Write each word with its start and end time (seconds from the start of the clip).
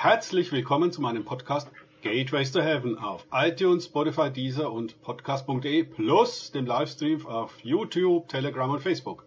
Herzlich 0.00 0.52
willkommen 0.52 0.92
zu 0.92 1.02
meinem 1.02 1.24
Podcast 1.24 1.72
Gateways 2.02 2.52
to 2.52 2.60
Heaven 2.60 2.98
auf 2.98 3.26
iTunes, 3.32 3.86
Spotify, 3.86 4.30
Deezer 4.30 4.70
und 4.70 5.02
Podcast.de 5.02 5.82
plus 5.82 6.52
dem 6.52 6.66
Livestream 6.66 7.26
auf 7.26 7.58
YouTube, 7.64 8.28
Telegram 8.28 8.70
und 8.70 8.78
Facebook. 8.78 9.24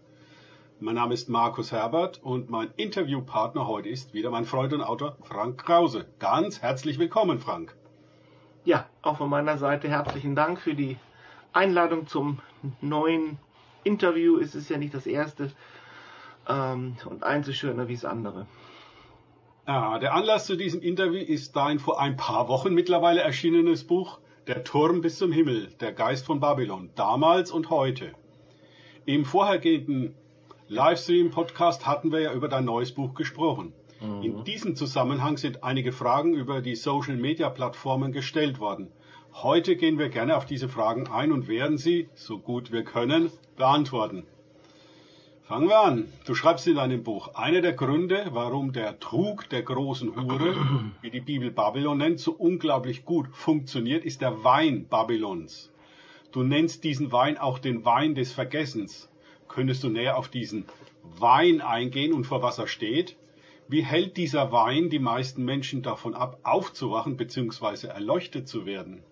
Mein 0.80 0.96
Name 0.96 1.14
ist 1.14 1.28
Markus 1.28 1.74
Herbert 1.74 2.24
und 2.24 2.50
mein 2.50 2.70
Interviewpartner 2.78 3.68
heute 3.68 3.90
ist 3.90 4.14
wieder 4.14 4.32
mein 4.32 4.46
Freund 4.46 4.72
und 4.72 4.82
Autor 4.82 5.18
Frank 5.24 5.62
Krause. 5.62 6.06
Ganz 6.20 6.62
herzlich 6.62 6.98
willkommen, 7.00 7.40
Frank. 7.40 7.76
Ja, 8.64 8.88
auch 9.02 9.18
von 9.18 9.30
meiner 9.30 9.58
Seite 9.58 9.90
herzlichen 9.90 10.38
Dank 10.38 10.62
für 10.62 10.74
die 10.74 10.96
Einladung 11.52 12.08
zum 12.08 12.40
neuen 12.80 13.40
Interview. 13.84 14.40
Es 14.40 14.56
ist 14.56 14.70
ja 14.70 14.78
nicht 14.78 14.94
das 14.94 15.06
erste 15.06 15.52
ähm, 16.48 16.96
und 17.04 17.24
eins 17.24 17.50
ist 17.50 17.58
schöner 17.58 17.90
wie 17.90 17.96
das 17.96 18.06
andere. 18.06 18.48
Ja, 19.74 20.00
der 20.00 20.14
Anlass 20.14 20.48
zu 20.48 20.58
diesem 20.58 20.82
Interview 20.82 21.22
ist 21.22 21.56
dein 21.56 21.80
vor 21.80 21.98
ein 21.98 22.18
paar 22.18 22.50
Wochen 22.50 22.74
mittlerweile 22.74 23.22
erschienenes 23.22 23.86
Buch 23.86 24.20
Der 24.46 24.66
Turm 24.66 25.00
bis 25.00 25.18
zum 25.18 25.32
Himmel, 25.32 25.70
der 25.80 25.94
Geist 25.94 26.26
von 26.26 26.42
Babylon, 26.42 26.90
damals 26.96 27.52
und 27.52 27.70
heute. 27.70 28.12
Im 29.06 29.24
vorhergehenden 29.24 30.14
Livestream-Podcast 30.68 31.88
hatten 31.88 32.12
wir 32.12 32.20
ja 32.20 32.34
über 32.34 32.50
dein 32.50 32.66
neues 32.66 32.92
Buch 32.92 33.14
gesprochen. 33.14 33.72
Mhm. 34.02 34.22
In 34.22 34.44
diesem 34.44 34.76
Zusammenhang 34.76 35.38
sind 35.38 35.64
einige 35.64 35.94
Fragen 35.94 36.34
über 36.34 36.60
die 36.60 36.76
Social-Media-Plattformen 36.76 38.12
gestellt 38.12 38.60
worden. 38.60 38.92
Heute 39.32 39.78
gehen 39.78 39.98
wir 39.98 40.10
gerne 40.10 40.36
auf 40.36 40.46
diese 40.46 40.68
Fragen 40.68 41.08
ein 41.08 41.32
und 41.32 41.48
werden 41.48 41.78
sie, 41.78 42.10
so 42.14 42.40
gut 42.40 42.74
wir 42.74 42.84
können, 42.84 43.32
beantworten. 43.56 44.28
Fangen 45.52 45.68
wir 45.68 45.82
an. 45.82 46.08
Du 46.24 46.34
schreibst 46.34 46.66
in 46.68 46.76
deinem 46.76 47.04
Buch, 47.04 47.36
einer 47.36 47.60
der 47.60 47.74
Gründe, 47.74 48.28
warum 48.32 48.72
der 48.72 49.02
Trug 49.02 49.50
der 49.50 49.64
großen 49.64 50.16
Hure, 50.16 50.56
wie 51.02 51.10
die 51.10 51.20
Bibel 51.20 51.52
Babylon 51.52 51.98
nennt, 51.98 52.22
so 52.22 52.32
unglaublich 52.32 53.04
gut 53.04 53.28
funktioniert, 53.34 54.06
ist 54.06 54.22
der 54.22 54.46
Wein 54.46 54.88
Babylons. 54.88 55.70
Du 56.32 56.44
nennst 56.44 56.86
diesen 56.86 57.12
Wein 57.12 57.38
auch 57.38 57.60
den 57.60 57.84
Wein 57.84 58.16
des 58.16 58.32
Vergessens. 58.32 59.10
Könntest 59.50 59.84
du 59.84 59.90
näher 59.90 60.18
auf 60.18 60.30
diesen 60.30 60.68
Wein 61.04 61.60
eingehen 61.60 62.14
und 62.14 62.24
vor 62.24 62.42
was 62.42 62.58
er 62.58 62.68
steht? 62.68 63.18
Wie 63.68 63.82
hält 63.82 64.16
dieser 64.16 64.54
Wein 64.54 64.90
die 64.90 65.00
meisten 65.00 65.44
Menschen 65.44 65.82
davon 65.82 66.14
ab, 66.14 66.40
aufzuwachen 66.44 67.18
bzw. 67.18 67.88
erleuchtet 67.88 68.48
zu 68.48 68.66
werden? 68.66 69.04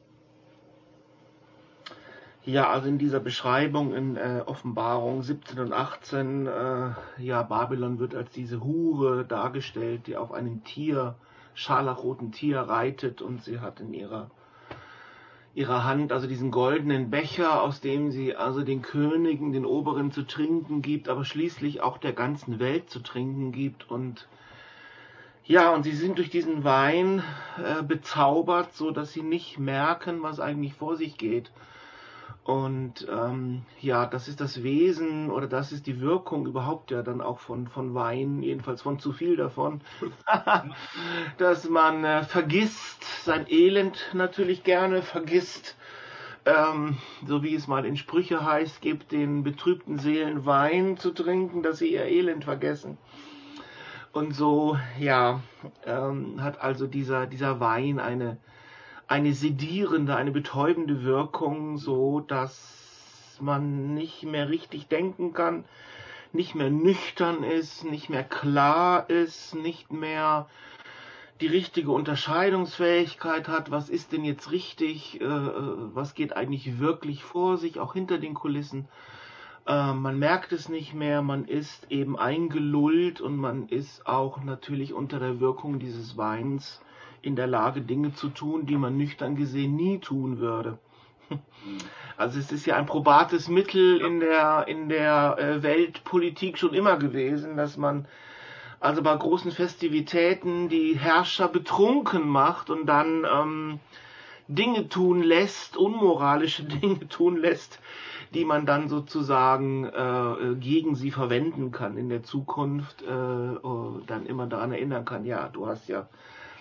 Ja, 2.49 2.71
also 2.71 2.87
in 2.87 2.97
dieser 2.97 3.19
Beschreibung 3.19 3.93
in 3.93 4.17
äh, 4.17 4.41
Offenbarung 4.43 5.21
17 5.21 5.59
und 5.59 5.71
18, 5.71 6.47
äh, 6.47 6.89
ja, 7.19 7.43
Babylon 7.43 7.99
wird 7.99 8.15
als 8.15 8.31
diese 8.31 8.63
Hure 8.63 9.23
dargestellt, 9.23 10.07
die 10.07 10.17
auf 10.17 10.31
einem 10.31 10.63
Tier, 10.63 11.13
scharlachroten 11.53 12.31
Tier 12.31 12.61
reitet 12.61 13.21
und 13.21 13.43
sie 13.43 13.59
hat 13.59 13.79
in 13.81 13.93
ihrer 13.93 14.31
ihrer 15.53 15.83
Hand 15.83 16.11
also 16.11 16.25
diesen 16.25 16.49
goldenen 16.49 17.11
Becher, 17.11 17.61
aus 17.61 17.81
dem 17.81 18.09
sie 18.09 18.35
also 18.35 18.63
den 18.63 18.81
Königen, 18.81 19.51
den 19.51 19.65
Oberen 19.65 20.11
zu 20.11 20.23
trinken 20.23 20.81
gibt, 20.81 21.07
aber 21.07 21.25
schließlich 21.25 21.81
auch 21.81 21.99
der 21.99 22.13
ganzen 22.13 22.57
Welt 22.57 22.89
zu 22.89 22.99
trinken 22.99 23.51
gibt 23.51 23.91
und 23.91 24.27
ja, 25.45 25.71
und 25.71 25.83
sie 25.83 25.91
sind 25.91 26.17
durch 26.17 26.31
diesen 26.31 26.63
Wein 26.63 27.21
äh, 27.63 27.83
bezaubert, 27.83 28.73
so 28.73 28.89
dass 28.89 29.11
sie 29.11 29.21
nicht 29.21 29.59
merken, 29.59 30.23
was 30.23 30.39
eigentlich 30.39 30.73
vor 30.73 30.95
sich 30.95 31.15
geht. 31.15 31.51
Und 32.43 33.07
ähm, 33.11 33.63
ja, 33.79 34.07
das 34.07 34.27
ist 34.27 34.41
das 34.41 34.63
Wesen 34.63 35.29
oder 35.29 35.47
das 35.47 35.71
ist 35.71 35.85
die 35.85 36.01
Wirkung 36.01 36.47
überhaupt 36.47 36.89
ja 36.89 37.03
dann 37.03 37.21
auch 37.21 37.39
von, 37.39 37.67
von 37.67 37.93
Wein, 37.93 38.41
jedenfalls 38.41 38.81
von 38.81 38.97
zu 38.97 39.11
viel 39.11 39.35
davon, 39.35 39.81
dass 41.37 41.69
man 41.69 42.03
äh, 42.03 42.23
vergisst, 42.23 43.03
sein 43.23 43.45
Elend 43.49 44.09
natürlich 44.13 44.63
gerne 44.63 45.03
vergisst, 45.03 45.77
ähm, 46.45 46.97
so 47.27 47.43
wie 47.43 47.53
es 47.53 47.67
mal 47.67 47.85
in 47.85 47.97
Sprüche 47.97 48.43
heißt, 48.43 48.81
gibt 48.81 49.11
den 49.11 49.43
betrübten 49.43 49.99
Seelen 49.99 50.45
Wein 50.45 50.97
zu 50.97 51.11
trinken, 51.11 51.61
dass 51.61 51.79
sie 51.79 51.93
ihr 51.93 52.05
Elend 52.05 52.45
vergessen. 52.45 52.97
Und 54.11 54.33
so, 54.33 54.77
ja, 54.97 55.41
ähm, 55.85 56.41
hat 56.41 56.61
also 56.61 56.87
dieser, 56.87 57.27
dieser 57.27 57.59
Wein 57.59 57.99
eine, 57.99 58.37
eine 59.09 59.33
sedierende, 59.33 60.15
eine 60.15 60.31
betäubende 60.31 61.03
Wirkung, 61.03 61.79
so 61.79 62.19
dass 62.19 63.37
man 63.41 63.95
nicht 63.95 64.23
mehr 64.23 64.49
richtig 64.49 64.87
denken 64.87 65.33
kann, 65.33 65.65
nicht 66.31 66.53
mehr 66.53 66.69
nüchtern 66.69 67.43
ist, 67.43 67.85
nicht 67.85 68.09
mehr 68.09 68.23
klar 68.23 69.09
ist, 69.09 69.55
nicht 69.55 69.91
mehr 69.91 70.47
die 71.41 71.47
richtige 71.47 71.89
Unterscheidungsfähigkeit 71.89 73.47
hat, 73.47 73.71
was 73.71 73.89
ist 73.89 74.11
denn 74.11 74.23
jetzt 74.23 74.51
richtig, 74.51 75.19
äh, 75.21 75.25
äh 75.25 75.75
was 75.95 76.13
geht 76.13 76.35
eigentlich 76.35 76.79
wirklich 76.79 77.23
vor 77.23 77.57
sich, 77.57 77.79
auch 77.79 77.93
hinter 77.93 78.19
den 78.19 78.35
Kulissen. 78.35 78.87
Äh, 79.65 79.93
man 79.93 80.19
merkt 80.19 80.51
es 80.51 80.69
nicht 80.69 80.93
mehr, 80.93 81.23
man 81.23 81.45
ist 81.45 81.89
eben 81.89 82.19
eingelullt 82.19 83.21
und 83.21 83.37
man 83.37 83.69
ist 83.69 84.05
auch 84.05 84.43
natürlich 84.43 84.93
unter 84.93 85.17
der 85.17 85.39
Wirkung 85.39 85.79
dieses 85.79 86.15
Weins 86.15 86.79
in 87.21 87.35
der 87.35 87.47
Lage, 87.47 87.81
Dinge 87.81 88.13
zu 88.13 88.29
tun, 88.29 88.65
die 88.65 88.77
man 88.77 88.97
nüchtern 88.97 89.35
gesehen 89.35 89.75
nie 89.75 89.99
tun 89.99 90.39
würde. 90.39 90.79
Also 92.17 92.37
es 92.37 92.51
ist 92.51 92.65
ja 92.65 92.75
ein 92.75 92.85
probates 92.85 93.47
Mittel 93.47 94.01
in 94.01 94.19
der, 94.19 94.67
in 94.67 94.89
der 94.89 95.37
äh, 95.39 95.63
Weltpolitik 95.63 96.57
schon 96.57 96.73
immer 96.73 96.97
gewesen, 96.97 97.55
dass 97.55 97.77
man 97.77 98.07
also 98.81 99.01
bei 99.01 99.15
großen 99.15 99.51
Festivitäten 99.51 100.69
die 100.69 100.97
Herrscher 100.97 101.47
betrunken 101.47 102.27
macht 102.27 102.69
und 102.69 102.87
dann 102.87 103.25
ähm, 103.25 103.79
Dinge 104.49 104.89
tun 104.89 105.21
lässt, 105.21 105.77
unmoralische 105.77 106.63
Dinge 106.81 107.07
tun 107.07 107.37
lässt, 107.37 107.79
die 108.33 108.45
man 108.45 108.65
dann 108.65 108.89
sozusagen 108.89 109.85
äh, 109.85 110.55
gegen 110.59 110.95
sie 110.95 111.11
verwenden 111.11 111.71
kann 111.71 111.97
in 111.97 112.09
der 112.09 112.23
Zukunft, 112.23 113.01
äh, 113.01 113.05
oh, 113.07 114.01
dann 114.07 114.25
immer 114.25 114.47
daran 114.47 114.71
erinnern 114.71 115.05
kann, 115.05 115.25
ja, 115.25 115.47
du 115.47 115.67
hast 115.67 115.87
ja 115.87 116.07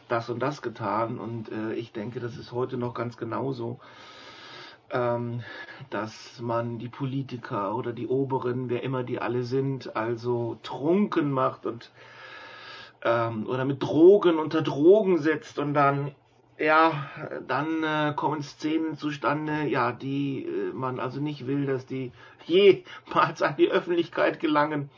das 0.08 0.30
und 0.30 0.40
das 0.40 0.62
getan. 0.62 1.18
Und 1.18 1.50
äh, 1.50 1.74
ich 1.74 1.92
denke, 1.92 2.20
das 2.20 2.36
ist 2.36 2.52
heute 2.52 2.76
noch 2.76 2.94
ganz 2.94 3.16
genauso, 3.16 3.78
ähm, 4.90 5.42
dass 5.90 6.40
man 6.40 6.78
die 6.78 6.88
Politiker 6.88 7.74
oder 7.74 7.92
die 7.92 8.08
Oberen, 8.08 8.70
wer 8.70 8.82
immer 8.82 9.04
die 9.04 9.20
alle 9.20 9.42
sind, 9.42 9.96
also 9.96 10.58
trunken 10.62 11.30
macht 11.30 11.66
und 11.66 11.90
ähm, 13.02 13.46
oder 13.46 13.64
mit 13.64 13.82
Drogen 13.82 14.38
unter 14.38 14.62
Drogen 14.62 15.18
setzt 15.18 15.58
und 15.58 15.74
dann 15.74 16.12
ja, 16.58 17.08
dann 17.46 17.84
äh, 17.84 18.12
kommen 18.16 18.42
Szenen 18.42 18.96
zustande, 18.96 19.68
ja, 19.68 19.92
die 19.92 20.44
äh, 20.44 20.72
man 20.72 20.98
also 20.98 21.20
nicht 21.20 21.46
will, 21.46 21.66
dass 21.66 21.86
die 21.86 22.10
jemals 22.46 23.42
an 23.42 23.54
die 23.56 23.68
Öffentlichkeit 23.70 24.40
gelangen 24.40 24.90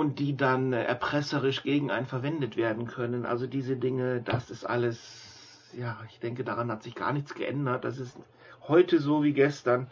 und 0.00 0.18
die 0.18 0.34
dann 0.34 0.72
äh, 0.72 0.82
erpresserisch 0.82 1.62
gegen 1.62 1.90
einen 1.90 2.06
verwendet 2.06 2.56
werden 2.56 2.86
können. 2.86 3.26
Also 3.26 3.46
diese 3.46 3.76
Dinge, 3.76 4.22
das 4.22 4.50
ist 4.50 4.64
alles, 4.64 5.68
ja, 5.76 5.98
ich 6.08 6.18
denke, 6.20 6.42
daran 6.42 6.72
hat 6.72 6.82
sich 6.82 6.94
gar 6.94 7.12
nichts 7.12 7.34
geändert. 7.34 7.84
Das 7.84 7.98
ist 7.98 8.16
heute 8.66 8.98
so 8.98 9.22
wie 9.22 9.34
gestern. 9.34 9.88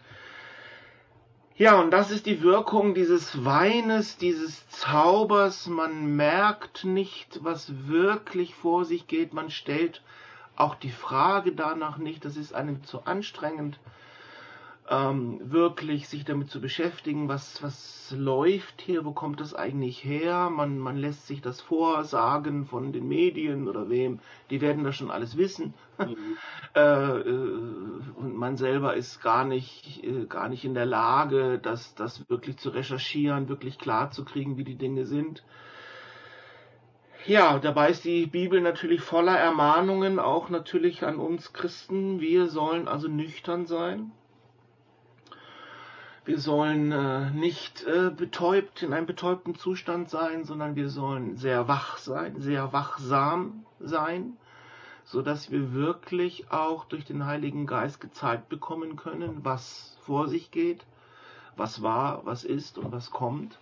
Ja, 1.57 1.79
und 1.79 1.91
das 1.91 2.11
ist 2.11 2.25
die 2.25 2.43
Wirkung 2.43 2.95
dieses 2.95 3.45
Weines, 3.45 4.17
dieses 4.17 4.67
Zaubers. 4.71 5.67
Man 5.67 6.17
merkt 6.17 6.85
nicht, 6.85 7.41
was 7.43 7.87
wirklich 7.87 8.55
vor 8.55 8.87
sich 8.87 9.09
geht. 9.09 9.35
Man 9.35 9.51
stellt 9.51 10.03
auch 10.57 10.75
die 10.75 10.91
Frage 10.91 11.53
danach 11.53 11.99
nicht. 11.99 12.25
Das 12.25 12.37
ist 12.39 12.55
einem 12.55 12.83
zu 12.83 13.05
anstrengend 13.05 13.79
ähm, 14.91 15.39
wirklich 15.43 16.09
sich 16.09 16.25
damit 16.25 16.51
zu 16.51 16.61
beschäftigen, 16.61 17.29
was, 17.29 17.63
was 17.63 18.15
läuft 18.17 18.81
hier, 18.81 19.05
wo 19.05 19.13
kommt 19.13 19.41
das 19.41 19.55
eigentlich 19.55 20.03
her? 20.03 20.49
Man, 20.51 20.79
man 20.79 20.97
lässt 20.97 21.27
sich 21.27 21.43
das 21.43 21.61
vorsagen 21.61 22.65
von 22.65 22.93
den 22.93 23.07
Medien 23.07 23.69
oder 23.69 23.91
wem, 23.91 24.21
die 24.51 24.61
werden 24.61 24.85
das 24.85 24.97
schon 24.97 25.11
alles 25.11 25.37
wissen. 25.37 25.75
Mhm. 25.99 26.17
äh, 26.75 27.11
und 28.17 28.37
man 28.37 28.57
selber 28.57 28.95
ist 28.95 29.23
gar 29.23 29.45
nicht, 29.45 30.03
äh, 30.05 30.25
gar 30.27 30.49
nicht 30.49 30.65
in 30.65 30.75
der 30.75 30.87
Lage, 30.87 31.59
das, 31.59 31.95
das 31.95 32.29
wirklich 32.31 32.57
zu 32.57 32.71
recherchieren, 32.71 33.49
wirklich 33.49 33.79
klar 33.79 34.11
zu 34.11 34.25
kriegen, 34.25 34.57
wie 34.57 34.65
die 34.65 34.77
Dinge 34.77 35.05
sind. 35.05 35.45
Ja, 37.27 37.59
dabei 37.59 37.91
ist 37.91 38.05
die 38.05 38.27
Bibel 38.27 38.63
natürlich 38.63 39.03
voller 39.03 39.37
Ermahnungen, 39.37 40.19
auch 40.19 40.49
natürlich 40.49 41.05
an 41.05 41.17
uns 41.17 41.53
Christen. 41.53 42.21
Wir 42.21 42.47
sollen 42.47 42.89
also 42.89 43.09
nüchtern 43.09 43.67
sein. 43.67 44.13
Wir 46.29 46.39
sollen 46.39 46.93
äh, 46.93 47.31
nicht 47.31 47.87
äh, 47.87 48.11
betäubt, 48.11 48.83
in 48.83 48.93
einem 48.93 49.07
betäubten 49.07 49.55
Zustand 49.55 50.11
sein, 50.11 50.45
sondern 50.45 50.77
wir 50.77 50.91
sollen 50.91 51.39
sehr 51.39 51.69
wach 51.69 51.97
sein, 51.97 52.43
sehr 52.43 52.71
wachsam 52.75 53.65
sein, 53.81 54.37
so 55.07 55.23
dass 55.23 55.51
wir 55.51 55.73
wirklich 55.73 56.53
auch 56.53 56.85
durch 56.85 57.07
den 57.07 57.25
Heiligen 57.25 57.67
Geist 57.67 57.99
gezeigt 58.03 58.51
bekommen 58.51 58.97
können, 58.97 59.39
was 59.43 59.97
vor 60.03 60.29
sich 60.29 60.51
geht, 60.51 60.85
was 61.57 61.81
war, 61.81 62.27
was 62.27 62.45
ist 62.45 62.77
und 62.77 62.93
was 62.93 63.11
kommt. 63.11 63.59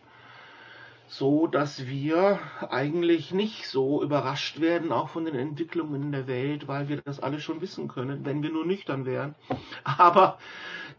So 1.09 1.47
dass 1.47 1.87
wir 1.87 2.39
eigentlich 2.69 3.33
nicht 3.33 3.67
so 3.69 4.03
überrascht 4.03 4.61
werden, 4.61 4.93
auch 4.93 5.09
von 5.09 5.25
den 5.25 5.35
Entwicklungen 5.35 6.03
in 6.03 6.13
der 6.13 6.27
Welt, 6.27 6.69
weil 6.69 6.89
wir 6.89 7.01
das 7.03 7.21
alles 7.21 7.43
schon 7.43 7.61
wissen 7.61 7.89
können, 7.89 8.25
wenn 8.25 8.43
wir 8.43 8.51
nur 8.51 8.67
nüchtern 8.67 9.07
wären. 9.07 9.35
Aber 9.85 10.39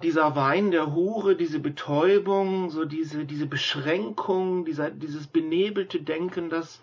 dieser 0.04 0.36
Wein 0.36 0.71
der 0.71 0.94
Hure, 0.94 1.36
diese 1.36 1.59
Betäubung, 1.59 2.69
so 2.69 2.86
diese, 2.86 3.25
diese 3.25 3.48
Beschränkung, 3.48 4.65
dieser, 4.65 4.92
dieses 4.92 5.27
benebelte 5.27 6.01
Denken, 6.01 6.50
das 6.50 6.81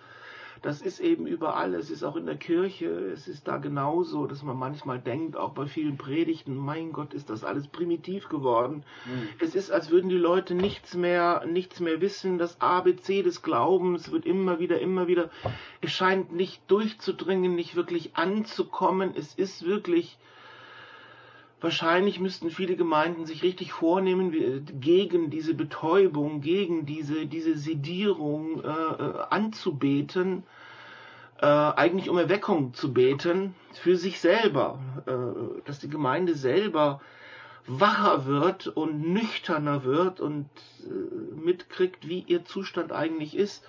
das 0.65 0.81
ist 0.81 0.99
eben 0.99 1.27
überall. 1.27 1.75
Es 1.75 1.91
ist 1.91 2.03
auch 2.05 2.17
in 2.17 2.25
der 2.25 2.39
Kirche, 2.39 2.87
es 2.87 3.29
ist 3.29 3.47
da 3.47 3.59
genauso, 3.59 4.27
dass 4.27 4.43
man 4.43 4.57
manchmal 4.57 4.99
denkt, 4.99 5.37
auch 5.37 5.51
bei 5.51 5.67
vielen 5.67 5.99
Predigten, 5.99 6.57
mein 6.57 6.93
Gott, 6.93 7.13
ist 7.13 7.29
das 7.29 7.45
alles 7.45 7.69
primitiv 7.69 8.31
geworden. 8.31 8.83
Mhm. 9.05 9.29
Es 9.41 9.55
ist, 9.55 9.71
als 9.71 9.91
würden 9.91 10.09
die 10.09 10.17
Leute 10.17 10.55
nichts 10.55 10.95
mehr, 10.95 11.45
nichts 11.47 11.81
mehr 11.81 12.01
wissen. 12.01 12.39
Das 12.39 12.63
ABC 12.63 13.23
des 13.23 13.43
Glaubens 13.43 14.11
wird 14.11 14.25
immer 14.25 14.59
wieder, 14.59 14.81
immer 14.81 15.07
wieder, 15.07 15.29
es 15.83 15.93
scheint 15.93 16.33
nicht 16.33 16.63
durchzudringen, 16.69 17.55
nicht 17.55 17.77
wirklich 17.77 18.17
anzukommen. 18.17 19.13
Es 19.15 19.35
ist 19.35 19.67
wirklich, 19.67 20.17
Wahrscheinlich 21.65 22.21
müssten 22.21 22.51
viele 22.51 22.77
Gemeinden 22.77 23.25
sich 23.25 23.43
richtig 23.43 23.73
vornehmen, 23.73 24.67
gegen 24.83 25.31
diese 25.31 25.55
Betäubung, 25.55 26.43
gegen 26.43 26.85
diese, 26.85 27.25
diese 27.25 27.57
Sedierung 27.57 28.63
äh, 28.63 28.69
äh, 28.69 29.23
anzubeten, 29.31 30.43
äh, 31.41 31.47
eigentlich 31.47 32.11
um 32.11 32.19
Erweckung 32.19 32.75
zu 32.75 32.93
beten 32.93 33.55
für 33.73 33.97
sich 33.97 34.21
selber, 34.21 34.79
äh, 35.07 35.63
dass 35.65 35.79
die 35.79 35.89
Gemeinde 35.89 36.35
selber 36.35 37.01
wacher 37.67 38.27
wird 38.27 38.67
und 38.67 39.01
nüchterner 39.01 39.85
wird 39.85 40.21
und 40.21 40.51
äh, 40.85 41.35
mitkriegt, 41.35 42.07
wie 42.07 42.25
ihr 42.27 42.45
Zustand 42.45 42.93
eigentlich 42.93 43.35
ist, 43.35 43.67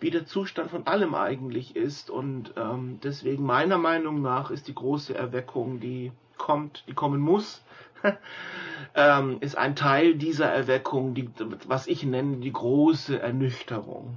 wie 0.00 0.10
der 0.10 0.26
Zustand 0.26 0.72
von 0.72 0.88
allem 0.88 1.14
eigentlich 1.14 1.76
ist. 1.76 2.10
Und 2.10 2.54
ähm, 2.56 2.98
deswegen 3.04 3.46
meiner 3.46 3.78
Meinung 3.78 4.20
nach 4.20 4.50
ist 4.50 4.66
die 4.66 4.74
große 4.74 5.14
Erweckung, 5.14 5.78
die 5.78 6.10
kommt, 6.40 6.84
die 6.88 6.94
kommen 6.94 7.20
muss, 7.20 7.62
ähm, 8.94 9.36
ist 9.40 9.56
ein 9.56 9.76
Teil 9.76 10.14
dieser 10.14 10.46
Erweckung, 10.46 11.14
die, 11.14 11.30
was 11.68 11.86
ich 11.86 12.02
nenne 12.02 12.38
die 12.38 12.52
große 12.52 13.20
Ernüchterung. 13.20 14.16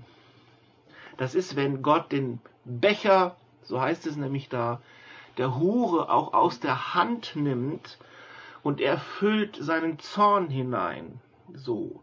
Das 1.18 1.36
ist, 1.36 1.56
wenn 1.56 1.84
Gott 1.84 2.12
den 2.12 2.40
Becher, 2.66 3.36
so 3.62 3.80
heißt 3.80 4.08
es 4.08 4.16
nämlich 4.16 4.50
da, 4.50 4.82
der 5.38 5.60
Hure 5.60 6.10
auch 6.12 6.34
aus 6.34 6.60
der 6.60 6.96
Hand 6.96 7.36
nimmt 7.36 8.00
und 8.64 8.80
er 8.80 8.98
füllt 8.98 9.58
seinen 9.58 10.00
Zorn 10.00 10.50
hinein. 10.50 11.20
So. 11.54 12.02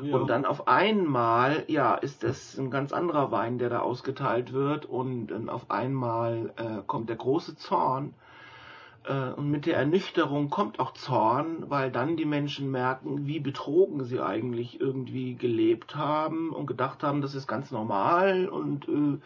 Oh 0.00 0.04
ja. 0.04 0.16
Und 0.16 0.28
dann 0.28 0.46
auf 0.46 0.68
einmal, 0.68 1.64
ja, 1.66 1.94
ist 1.94 2.22
das 2.22 2.56
ein 2.56 2.70
ganz 2.70 2.92
anderer 2.92 3.30
Wein, 3.30 3.58
der 3.58 3.68
da 3.68 3.80
ausgeteilt 3.80 4.52
wird 4.52 4.86
und 4.86 5.26
dann 5.26 5.50
auf 5.50 5.70
einmal 5.70 6.52
äh, 6.56 6.82
kommt 6.86 7.08
der 7.08 7.16
große 7.16 7.56
Zorn 7.56 8.14
und 9.08 9.50
mit 9.50 9.66
der 9.66 9.76
Ernüchterung 9.76 10.48
kommt 10.48 10.78
auch 10.78 10.92
Zorn, 10.94 11.64
weil 11.68 11.90
dann 11.90 12.16
die 12.16 12.24
Menschen 12.24 12.70
merken, 12.70 13.26
wie 13.26 13.40
betrogen 13.40 14.04
sie 14.04 14.20
eigentlich 14.20 14.80
irgendwie 14.80 15.34
gelebt 15.34 15.96
haben 15.96 16.50
und 16.50 16.66
gedacht 16.66 17.02
haben, 17.02 17.20
das 17.20 17.34
ist 17.34 17.48
ganz 17.48 17.72
normal 17.72 18.48
und 18.48 18.88
äh, 18.88 19.18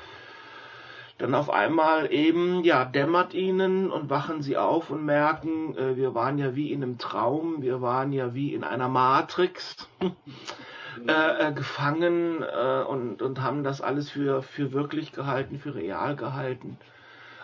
dann 1.19 1.35
auf 1.35 1.51
einmal 1.51 2.13
eben, 2.13 2.63
ja, 2.65 2.85
dämmert 2.85 3.33
ihnen 3.33 3.91
und 3.91 4.11
wachen 4.11 4.43
sie 4.43 4.57
auf 4.57 4.91
und 4.91 5.05
merken, 5.05 5.77
äh, 5.77 5.97
wir 5.97 6.15
waren 6.15 6.39
ja 6.39 6.55
wie 6.55 6.73
in 6.73 6.83
einem 6.83 6.99
Traum, 6.99 7.63
wir 7.63 7.81
waren 7.81 8.13
ja 8.13 8.35
wie 8.35 8.53
in 8.53 8.65
einer 8.65 8.89
Matrix 8.89 9.89
äh, 11.09 11.49
äh, 11.49 11.53
gefangen 11.53 12.43
äh, 12.43 12.83
und, 12.83 13.23
und 13.23 13.43
haben 13.43 13.65
das 13.65 13.81
alles 13.81 14.11
für, 14.11 14.43
für 14.43 14.73
wirklich 14.73 15.13
gehalten, 15.13 15.59
für 15.59 15.75
real 15.75 16.17
gehalten 16.17 16.79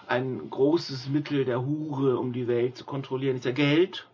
ein 0.07 0.51
großes 0.51 1.09
Mittel 1.09 1.45
der 1.45 1.65
Hure, 1.65 2.19
um 2.19 2.33
die 2.33 2.49
Welt 2.49 2.77
zu 2.77 2.85
kontrollieren, 2.85 3.37
ist 3.37 3.45
ja 3.45 3.53
Geld. 3.53 4.09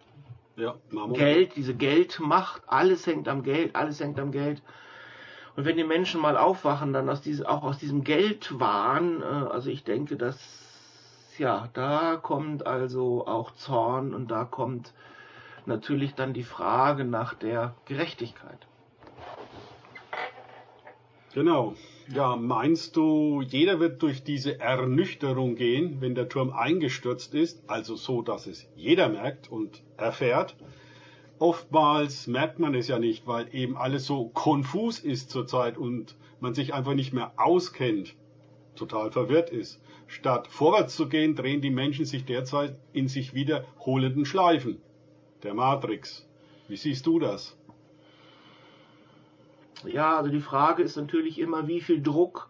Ja, 0.57 0.75
Mammon. 0.91 1.15
Geld, 1.17 1.57
diese 1.57 1.75
Geldmacht, 1.75 2.63
alles 2.67 3.07
hängt 3.07 3.29
am 3.29 3.43
Geld, 3.43 3.77
alles 3.77 4.01
hängt 4.01 4.19
am 4.19 4.33
Geld. 4.33 4.61
Und 5.57 5.65
wenn 5.65 5.77
die 5.77 5.85
Menschen 5.85 6.21
mal 6.21 6.37
aufwachen, 6.37 6.93
dann 6.93 7.09
aus 7.09 7.21
diesem, 7.21 7.47
auch 7.47 7.63
aus 7.63 7.79
diesem 7.79 8.05
Geldwahn, 8.05 9.23
äh, 9.23 9.25
also 9.25 9.71
ich 9.71 9.85
denke, 9.85 10.17
dass, 10.17 10.39
ja, 11.39 11.69
da 11.75 12.17
kommt 12.17 12.67
also 12.67 13.27
auch 13.27 13.53
Zorn 13.53 14.15
und 14.15 14.31
da 14.31 14.45
kommt 14.45 14.93
natürlich 15.67 16.15
dann 16.15 16.33
die 16.33 16.43
Frage 16.43 17.05
nach 17.05 17.35
der 17.35 17.75
Gerechtigkeit. 17.85 18.67
Genau. 21.35 21.75
Ja, 22.15 22.37
meinst 22.37 22.97
du, 22.97 23.43
jeder 23.43 23.81
wird 23.81 24.01
durch 24.01 24.25
diese 24.25 24.61
Ernüchterung 24.61 25.57
gehen, 25.57 26.01
wenn 26.01 26.15
der 26.15 26.31
Turm 26.31 26.55
eingestürzt 26.55 27.35
ist, 27.35 27.63
also 27.67 27.97
so, 27.97 28.23
dass 28.23 28.47
es 28.47 28.67
jeder 28.77 29.11
merkt 29.11 29.53
und 29.53 29.83
erfährt? 29.99 30.57
Oftmals 31.39 32.27
merkt 32.27 32.61
man 32.61 32.75
es 32.75 32.89
ja 32.89 32.99
nicht, 32.99 33.27
weil 33.27 33.55
eben 33.55 33.77
alles 33.77 34.07
so 34.07 34.29
konfus 34.29 35.01
ist 35.01 35.31
zurzeit 35.31 35.77
und 35.77 36.17
man 36.41 36.55
sich 36.55 36.73
einfach 36.73 36.95
nicht 36.95 37.13
mehr 37.13 37.33
auskennt, 37.37 38.15
total 38.75 39.11
verwirrt 39.13 39.51
ist. 39.51 39.79
Statt 40.07 40.49
vorwärts 40.49 40.97
zu 40.97 41.11
gehen, 41.11 41.35
drehen 41.37 41.61
die 41.61 41.71
Menschen 41.71 42.07
sich 42.07 42.25
derzeit 42.25 42.75
in 42.95 43.09
sich 43.09 43.35
wiederholenden 43.35 44.25
Schleifen. 44.25 44.81
Der 45.43 45.53
Matrix. 45.53 46.27
Wie 46.69 46.77
siehst 46.77 47.07
du 47.07 47.19
das? 47.19 47.59
Ja, 49.85 50.17
also 50.17 50.31
die 50.31 50.41
Frage 50.41 50.83
ist 50.83 50.97
natürlich 50.97 51.39
immer, 51.39 51.69
wie 51.69 51.81
viel 51.81 52.03
Druck, 52.03 52.49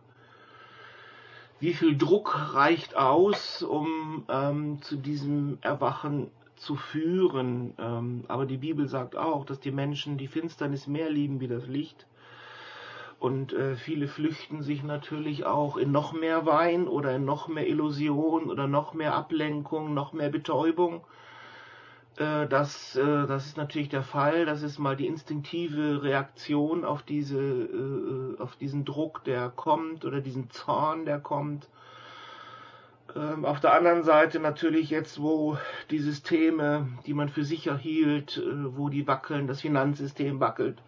wie 1.60 1.74
viel 1.74 1.96
Druck 1.96 2.54
reicht 2.54 2.96
aus, 2.96 3.62
um 3.62 4.24
ähm, 4.28 4.80
zu 4.82 4.96
diesem 4.96 5.58
Erwachen 5.60 6.30
zu 6.56 6.76
führen. 6.76 7.74
Ähm, 7.78 8.24
aber 8.28 8.46
die 8.46 8.56
Bibel 8.56 8.88
sagt 8.88 9.16
auch, 9.16 9.44
dass 9.44 9.60
die 9.60 9.70
Menschen 9.70 10.18
die 10.18 10.28
Finsternis 10.28 10.86
mehr 10.86 11.10
lieben 11.10 11.40
wie 11.40 11.48
das 11.48 11.66
Licht. 11.66 12.06
Und 13.18 13.52
äh, 13.52 13.74
viele 13.74 14.06
flüchten 14.06 14.62
sich 14.62 14.84
natürlich 14.84 15.44
auch 15.44 15.76
in 15.76 15.90
noch 15.90 16.12
mehr 16.12 16.46
Wein 16.46 16.86
oder 16.86 17.16
in 17.16 17.24
noch 17.24 17.48
mehr 17.48 17.66
Illusion 17.66 18.48
oder 18.48 18.68
noch 18.68 18.94
mehr 18.94 19.14
Ablenkung, 19.14 19.92
noch 19.92 20.12
mehr 20.12 20.30
Betäubung. 20.30 21.00
Äh, 22.18 22.48
das, 22.48 22.96
äh, 22.96 23.26
das 23.26 23.46
ist 23.46 23.56
natürlich 23.56 23.88
der 23.88 24.02
Fall. 24.02 24.44
Das 24.44 24.62
ist 24.62 24.78
mal 24.78 24.96
die 24.96 25.06
instinktive 25.06 26.02
Reaktion 26.02 26.84
auf 26.84 27.02
diese, 27.02 27.40
äh, 27.40 28.40
auf 28.40 28.56
diesen 28.56 28.84
Druck, 28.84 29.24
der 29.24 29.50
kommt 29.50 30.04
oder 30.04 30.20
diesen 30.20 30.50
Zorn, 30.50 31.04
der 31.04 31.20
kommt. 31.20 31.68
Ähm, 33.14 33.44
auf 33.44 33.60
der 33.60 33.72
anderen 33.72 34.02
Seite 34.02 34.40
natürlich 34.40 34.90
jetzt, 34.90 35.22
wo 35.22 35.58
die 35.90 36.00
Systeme, 36.00 36.88
die 37.06 37.14
man 37.14 37.28
für 37.28 37.44
sicher 37.44 37.76
hielt, 37.76 38.42
wo 38.76 38.88
die 38.88 39.06
wackeln, 39.06 39.46
das 39.46 39.62
Finanzsystem 39.62 40.40
wackelt, 40.40 40.78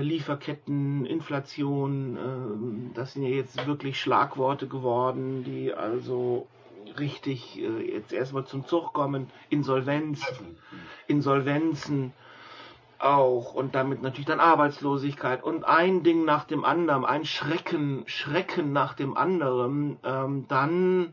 Lieferketten, 0.00 1.06
Inflation, 1.06 2.18
ähm, 2.18 2.90
das 2.92 3.12
sind 3.12 3.22
ja 3.22 3.28
jetzt 3.28 3.66
wirklich 3.68 4.00
Schlagworte 4.00 4.66
geworden, 4.66 5.44
die 5.44 5.72
also 5.72 6.48
richtig 6.98 7.58
äh, 7.60 7.94
jetzt 7.94 8.12
erstmal 8.12 8.44
zum 8.44 8.66
Zug 8.66 8.92
kommen, 8.92 9.30
Insolvenz, 9.48 10.24
Insolvenzen 11.06 12.12
auch 12.98 13.54
und 13.54 13.74
damit 13.74 14.02
natürlich 14.02 14.26
dann 14.26 14.40
Arbeitslosigkeit 14.40 15.42
und 15.42 15.64
ein 15.64 16.02
Ding 16.02 16.24
nach 16.24 16.44
dem 16.44 16.64
anderen, 16.64 17.04
ein 17.04 17.24
Schrecken, 17.24 18.02
Schrecken 18.06 18.72
nach 18.72 18.94
dem 18.94 19.16
anderen, 19.16 19.98
ähm, 20.04 20.44
dann 20.48 21.12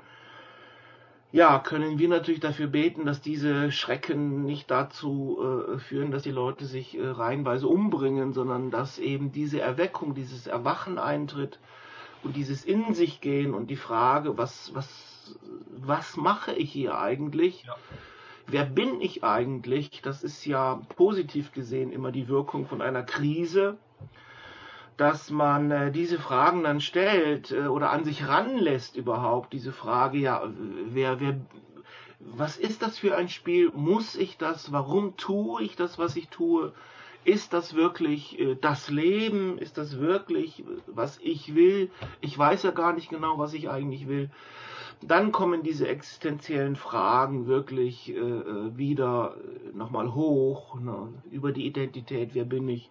ja, 1.33 1.59
können 1.59 1.99
wir 1.99 2.07
natürlich 2.07 2.39
dafür 2.39 2.67
beten, 2.67 3.05
dass 3.05 3.21
diese 3.21 3.71
Schrecken 3.71 4.45
nicht 4.45 4.71
dazu 4.71 5.37
äh, 5.41 5.77
führen, 5.77 6.11
dass 6.11 6.23
die 6.23 6.31
Leute 6.31 6.65
sich 6.65 6.97
äh, 6.97 7.05
reihenweise 7.05 7.67
umbringen, 7.67 8.33
sondern 8.33 8.71
dass 8.71 8.97
eben 8.97 9.31
diese 9.31 9.59
Erweckung, 9.59 10.15
dieses 10.15 10.47
Erwachen 10.47 10.97
eintritt 10.97 11.59
und 12.23 12.35
dieses 12.35 12.63
In 12.63 12.93
sich 12.93 13.19
gehen 13.19 13.53
und 13.53 13.69
die 13.69 13.75
Frage, 13.75 14.37
was, 14.37 14.73
was 14.73 15.16
was 15.69 16.17
mache 16.17 16.53
ich 16.53 16.71
hier 16.71 16.97
eigentlich? 16.99 17.63
Ja. 17.65 17.75
Wer 18.49 18.63
bin 18.63 19.01
ich 19.01 19.25
eigentlich? 19.25 20.01
Das 20.01 20.23
ist 20.23 20.45
ja 20.45 20.81
positiv 20.95 21.51
gesehen 21.51 21.91
immer 21.91 22.13
die 22.13 22.29
Wirkung 22.29 22.65
von 22.65 22.81
einer 22.81 23.03
Krise, 23.03 23.77
dass 24.95 25.29
man 25.29 25.69
äh, 25.69 25.91
diese 25.91 26.17
Fragen 26.17 26.63
dann 26.63 26.79
stellt 26.79 27.51
äh, 27.51 27.67
oder 27.67 27.91
an 27.91 28.05
sich 28.05 28.27
ranlässt 28.27 28.95
überhaupt, 28.95 29.51
diese 29.51 29.73
Frage, 29.73 30.17
ja, 30.17 30.43
wer, 30.89 31.19
wer, 31.19 31.41
was 32.19 32.57
ist 32.57 32.81
das 32.81 32.97
für 32.97 33.17
ein 33.17 33.27
Spiel? 33.27 33.69
Muss 33.73 34.15
ich 34.15 34.37
das? 34.37 34.71
Warum 34.71 35.17
tue 35.17 35.61
ich 35.61 35.75
das, 35.75 35.99
was 35.99 36.15
ich 36.15 36.29
tue? 36.29 36.71
Ist 37.25 37.51
das 37.51 37.75
wirklich 37.75 38.39
äh, 38.39 38.55
das 38.55 38.89
Leben? 38.89 39.57
Ist 39.57 39.77
das 39.77 39.99
wirklich, 39.99 40.63
was 40.87 41.19
ich 41.21 41.53
will? 41.53 41.91
Ich 42.21 42.37
weiß 42.37 42.63
ja 42.63 42.71
gar 42.71 42.93
nicht 42.93 43.09
genau, 43.09 43.37
was 43.37 43.53
ich 43.53 43.69
eigentlich 43.69 44.07
will 44.07 44.29
dann 45.01 45.31
kommen 45.31 45.63
diese 45.63 45.87
existenziellen 45.87 46.75
Fragen 46.75 47.47
wirklich 47.47 48.15
äh, 48.15 48.77
wieder 48.77 49.35
nochmal 49.73 50.13
hoch, 50.13 50.79
ne, 50.79 51.09
über 51.31 51.51
die 51.51 51.67
Identität, 51.67 52.31
wer 52.33 52.45
bin 52.45 52.67
ich, 52.67 52.89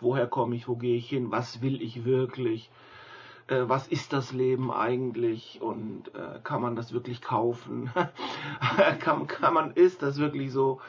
woher 0.00 0.26
komme 0.26 0.56
ich, 0.56 0.68
wo 0.68 0.76
gehe 0.76 0.96
ich 0.96 1.08
hin, 1.08 1.30
was 1.30 1.62
will 1.62 1.80
ich 1.80 2.04
wirklich, 2.04 2.70
äh, 3.46 3.62
was 3.66 3.86
ist 3.86 4.12
das 4.12 4.32
Leben 4.32 4.72
eigentlich 4.72 5.60
und 5.62 6.08
äh, 6.14 6.40
kann 6.42 6.62
man 6.62 6.74
das 6.74 6.92
wirklich 6.92 7.22
kaufen, 7.22 7.90
kann, 9.00 9.26
kann 9.26 9.54
man, 9.54 9.70
ist 9.72 10.02
das 10.02 10.18
wirklich 10.18 10.52
so, 10.52 10.80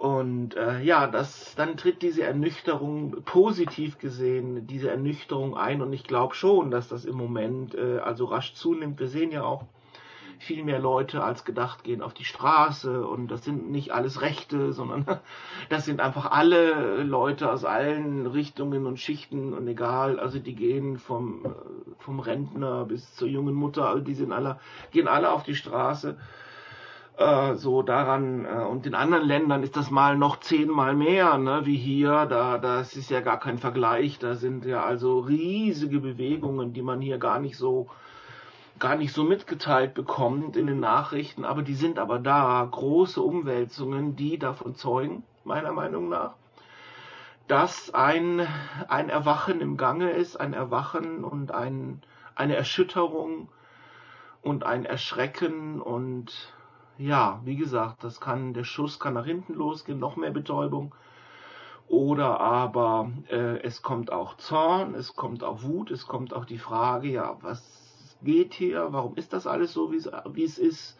und 0.00 0.56
äh, 0.56 0.80
ja, 0.80 1.06
das, 1.06 1.54
dann 1.56 1.76
tritt 1.76 2.00
diese 2.00 2.22
Ernüchterung, 2.22 3.22
positiv 3.26 3.98
gesehen, 3.98 4.66
diese 4.66 4.90
Ernüchterung 4.90 5.58
ein. 5.58 5.82
Und 5.82 5.92
ich 5.92 6.04
glaube 6.04 6.34
schon, 6.34 6.70
dass 6.70 6.88
das 6.88 7.04
im 7.04 7.16
Moment 7.16 7.74
äh, 7.74 7.98
also 7.98 8.24
rasch 8.24 8.54
zunimmt. 8.54 8.98
Wir 8.98 9.08
sehen 9.08 9.30
ja 9.30 9.42
auch, 9.44 9.66
viel 10.38 10.64
mehr 10.64 10.78
Leute 10.78 11.22
als 11.22 11.44
gedacht 11.44 11.84
gehen 11.84 12.00
auf 12.00 12.14
die 12.14 12.24
Straße. 12.24 13.06
Und 13.06 13.30
das 13.30 13.44
sind 13.44 13.70
nicht 13.70 13.92
alles 13.92 14.22
Rechte, 14.22 14.72
sondern 14.72 15.04
das 15.68 15.84
sind 15.84 16.00
einfach 16.00 16.30
alle 16.30 17.02
Leute 17.02 17.52
aus 17.52 17.66
allen 17.66 18.26
Richtungen 18.26 18.86
und 18.86 18.98
Schichten 18.98 19.52
und 19.52 19.68
egal. 19.68 20.18
Also 20.18 20.38
die 20.38 20.54
gehen 20.54 20.96
vom, 20.96 21.44
äh, 21.44 21.48
vom 21.98 22.20
Rentner 22.20 22.86
bis 22.86 23.14
zur 23.16 23.28
jungen 23.28 23.54
Mutter, 23.54 23.86
also 23.86 24.02
die 24.02 24.14
sind 24.14 24.32
alle, 24.32 24.58
gehen 24.92 25.08
alle 25.08 25.30
auf 25.30 25.42
die 25.42 25.54
Straße 25.54 26.16
äh, 27.20 27.54
so 27.56 27.82
daran 27.82 28.46
äh, 28.46 28.64
und 28.64 28.86
in 28.86 28.94
anderen 28.94 29.26
Ländern 29.26 29.62
ist 29.62 29.76
das 29.76 29.90
mal 29.90 30.16
noch 30.16 30.40
zehnmal 30.40 30.94
mehr, 30.94 31.36
ne, 31.36 31.66
wie 31.66 31.76
hier, 31.76 32.24
da 32.24 32.56
das 32.56 32.96
ist 32.96 33.10
ja 33.10 33.20
gar 33.20 33.38
kein 33.38 33.58
Vergleich, 33.58 34.18
da 34.18 34.34
sind 34.36 34.64
ja 34.64 34.82
also 34.82 35.18
riesige 35.20 36.00
Bewegungen, 36.00 36.72
die 36.72 36.80
man 36.80 37.02
hier 37.02 37.18
gar 37.18 37.38
nicht 37.38 37.58
so 37.58 37.88
gar 38.78 38.96
nicht 38.96 39.12
so 39.12 39.24
mitgeteilt 39.24 39.92
bekommt 39.92 40.56
in 40.56 40.66
den 40.66 40.80
Nachrichten, 40.80 41.44
aber 41.44 41.60
die 41.62 41.74
sind 41.74 41.98
aber 41.98 42.18
da, 42.18 42.66
große 42.70 43.20
Umwälzungen, 43.20 44.16
die 44.16 44.38
davon 44.38 44.74
zeugen, 44.74 45.22
meiner 45.44 45.72
Meinung 45.72 46.08
nach, 46.08 46.32
dass 47.46 47.92
ein, 47.92 48.48
ein 48.88 49.10
Erwachen 49.10 49.60
im 49.60 49.76
Gange 49.76 50.12
ist, 50.12 50.40
ein 50.40 50.54
Erwachen 50.54 51.24
und 51.24 51.52
ein, 51.52 52.00
eine 52.34 52.56
Erschütterung 52.56 53.50
und 54.40 54.64
ein 54.64 54.86
Erschrecken 54.86 55.82
und 55.82 56.32
ja, 57.00 57.40
wie 57.44 57.56
gesagt, 57.56 58.04
das 58.04 58.20
kann, 58.20 58.52
der 58.52 58.64
Schuss 58.64 59.00
kann 59.00 59.14
nach 59.14 59.24
hinten 59.24 59.54
losgehen, 59.54 59.98
noch 59.98 60.16
mehr 60.16 60.30
Betäubung. 60.30 60.94
Oder 61.88 62.40
aber 62.40 63.10
äh, 63.30 63.58
es 63.62 63.80
kommt 63.82 64.12
auch 64.12 64.36
Zorn, 64.36 64.94
es 64.94 65.16
kommt 65.16 65.42
auch 65.42 65.62
Wut, 65.62 65.90
es 65.90 66.06
kommt 66.06 66.34
auch 66.34 66.44
die 66.44 66.58
Frage, 66.58 67.08
ja, 67.08 67.36
was 67.40 68.16
geht 68.22 68.52
hier, 68.52 68.88
warum 68.90 69.16
ist 69.16 69.32
das 69.32 69.46
alles 69.46 69.72
so, 69.72 69.90
wie 69.90 70.44
es 70.44 70.58
ist, 70.58 70.98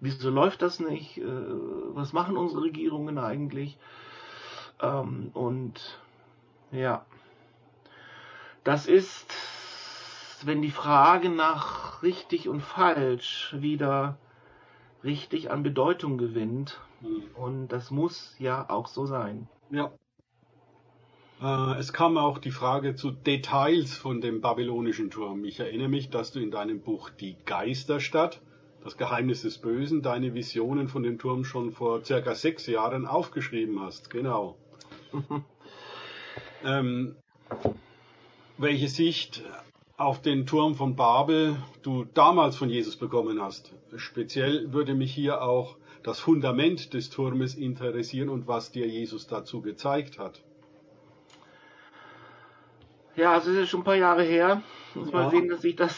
wieso 0.00 0.30
läuft 0.30 0.62
das 0.62 0.80
nicht, 0.80 1.18
äh, 1.18 1.24
was 1.26 2.14
machen 2.14 2.38
unsere 2.38 2.62
Regierungen 2.62 3.18
eigentlich? 3.18 3.78
Ähm, 4.80 5.30
und 5.34 6.00
ja, 6.72 7.04
das 8.64 8.86
ist, 8.86 9.32
wenn 10.46 10.62
die 10.62 10.70
Frage 10.70 11.28
nach 11.28 12.02
richtig 12.02 12.48
und 12.48 12.62
falsch 12.62 13.54
wieder 13.60 14.16
richtig 15.06 15.50
an 15.50 15.62
Bedeutung 15.62 16.18
gewinnt. 16.18 16.80
Mhm. 17.00 17.22
Und 17.34 17.68
das 17.68 17.90
muss 17.90 18.34
ja 18.38 18.68
auch 18.68 18.88
so 18.88 19.06
sein. 19.06 19.48
Ja. 19.70 19.92
Äh, 21.40 21.78
es 21.78 21.92
kam 21.92 22.16
auch 22.16 22.38
die 22.38 22.50
Frage 22.50 22.94
zu 22.94 23.10
Details 23.10 23.94
von 23.94 24.20
dem 24.20 24.40
babylonischen 24.40 25.10
Turm. 25.10 25.44
Ich 25.44 25.60
erinnere 25.60 25.88
mich, 25.88 26.10
dass 26.10 26.32
du 26.32 26.40
in 26.40 26.50
deinem 26.50 26.80
Buch 26.80 27.10
Die 27.10 27.36
Geisterstadt, 27.44 28.40
das 28.82 28.96
Geheimnis 28.96 29.42
des 29.42 29.58
Bösen, 29.58 30.02
deine 30.02 30.34
Visionen 30.34 30.88
von 30.88 31.02
dem 31.02 31.18
Turm 31.18 31.44
schon 31.44 31.72
vor 31.72 32.04
circa 32.04 32.34
sechs 32.34 32.66
Jahren 32.66 33.06
aufgeschrieben 33.06 33.80
hast. 33.80 34.10
Genau. 34.10 34.56
ähm, 36.64 37.16
welche 38.58 38.88
Sicht 38.88 39.42
auf 39.96 40.20
den 40.20 40.46
Turm 40.46 40.74
von 40.74 40.94
Babel 40.94 41.56
du 41.82 42.04
damals 42.04 42.56
von 42.56 42.68
Jesus 42.68 42.96
bekommen 42.96 43.40
hast. 43.40 43.72
Speziell 43.96 44.72
würde 44.72 44.94
mich 44.94 45.12
hier 45.12 45.42
auch 45.42 45.76
das 46.02 46.20
Fundament 46.20 46.92
des 46.92 47.10
Turmes 47.10 47.54
interessieren 47.54 48.28
und 48.28 48.46
was 48.46 48.70
dir 48.70 48.86
Jesus 48.86 49.26
dazu 49.26 49.62
gezeigt 49.62 50.18
hat. 50.18 50.42
Ja, 53.16 53.32
also 53.32 53.50
es 53.50 53.56
ist 53.56 53.70
schon 53.70 53.80
ein 53.80 53.84
paar 53.84 53.96
Jahre 53.96 54.22
her. 54.22 54.62
Muss 54.94 55.10
ja. 55.10 55.14
mal 55.14 55.30
sehen, 55.30 55.48
dass 55.48 55.64
ich 55.64 55.74
das, 55.74 55.96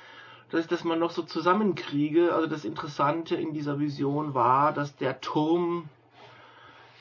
dass 0.50 0.60
ich 0.60 0.66
das 0.66 0.84
mal 0.84 0.98
noch 0.98 1.10
so 1.10 1.22
zusammenkriege. 1.22 2.34
Also 2.34 2.46
das 2.46 2.66
Interessante 2.66 3.36
in 3.36 3.54
dieser 3.54 3.80
Vision 3.80 4.34
war, 4.34 4.74
dass 4.74 4.96
der 4.96 5.22
Turm 5.22 5.88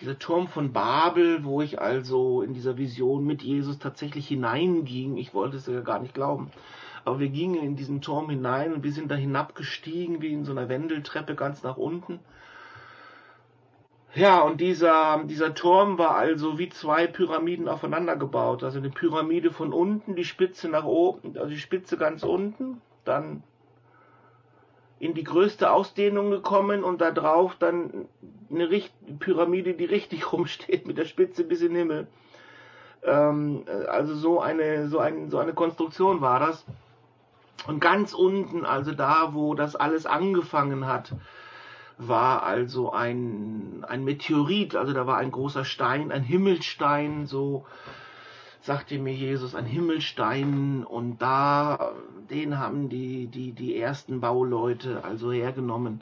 dieser 0.02 0.18
Turm 0.18 0.48
von 0.48 0.72
Babel, 0.72 1.44
wo 1.44 1.62
ich 1.62 1.82
also 1.82 2.42
in 2.42 2.54
dieser 2.54 2.78
Vision 2.78 3.26
mit 3.26 3.42
Jesus 3.42 3.80
tatsächlich 3.80 4.28
hineinging. 4.28 5.18
Ich 5.18 5.34
wollte 5.34 5.58
es 5.58 5.68
ja 5.68 5.82
gar 5.82 6.00
nicht 6.00 6.14
glauben. 6.14 6.52
Aber 7.06 7.20
wir 7.20 7.30
gingen 7.30 7.62
in 7.64 7.76
diesen 7.76 8.02
Turm 8.02 8.30
hinein 8.30 8.74
und 8.74 8.84
wir 8.84 8.92
sind 8.92 9.12
da 9.12 9.16
hinabgestiegen, 9.16 10.22
wie 10.22 10.32
in 10.32 10.46
so 10.46 10.52
einer 10.52 10.70
Wendeltreppe 10.70 11.36
ganz 11.36 11.64
nach 11.64 11.78
unten. 11.78 12.20
Ja, 14.16 14.42
und 14.42 14.60
dieser, 14.60 15.24
dieser 15.26 15.54
Turm 15.54 15.98
war 15.98 16.16
also 16.16 16.58
wie 16.58 16.70
zwei 16.70 17.06
Pyramiden 17.06 17.68
aufeinander 17.68 18.16
gebaut. 18.16 18.64
Also 18.64 18.80
eine 18.80 18.90
Pyramide 18.90 19.52
von 19.52 19.72
unten, 19.72 20.16
die 20.16 20.26
Spitze 20.26 20.68
nach 20.68 20.86
oben, 20.86 21.38
also 21.38 21.50
die 21.50 21.60
Spitze 21.60 21.96
ganz 21.96 22.24
unten, 22.24 22.82
dann 23.06 23.44
in 25.00 25.14
die 25.14 25.24
größte 25.24 25.72
Ausdehnung 25.72 26.32
gekommen 26.32 26.84
und 26.84 27.02
da 27.02 27.12
drauf 27.12 27.56
dann 27.58 28.08
eine 28.52 28.70
Richt 28.70 28.94
Pyramide, 29.20 29.74
die 29.74 29.86
richtig 29.86 30.32
rumsteht, 30.34 30.88
mit 30.88 30.98
der 30.98 31.06
Spitze 31.06 31.44
bis 31.44 31.62
in 31.62 31.74
den 31.74 31.78
Himmel. 31.78 32.08
Ähm, 33.04 33.64
also 33.88 34.16
so 34.16 34.40
eine, 34.40 34.88
so, 34.88 35.00
ein, 35.00 35.30
so 35.30 35.38
eine 35.38 35.54
Konstruktion 35.54 36.22
war 36.22 36.40
das. 36.40 36.66
Und 37.68 37.82
ganz 37.82 38.14
unten, 38.14 38.66
also 38.66 38.94
da, 38.94 39.34
wo 39.34 39.54
das 39.54 39.76
alles 39.76 40.06
angefangen 40.06 40.88
hat, 40.88 41.14
war 41.98 42.44
also 42.44 42.94
ein, 42.94 43.84
ein 43.88 44.06
Meteorit, 44.06 44.76
also 44.76 44.94
da 44.94 45.06
war 45.06 45.18
ein 45.18 45.32
großer 45.32 45.66
Stein, 45.66 46.12
ein 46.14 46.24
Himmelstein, 46.24 47.26
so 47.26 47.66
sagte 48.62 48.98
mir 48.98 49.14
Jesus, 49.14 49.54
ein 49.54 49.66
Himmelstein 49.66 50.86
und 50.86 51.22
da, 51.22 51.92
den 52.30 52.58
haben 52.58 52.88
die, 52.88 53.28
die, 53.28 53.52
die 53.52 53.78
ersten 53.78 54.22
Bauleute 54.22 55.04
also 55.04 55.32
hergenommen, 55.32 56.02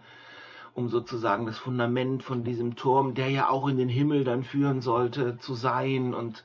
um 0.77 0.89
sozusagen 0.89 1.48
das 1.48 1.57
Fundament 1.57 2.22
von 2.22 2.43
diesem 2.43 2.75
Turm, 2.75 3.15
der 3.15 3.29
ja 3.29 3.50
auch 3.50 3.67
in 3.67 3.77
den 3.77 3.89
Himmel 3.89 4.24
dann 4.24 4.43
führen 4.43 4.81
sollte, 4.81 5.39
zu 5.39 5.55
sein. 5.55 6.13
Und 6.13 6.43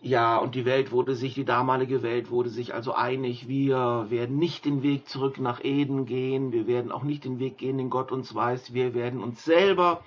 ja, 0.00 0.36
und 0.36 0.54
die 0.54 0.64
Welt 0.64 0.92
wurde 0.92 1.16
sich, 1.16 1.34
die 1.34 1.44
damalige 1.44 2.04
Welt 2.04 2.30
wurde 2.30 2.50
sich 2.50 2.72
also 2.72 2.94
einig, 2.94 3.48
wir 3.48 4.06
werden 4.10 4.38
nicht 4.38 4.64
den 4.64 4.84
Weg 4.84 5.08
zurück 5.08 5.40
nach 5.40 5.64
Eden 5.64 6.06
gehen, 6.06 6.52
wir 6.52 6.68
werden 6.68 6.92
auch 6.92 7.02
nicht 7.02 7.24
den 7.24 7.40
Weg 7.40 7.58
gehen, 7.58 7.78
den 7.78 7.90
Gott 7.90 8.12
uns 8.12 8.32
weiß, 8.32 8.72
wir 8.72 8.94
werden 8.94 9.20
uns 9.20 9.44
selber, 9.44 10.04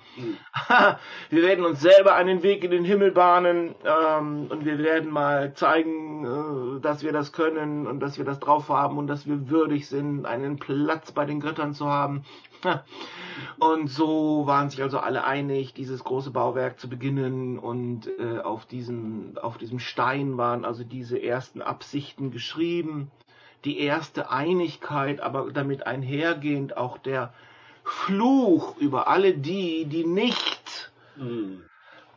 wir 1.28 1.42
werden 1.42 1.66
uns 1.66 1.80
selber 1.80 2.14
einen 2.14 2.42
Weg 2.42 2.64
in 2.64 2.70
den 2.70 2.84
Himmel 2.86 3.10
bahnen 3.10 3.74
ähm, 3.84 4.46
und 4.48 4.64
wir 4.64 4.78
werden 4.78 5.10
mal 5.10 5.52
zeigen, 5.52 6.24
äh, 6.24 6.80
dass 6.80 7.02
wir 7.02 7.12
das 7.12 7.32
können 7.32 7.86
und 7.86 8.00
dass 8.00 8.16
wir 8.16 8.24
das 8.24 8.40
drauf 8.40 8.70
haben 8.70 8.96
und 8.96 9.08
dass 9.08 9.26
wir 9.26 9.50
würdig 9.50 9.88
sind, 9.88 10.24
einen 10.24 10.58
Platz 10.58 11.12
bei 11.12 11.26
den 11.26 11.40
Göttern 11.40 11.74
zu 11.74 11.86
haben. 11.86 12.24
Und 13.58 13.88
so 13.88 14.46
waren 14.46 14.70
sich 14.70 14.82
also 14.82 14.98
alle 14.98 15.24
einig, 15.24 15.74
dieses 15.74 16.04
große 16.04 16.30
Bauwerk 16.30 16.78
zu 16.80 16.88
beginnen 16.88 17.58
und 17.58 18.08
äh, 18.18 18.38
auf, 18.40 18.66
diesem, 18.66 19.38
auf 19.40 19.58
diesem 19.58 19.78
Stein 19.78 20.36
waren 20.36 20.64
also 20.64 20.84
diese 20.84 21.22
ersten 21.22 21.62
Absichten 21.62 22.30
geschrieben, 22.30 23.10
die 23.64 23.78
erste 23.78 24.30
Einigkeit, 24.30 25.20
aber 25.20 25.50
damit 25.52 25.86
einhergehend 25.86 26.76
auch 26.76 26.98
der 26.98 27.32
Fluch 27.84 28.76
über 28.78 29.08
alle 29.08 29.34
die, 29.34 29.84
die 29.86 30.04
nicht 30.04 30.92
mhm. 31.16 31.62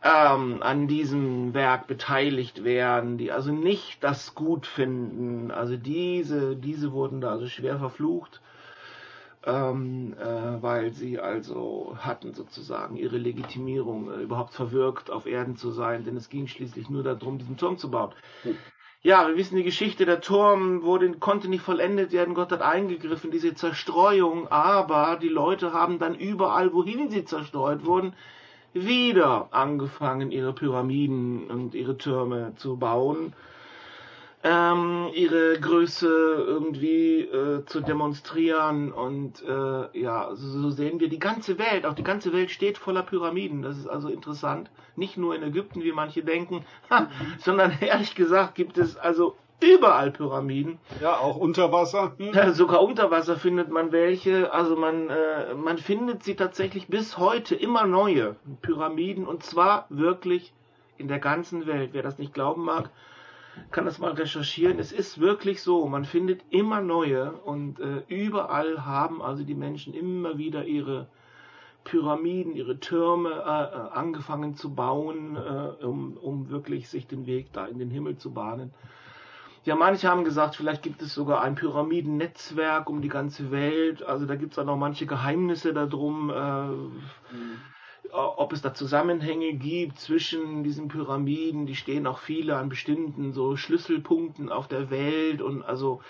ähm, 0.02 0.62
an 0.62 0.88
diesem 0.88 1.54
Werk 1.54 1.86
beteiligt 1.86 2.64
wären, 2.64 3.18
die 3.18 3.32
also 3.32 3.52
nicht 3.52 4.02
das 4.02 4.34
gut 4.34 4.66
finden. 4.66 5.50
Also 5.50 5.76
diese, 5.76 6.56
diese 6.56 6.92
wurden 6.92 7.20
da 7.20 7.30
also 7.30 7.48
schwer 7.48 7.78
verflucht 7.78 8.40
ähm, 9.46 10.14
äh, 10.18 10.62
weil 10.62 10.92
sie 10.92 11.18
also 11.18 11.96
hatten 11.98 12.32
sozusagen 12.32 12.96
ihre 12.96 13.18
Legitimierung 13.18 14.10
äh, 14.10 14.22
überhaupt 14.22 14.54
verwirkt, 14.54 15.10
auf 15.10 15.26
Erden 15.26 15.56
zu 15.56 15.70
sein, 15.70 16.04
denn 16.04 16.16
es 16.16 16.28
ging 16.28 16.46
schließlich 16.46 16.88
nur 16.88 17.02
darum, 17.02 17.38
diesen 17.38 17.56
Turm 17.56 17.76
zu 17.76 17.90
bauen. 17.90 18.12
Ja, 19.02 19.28
wir 19.28 19.36
wissen 19.36 19.56
die 19.56 19.64
Geschichte, 19.64 20.06
der 20.06 20.22
Turm 20.22 20.82
wurde, 20.82 21.12
konnte 21.18 21.48
nicht 21.48 21.62
vollendet 21.62 22.12
werden, 22.12 22.34
Gott 22.34 22.52
hat 22.52 22.62
eingegriffen, 22.62 23.30
diese 23.30 23.54
Zerstreuung, 23.54 24.48
aber 24.48 25.18
die 25.20 25.28
Leute 25.28 25.74
haben 25.74 25.98
dann 25.98 26.14
überall, 26.14 26.72
wohin 26.72 27.10
sie 27.10 27.26
zerstreut 27.26 27.84
wurden, 27.84 28.14
wieder 28.72 29.48
angefangen, 29.52 30.30
ihre 30.30 30.54
Pyramiden 30.54 31.50
und 31.50 31.74
ihre 31.74 31.98
Türme 31.98 32.54
zu 32.56 32.78
bauen 32.78 33.34
ähm, 34.44 35.08
ihre 35.14 35.58
Größe 35.58 36.06
irgendwie 36.06 37.22
äh, 37.22 37.64
zu 37.64 37.80
demonstrieren 37.80 38.92
und 38.92 39.42
äh, 39.42 39.98
ja, 39.98 40.34
so, 40.34 40.60
so 40.60 40.70
sehen 40.70 41.00
wir 41.00 41.08
die 41.08 41.18
ganze 41.18 41.58
Welt, 41.58 41.86
auch 41.86 41.94
die 41.94 42.04
ganze 42.04 42.30
Welt 42.34 42.50
steht 42.50 42.76
voller 42.76 43.02
Pyramiden. 43.02 43.62
Das 43.62 43.78
ist 43.78 43.88
also 43.88 44.10
interessant. 44.10 44.70
Nicht 44.96 45.16
nur 45.16 45.34
in 45.34 45.42
Ägypten, 45.42 45.82
wie 45.82 45.92
manche 45.92 46.22
denken, 46.22 46.66
sondern 47.38 47.72
ehrlich 47.80 48.14
gesagt 48.14 48.54
gibt 48.54 48.76
es 48.76 48.98
also 48.98 49.34
überall 49.62 50.10
Pyramiden. 50.10 50.78
Ja, 51.00 51.16
auch 51.16 51.36
unter 51.36 51.72
Wasser. 51.72 52.12
Hm. 52.18 52.52
Sogar 52.52 52.82
unter 52.82 53.10
Wasser 53.10 53.36
findet 53.36 53.70
man 53.70 53.92
welche. 53.92 54.52
Also 54.52 54.76
man, 54.76 55.08
äh, 55.08 55.54
man 55.54 55.78
findet 55.78 56.22
sie 56.22 56.34
tatsächlich 56.34 56.88
bis 56.88 57.16
heute 57.16 57.54
immer 57.54 57.86
neue 57.86 58.36
Pyramiden 58.60 59.26
und 59.26 59.42
zwar 59.42 59.86
wirklich 59.88 60.52
in 60.98 61.08
der 61.08 61.18
ganzen 61.18 61.66
Welt. 61.66 61.90
Wer 61.92 62.02
das 62.02 62.18
nicht 62.18 62.34
glauben 62.34 62.62
mag, 62.62 62.90
kann 63.70 63.84
das 63.84 63.98
mal 63.98 64.12
recherchieren. 64.12 64.78
Es 64.78 64.92
ist 64.92 65.20
wirklich 65.20 65.62
so, 65.62 65.86
man 65.86 66.04
findet 66.04 66.42
immer 66.50 66.80
neue 66.80 67.32
und 67.32 67.80
äh, 67.80 68.02
überall 68.08 68.84
haben 68.84 69.22
also 69.22 69.44
die 69.44 69.54
Menschen 69.54 69.94
immer 69.94 70.38
wieder 70.38 70.64
ihre 70.64 71.06
Pyramiden, 71.84 72.54
ihre 72.54 72.80
Türme 72.80 73.30
äh, 73.30 73.32
äh 73.34 73.98
angefangen 73.98 74.54
zu 74.54 74.74
bauen, 74.74 75.36
äh, 75.36 75.84
um, 75.84 76.16
um 76.16 76.48
wirklich 76.48 76.88
sich 76.88 77.06
den 77.06 77.26
Weg 77.26 77.52
da 77.52 77.66
in 77.66 77.78
den 77.78 77.90
Himmel 77.90 78.16
zu 78.16 78.32
bahnen. 78.32 78.72
Ja, 79.64 79.76
manche 79.76 80.08
haben 80.08 80.24
gesagt, 80.24 80.56
vielleicht 80.56 80.82
gibt 80.82 81.00
es 81.02 81.14
sogar 81.14 81.40
ein 81.42 81.54
Pyramidennetzwerk 81.54 82.88
um 82.88 83.00
die 83.00 83.08
ganze 83.08 83.50
Welt. 83.50 84.02
Also 84.02 84.26
da 84.26 84.36
gibt 84.36 84.52
es 84.52 84.58
auch 84.58 84.64
noch 84.64 84.76
manche 84.76 85.06
Geheimnisse 85.06 85.72
darum. 85.72 86.30
Äh, 86.30 86.66
mhm 86.66 87.73
ob 88.12 88.52
es 88.52 88.62
da 88.62 88.74
Zusammenhänge 88.74 89.54
gibt 89.54 89.98
zwischen 89.98 90.62
diesen 90.62 90.88
Pyramiden, 90.88 91.66
die 91.66 91.74
stehen 91.74 92.06
auch 92.06 92.18
viele 92.18 92.56
an 92.56 92.68
bestimmten 92.68 93.32
so 93.32 93.56
Schlüsselpunkten 93.56 94.50
auf 94.50 94.68
der 94.68 94.90
Welt 94.90 95.42
und 95.42 95.62
also 95.62 96.00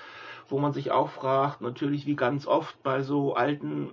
wo 0.48 0.58
man 0.58 0.72
sich 0.72 0.90
auch 0.90 1.08
fragt, 1.08 1.62
natürlich 1.62 2.06
wie 2.06 2.16
ganz 2.16 2.46
oft 2.46 2.82
bei 2.82 3.02
so 3.02 3.34
alten 3.34 3.90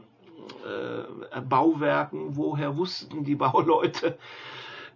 äh, 0.66 1.42
Bauwerken, 1.42 2.36
woher 2.36 2.78
wussten 2.78 3.24
die 3.24 3.36
Bauleute 3.36 4.18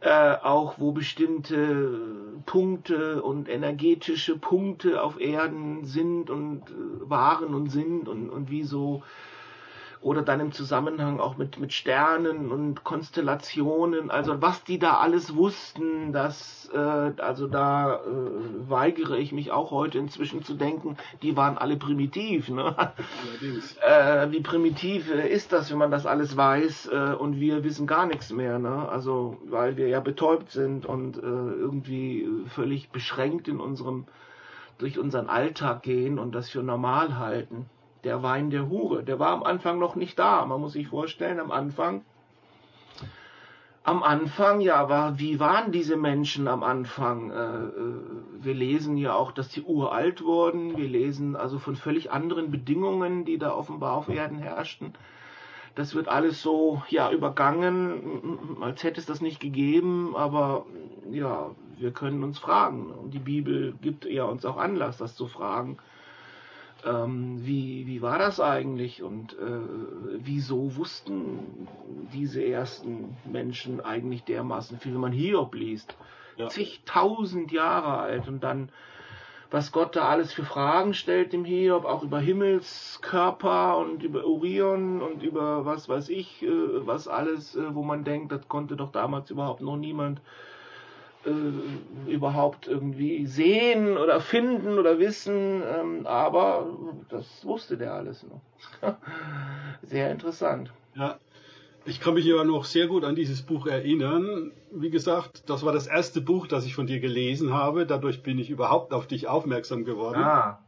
äh, 0.02 0.36
auch, 0.44 0.76
wo 0.78 0.92
bestimmte 0.92 2.00
Punkte 2.46 3.22
und 3.24 3.50
energetische 3.50 4.38
Punkte 4.38 5.02
auf 5.02 5.20
Erden 5.20 5.86
sind 5.86 6.30
und 6.30 6.70
äh, 6.70 7.10
waren 7.10 7.56
und 7.56 7.70
sind 7.70 8.08
und, 8.08 8.30
und 8.30 8.52
wie 8.52 8.64
so 8.64 9.04
oder 10.06 10.22
dann 10.22 10.40
im 10.40 10.52
Zusammenhang 10.52 11.20
auch 11.20 11.36
mit, 11.36 11.60
mit 11.60 11.74
Sternen 11.74 12.52
und 12.52 12.84
Konstellationen, 12.84 14.12
also 14.12 14.40
was 14.40 14.64
die 14.64 14.78
da 14.78 14.98
alles 14.98 15.36
wussten, 15.36 16.14
das, 16.14 16.70
äh, 16.72 16.78
also 16.78 17.48
da 17.48 17.96
äh, 17.96 18.70
weigere 18.70 19.18
ich 19.18 19.32
mich 19.32 19.52
auch 19.52 19.72
heute 19.72 19.98
inzwischen 19.98 20.44
zu 20.44 20.54
denken, 20.54 20.96
die 21.24 21.36
waren 21.36 21.58
alle 21.58 21.76
primitiv. 21.76 22.50
Ne? 22.50 22.76
Äh, 23.86 24.32
wie 24.32 24.42
primitiv 24.42 25.10
ist 25.10 25.52
das, 25.52 25.72
wenn 25.72 25.78
man 25.78 25.92
das 25.92 26.06
alles 26.06 26.36
weiß 26.36 26.90
äh, 26.92 27.14
und 27.14 27.40
wir 27.40 27.64
wissen 27.64 27.88
gar 27.88 28.06
nichts 28.06 28.32
mehr, 28.32 28.60
ne? 28.60 28.88
also 28.90 29.38
weil 29.46 29.78
wir 29.78 29.88
ja 29.88 30.00
betäubt 30.00 30.52
sind 30.52 30.86
und 30.86 31.18
äh, 31.18 31.22
irgendwie 31.22 32.28
völlig 32.48 32.90
beschränkt 32.90 33.48
in 33.48 33.60
unserem, 33.60 34.06
durch 34.78 35.00
unseren 35.00 35.30
Alltag 35.30 35.84
gehen 35.84 36.20
und 36.20 36.34
das 36.34 36.50
für 36.50 36.64
normal 36.64 37.18
halten 37.18 37.70
der 38.06 38.24
Wein 38.24 38.52
der 38.52 38.70
Hure. 38.70 39.04
Der 39.04 39.20
war 39.20 39.32
am 39.32 39.44
Anfang 39.44 39.80
noch 39.80 39.96
nicht 39.96 40.18
da. 40.18 40.46
Man 40.46 40.62
muss 40.62 40.74
sich 40.74 40.88
vorstellen, 40.88 41.40
am 41.40 41.52
Anfang, 41.52 42.06
am 43.84 44.02
Anfang, 44.02 44.62
ja, 44.62 44.78
aber 44.78 45.20
wie 45.20 45.40
waren 45.40 45.72
diese 45.72 45.96
Menschen 45.98 46.48
am 46.48 46.64
Anfang? 46.64 47.30
Äh, 47.30 47.36
äh, 47.36 48.02
wir 48.42 48.54
lesen 48.54 48.98
ja 48.98 49.14
auch, 49.14 49.32
dass 49.32 49.52
sie 49.52 49.62
uralt 49.62 50.24
wurden. 50.24 50.78
Wir 50.78 50.88
lesen 50.88 51.36
also 51.36 51.60
von 51.60 51.76
völlig 51.76 52.12
anderen 52.12 52.50
Bedingungen, 52.50 53.26
die 53.26 53.38
da 53.38 53.54
offenbar 53.54 53.94
auf 53.94 54.10
Erden 54.10 54.40
herrschten. 54.40 54.94
Das 55.76 55.94
wird 55.94 56.08
alles 56.08 56.42
so, 56.42 56.82
ja, 56.90 57.12
übergangen, 57.12 58.58
als 58.62 58.84
hätte 58.84 59.00
es 59.00 59.06
das 59.06 59.22
nicht 59.22 59.40
gegeben, 59.40 60.16
aber 60.16 60.66
ja, 61.12 61.52
wir 61.78 61.92
können 61.92 62.24
uns 62.24 62.40
fragen. 62.40 62.90
Und 62.92 63.14
die 63.14 63.20
Bibel 63.20 63.74
gibt 63.82 64.06
ja 64.06 64.24
uns 64.24 64.46
auch 64.46 64.58
Anlass, 64.58 64.98
das 64.98 65.16
zu 65.16 65.28
fragen 65.28 65.78
ähm, 66.86 67.46
wie, 67.46 67.88
wie 67.88 68.02
war 68.02 68.20
das 68.20 68.40
eigentlich 68.40 69.02
und 69.02 69.34
äh, 69.34 69.60
wieso 70.20 70.76
wussten 70.76 71.68
diese 72.14 72.44
ersten 72.44 73.18
Menschen 73.26 73.82
eigentlich 73.82 74.24
dermaßen 74.24 74.80
viel, 74.80 74.94
wenn 74.94 75.02
man 75.02 75.12
Hiob 75.12 75.56
liest, 75.56 75.96
ja. 76.38 76.48
zigtausend 76.48 77.52
Jahre 77.52 77.98
alt 77.98 78.28
und 78.28 78.44
dann 78.44 78.70
was 79.52 79.72
Gott 79.72 79.96
da 79.96 80.10
alles 80.10 80.34
für 80.34 80.44
Fragen 80.44 80.94
stellt 80.94 81.34
im 81.34 81.46
Hiob, 81.46 81.86
auch 81.86 82.04
über 82.04 82.20
Himmelskörper 82.20 83.78
und 83.78 84.04
über 84.04 84.26
Orion 84.26 85.02
und 85.02 85.24
über 85.24 85.66
was 85.66 85.88
weiß 85.88 86.10
ich, 86.10 86.44
äh, 86.44 86.48
was 86.86 87.08
alles, 87.08 87.56
äh, 87.56 87.74
wo 87.74 87.84
man 87.84 88.04
denkt, 88.04 88.32
das 88.32 88.48
konnte 88.48 88.76
doch 88.76 88.92
damals 88.92 89.32
überhaupt 89.32 89.62
noch 89.62 89.78
niemand 89.78 90.22
äh, 91.26 92.12
überhaupt 92.12 92.68
irgendwie 92.68 93.26
sehen 93.26 93.98
oder 93.98 94.20
finden 94.20 94.78
oder 94.80 95.00
wissen, 95.00 95.62
ähm, 95.64 96.08
aber 96.08 96.68
das 97.10 97.46
wusste 97.46 97.78
der 97.78 97.94
alles 97.94 98.24
noch. 98.24 98.42
Sehr 99.84 100.12
interessant. 100.12 100.72
Ja, 100.96 101.20
ich 101.86 102.00
kann 102.00 102.16
mich 102.16 102.26
ja 102.26 102.44
noch 102.44 102.66
sehr 102.66 102.88
gut 102.88 103.04
an 103.04 103.16
dieses 103.16 103.44
Buch 103.44 103.68
erinnern. 103.68 104.52
Wie 104.72 104.90
gesagt, 104.90 105.50
das 105.50 105.64
war 105.64 105.72
das 105.72 105.86
erste 105.86 106.20
Buch, 106.20 106.48
das 106.48 106.66
ich 106.66 106.74
von 106.74 106.88
dir 106.88 107.00
gelesen 107.00 107.54
habe. 107.54 107.86
Dadurch 107.86 108.24
bin 108.24 108.40
ich 108.40 108.50
überhaupt 108.50 108.92
auf 108.92 109.06
dich 109.06 109.28
aufmerksam 109.28 109.86
geworden. 109.86 110.24
Ah. 110.24 110.60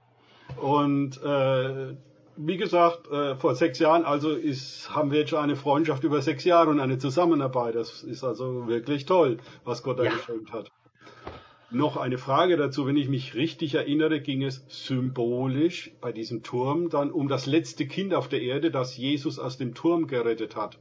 Und 0.58 1.22
äh, 1.24 1.96
wie 2.38 2.58
gesagt, 2.58 3.10
äh, 3.12 3.36
vor 3.36 3.56
sechs 3.56 3.80
Jahren, 3.80 4.06
also 4.06 4.32
ist, 4.32 4.94
haben 4.94 5.12
wir 5.12 5.20
jetzt 5.20 5.30
schon 5.30 5.40
eine 5.40 5.56
Freundschaft 5.56 6.04
über 6.04 6.22
sechs 6.22 6.44
Jahre 6.44 6.70
und 6.70 6.80
eine 6.80 6.98
Zusammenarbeit. 6.98 7.76
Das 7.76 8.04
ist 8.04 8.24
also 8.24 8.68
wirklich 8.68 9.06
toll, 9.06 9.38
was 9.64 9.84
Gott 9.84 10.00
da 10.00 10.04
ja. 10.04 10.12
geschenkt 10.12 10.54
hat. 10.54 10.72
Noch 11.70 11.98
eine 11.98 12.18
Frage 12.18 12.56
dazu, 12.56 12.88
wenn 12.88 12.96
ich 12.96 13.10
mich 13.10 13.36
richtig 13.36 13.76
erinnere, 13.76 14.22
ging 14.22 14.42
es 14.42 14.64
symbolisch 14.70 15.92
bei 16.00 16.14
diesem 16.14 16.42
Turm 16.42 16.90
dann 16.90 17.12
um 17.12 17.28
das 17.28 17.46
letzte 17.46 17.88
Kind 17.88 18.14
auf 18.14 18.30
der 18.30 18.42
Erde, 18.42 18.72
das 18.72 18.96
Jesus 18.96 19.38
aus 19.38 19.58
dem 19.58 19.74
Turm 19.74 20.08
gerettet 20.08 20.56
hat. 20.56 20.80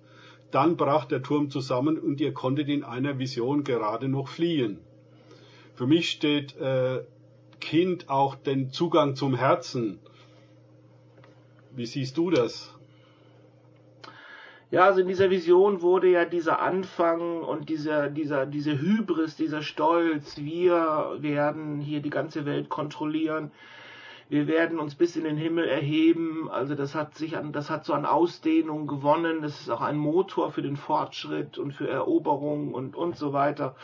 Dann 0.52 0.76
brach 0.76 1.06
der 1.06 1.24
Turm 1.24 1.50
zusammen 1.50 1.98
und 1.98 2.20
ihr 2.20 2.32
konntet 2.32 2.68
in 2.68 2.84
einer 2.84 3.18
Vision 3.18 3.64
gerade 3.64 4.06
noch 4.06 4.28
fliehen. 4.28 4.78
Für 5.74 5.88
mich 5.88 6.10
steht 6.10 6.56
äh, 6.56 7.02
Kind 7.60 8.08
auch 8.08 8.36
den 8.36 8.70
Zugang 8.70 9.16
zum 9.16 9.34
Herzen 9.34 9.98
wie 11.76 11.86
siehst 11.86 12.16
du 12.16 12.30
das? 12.30 12.74
Ja, 14.70 14.84
also 14.84 15.00
in 15.00 15.06
dieser 15.06 15.30
Vision 15.30 15.80
wurde 15.80 16.10
ja 16.10 16.24
dieser 16.24 16.60
Anfang 16.60 17.42
und 17.42 17.68
dieser, 17.68 18.10
dieser, 18.10 18.46
diese 18.46 18.80
Hybris, 18.80 19.36
dieser 19.36 19.62
Stolz, 19.62 20.38
wir 20.38 21.18
werden 21.20 21.80
hier 21.80 22.00
die 22.00 22.10
ganze 22.10 22.44
Welt 22.46 22.68
kontrollieren, 22.68 23.52
wir 24.28 24.48
werden 24.48 24.80
uns 24.80 24.96
bis 24.96 25.14
in 25.14 25.22
den 25.22 25.36
Himmel 25.36 25.68
erheben, 25.68 26.50
also 26.50 26.74
das 26.74 26.96
hat 26.96 27.14
sich 27.14 27.36
an, 27.36 27.52
das 27.52 27.70
hat 27.70 27.84
so 27.84 27.92
an 27.92 28.04
Ausdehnung 28.04 28.88
gewonnen, 28.88 29.40
das 29.42 29.60
ist 29.60 29.70
auch 29.70 29.82
ein 29.82 29.96
Motor 29.96 30.50
für 30.50 30.62
den 30.62 30.76
Fortschritt 30.76 31.58
und 31.58 31.72
für 31.72 31.88
Eroberung 31.88 32.74
und, 32.74 32.96
und 32.96 33.16
so 33.16 33.32
weiter. 33.32 33.76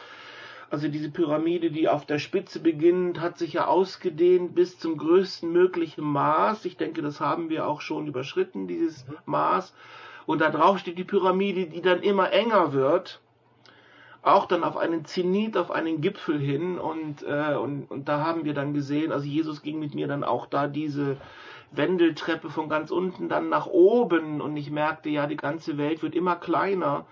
Also 0.73 0.89
diese 0.89 1.11
Pyramide, 1.11 1.71
die 1.71 1.87
auf 1.87 2.07
der 2.07 2.19
Spitze 2.19 2.59
beginnt, 2.59 3.21
hat 3.21 3.37
sich 3.37 3.53
ja 3.53 3.67
ausgedehnt 3.67 4.55
bis 4.55 4.79
zum 4.79 4.97
größten 4.97 5.53
möglichen 5.53 6.03
Maß. 6.03 6.65
Ich 6.65 6.79
denke, 6.79 7.03
das 7.03 7.21
haben 7.21 7.51
wir 7.51 7.67
auch 7.67 7.83
schon 7.83 8.07
überschritten, 8.07 8.69
dieses 8.69 9.05
Maß. 9.27 9.75
Und 10.25 10.41
da 10.41 10.49
drauf 10.49 10.79
steht 10.79 10.97
die 10.97 11.05
Pyramide, 11.05 11.67
die 11.67 11.83
dann 11.83 12.01
immer 12.01 12.33
enger 12.33 12.73
wird. 12.73 13.21
Auch 14.23 14.47
dann 14.47 14.65
auf 14.65 14.79
einen 14.79 15.05
Zenit, 15.05 15.59
auf 15.59 15.71
einen 15.71 16.01
Gipfel 16.01 16.39
hin. 16.39 16.79
Und, 16.79 17.23
äh, 17.23 17.55
und, 17.55 17.91
und 17.91 18.09
da 18.09 18.25
haben 18.25 18.47
wir 18.47 18.55
dann 18.55 18.73
gesehen, 18.73 19.13
also 19.13 19.27
Jesus 19.27 19.61
ging 19.61 19.79
mit 19.79 19.95
mir 19.95 20.09
dann 20.09 20.25
auch 20.25 20.47
da 20.47 20.69
diese 20.69 21.19
Wendeltreppe 21.73 22.49
von 22.49 22.71
ganz 22.71 22.91
unten 22.91 23.29
dann 23.29 23.51
nach 23.51 23.67
oben. 23.67 24.41
Und 24.41 24.57
ich 24.57 24.71
merkte, 24.71 25.11
ja, 25.11 25.27
die 25.27 25.37
ganze 25.37 25.77
Welt 25.77 26.03
wird 26.03 26.15
immer 26.15 26.37
kleiner 26.37 27.05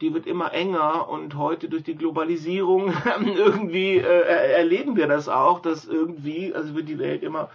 die 0.00 0.12
wird 0.14 0.26
immer 0.26 0.52
enger 0.52 1.08
und 1.08 1.36
heute 1.36 1.68
durch 1.68 1.82
die 1.82 1.96
Globalisierung 1.96 2.92
irgendwie 3.36 3.96
äh, 3.96 4.52
erleben 4.52 4.96
wir 4.96 5.06
das 5.06 5.28
auch, 5.28 5.60
dass 5.60 5.84
irgendwie, 5.84 6.54
also 6.54 6.74
wird 6.74 6.88
die 6.88 6.98
Welt 6.98 7.22
immer 7.22 7.50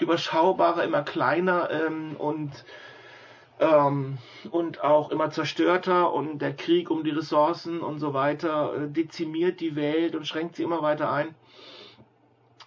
überschaubarer, 0.00 0.84
immer 0.84 1.02
kleiner 1.02 1.70
ähm, 1.70 2.16
und 2.16 2.64
ähm, 3.60 4.18
und 4.50 4.82
auch 4.82 5.10
immer 5.10 5.30
zerstörter 5.30 6.12
und 6.12 6.40
der 6.40 6.54
Krieg 6.54 6.90
um 6.90 7.04
die 7.04 7.10
Ressourcen 7.10 7.80
und 7.80 8.00
so 8.00 8.12
weiter 8.12 8.74
äh, 8.74 8.88
dezimiert 8.88 9.60
die 9.60 9.76
Welt 9.76 10.16
und 10.16 10.26
schränkt 10.26 10.56
sie 10.56 10.64
immer 10.64 10.82
weiter 10.82 11.12
ein. 11.12 11.34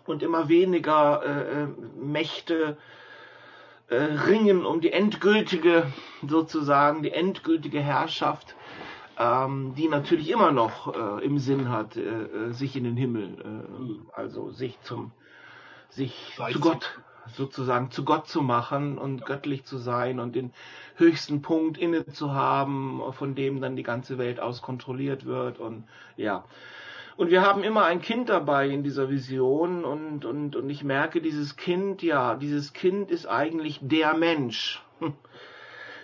Und 0.06 0.24
immer 0.24 0.48
weniger 0.48 1.22
äh, 1.26 1.64
äh 1.64 1.68
Mächte 2.02 2.78
äh, 3.90 3.96
ringen 3.96 4.66
um 4.66 4.80
die 4.80 4.94
endgültige 4.94 5.92
sozusagen 6.26 7.04
die 7.04 7.12
endgültige 7.12 7.82
Herrschaft 7.82 8.56
ähm, 9.18 9.74
die 9.76 9.88
natürlich 9.88 10.30
immer 10.30 10.52
noch 10.52 10.94
äh, 10.94 11.26
im 11.26 11.40
Sinn 11.40 11.70
hat, 11.70 11.98
äh, 11.98 12.02
äh, 12.02 12.52
sich 12.54 12.76
in 12.76 12.84
den 12.84 12.98
Himmel, 12.98 13.38
äh, 13.40 14.16
also 14.16 14.52
sich 14.52 14.80
zum 14.82 15.12
sich 15.90 16.38
zu 16.52 16.60
Gott 16.60 17.00
sozusagen 17.34 17.92
zu 17.92 18.06
Gott 18.06 18.28
zu 18.28 18.42
machen 18.42 18.98
und 18.98 19.26
göttlich 19.26 19.66
zu 19.66 19.78
sein 19.78 20.20
und 20.20 20.36
den 20.36 20.54
höchsten 20.96 21.42
Punkt 21.42 21.78
inne 21.78 22.06
zu 22.06 22.34
haben, 22.34 23.02
von 23.14 23.36
dem 23.36 23.62
dann 23.62 23.76
die 23.76 23.84
ganze 23.84 24.18
Welt 24.18 24.40
aus 24.40 24.62
kontrolliert 24.62 25.26
wird 25.26 25.60
und 25.60 25.86
ja. 26.16 26.46
Und 27.18 27.32
wir 27.32 27.42
haben 27.42 27.64
immer 27.64 27.84
ein 27.86 28.02
Kind 28.02 28.30
dabei 28.30 28.70
in 28.70 28.84
dieser 28.84 29.10
Vision 29.10 29.84
und, 29.84 30.24
und, 30.24 30.56
und 30.56 30.70
ich 30.70 30.84
merke, 30.84 31.20
dieses 31.20 31.56
Kind, 31.56 32.04
ja, 32.04 32.36
dieses 32.36 32.74
Kind 32.74 33.10
ist 33.10 33.26
eigentlich 33.26 33.80
der 33.82 34.14
Mensch. 34.14 34.84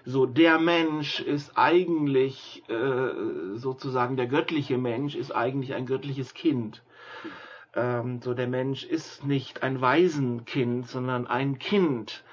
So, 0.05 0.25
der 0.25 0.59
Mensch 0.59 1.21
ist 1.21 1.57
eigentlich 1.57 2.63
äh, 2.69 3.55
sozusagen 3.55 4.17
der 4.17 4.27
göttliche 4.27 4.77
Mensch 4.77 5.15
ist 5.15 5.31
eigentlich 5.31 5.73
ein 5.73 5.85
göttliches 5.85 6.33
Kind. 6.33 6.83
Ähm, 7.73 8.21
so, 8.21 8.33
der 8.33 8.47
Mensch 8.47 8.83
ist 8.83 9.25
nicht 9.25 9.63
ein 9.63 9.79
Waisenkind, 9.79 10.87
sondern 10.87 11.25
ein 11.25 11.57
Kind, 11.57 12.23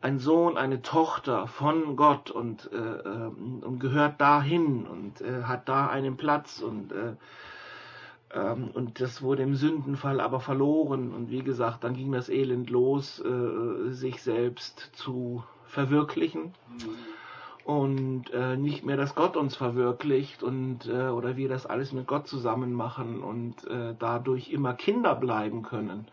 ein 0.00 0.18
Sohn, 0.18 0.56
eine 0.56 0.82
Tochter 0.82 1.46
von 1.46 1.94
Gott 1.96 2.30
und, 2.30 2.70
äh, 2.72 2.76
ähm, 2.76 3.62
und 3.64 3.78
gehört 3.78 4.20
dahin 4.20 4.86
und 4.86 5.20
äh, 5.20 5.44
hat 5.44 5.68
da 5.68 5.86
einen 5.86 6.16
Platz 6.16 6.60
und 6.60 6.92
äh, 6.92 7.14
ähm, 8.34 8.70
und 8.74 9.00
das 9.00 9.22
wurde 9.22 9.42
im 9.42 9.54
Sündenfall 9.54 10.20
aber 10.20 10.40
verloren. 10.40 11.14
Und 11.14 11.30
wie 11.30 11.42
gesagt, 11.42 11.84
dann 11.84 11.94
ging 11.94 12.12
das 12.12 12.28
Elend 12.28 12.70
los, 12.70 13.20
äh, 13.20 13.90
sich 13.90 14.22
selbst 14.22 14.90
zu 14.94 15.44
verwirklichen. 15.68 16.52
Und 17.64 18.30
äh, 18.32 18.56
nicht 18.56 18.84
mehr, 18.84 18.96
dass 18.96 19.14
Gott 19.14 19.36
uns 19.36 19.54
verwirklicht 19.54 20.42
und 20.42 20.86
äh, 20.86 21.08
oder 21.08 21.36
wir 21.36 21.50
das 21.50 21.66
alles 21.66 21.92
mit 21.92 22.06
Gott 22.06 22.26
zusammen 22.26 22.72
machen 22.72 23.22
und 23.22 23.66
äh, 23.66 23.94
dadurch 23.98 24.50
immer 24.50 24.72
Kinder 24.72 25.14
bleiben 25.14 25.62
können. 25.62 26.08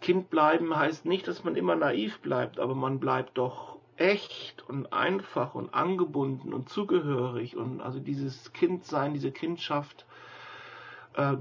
Kind 0.00 0.28
bleiben 0.28 0.76
heißt 0.76 1.06
nicht, 1.06 1.28
dass 1.28 1.44
man 1.44 1.54
immer 1.54 1.76
naiv 1.76 2.18
bleibt, 2.18 2.58
aber 2.58 2.74
man 2.74 2.98
bleibt 2.98 3.38
doch 3.38 3.76
echt 3.96 4.68
und 4.68 4.92
einfach 4.92 5.54
und 5.54 5.72
angebunden 5.72 6.52
und 6.52 6.68
zugehörig 6.68 7.56
und 7.56 7.80
also 7.80 7.98
dieses 7.98 8.52
Kindsein, 8.52 9.14
diese 9.14 9.30
Kindschaft 9.30 10.04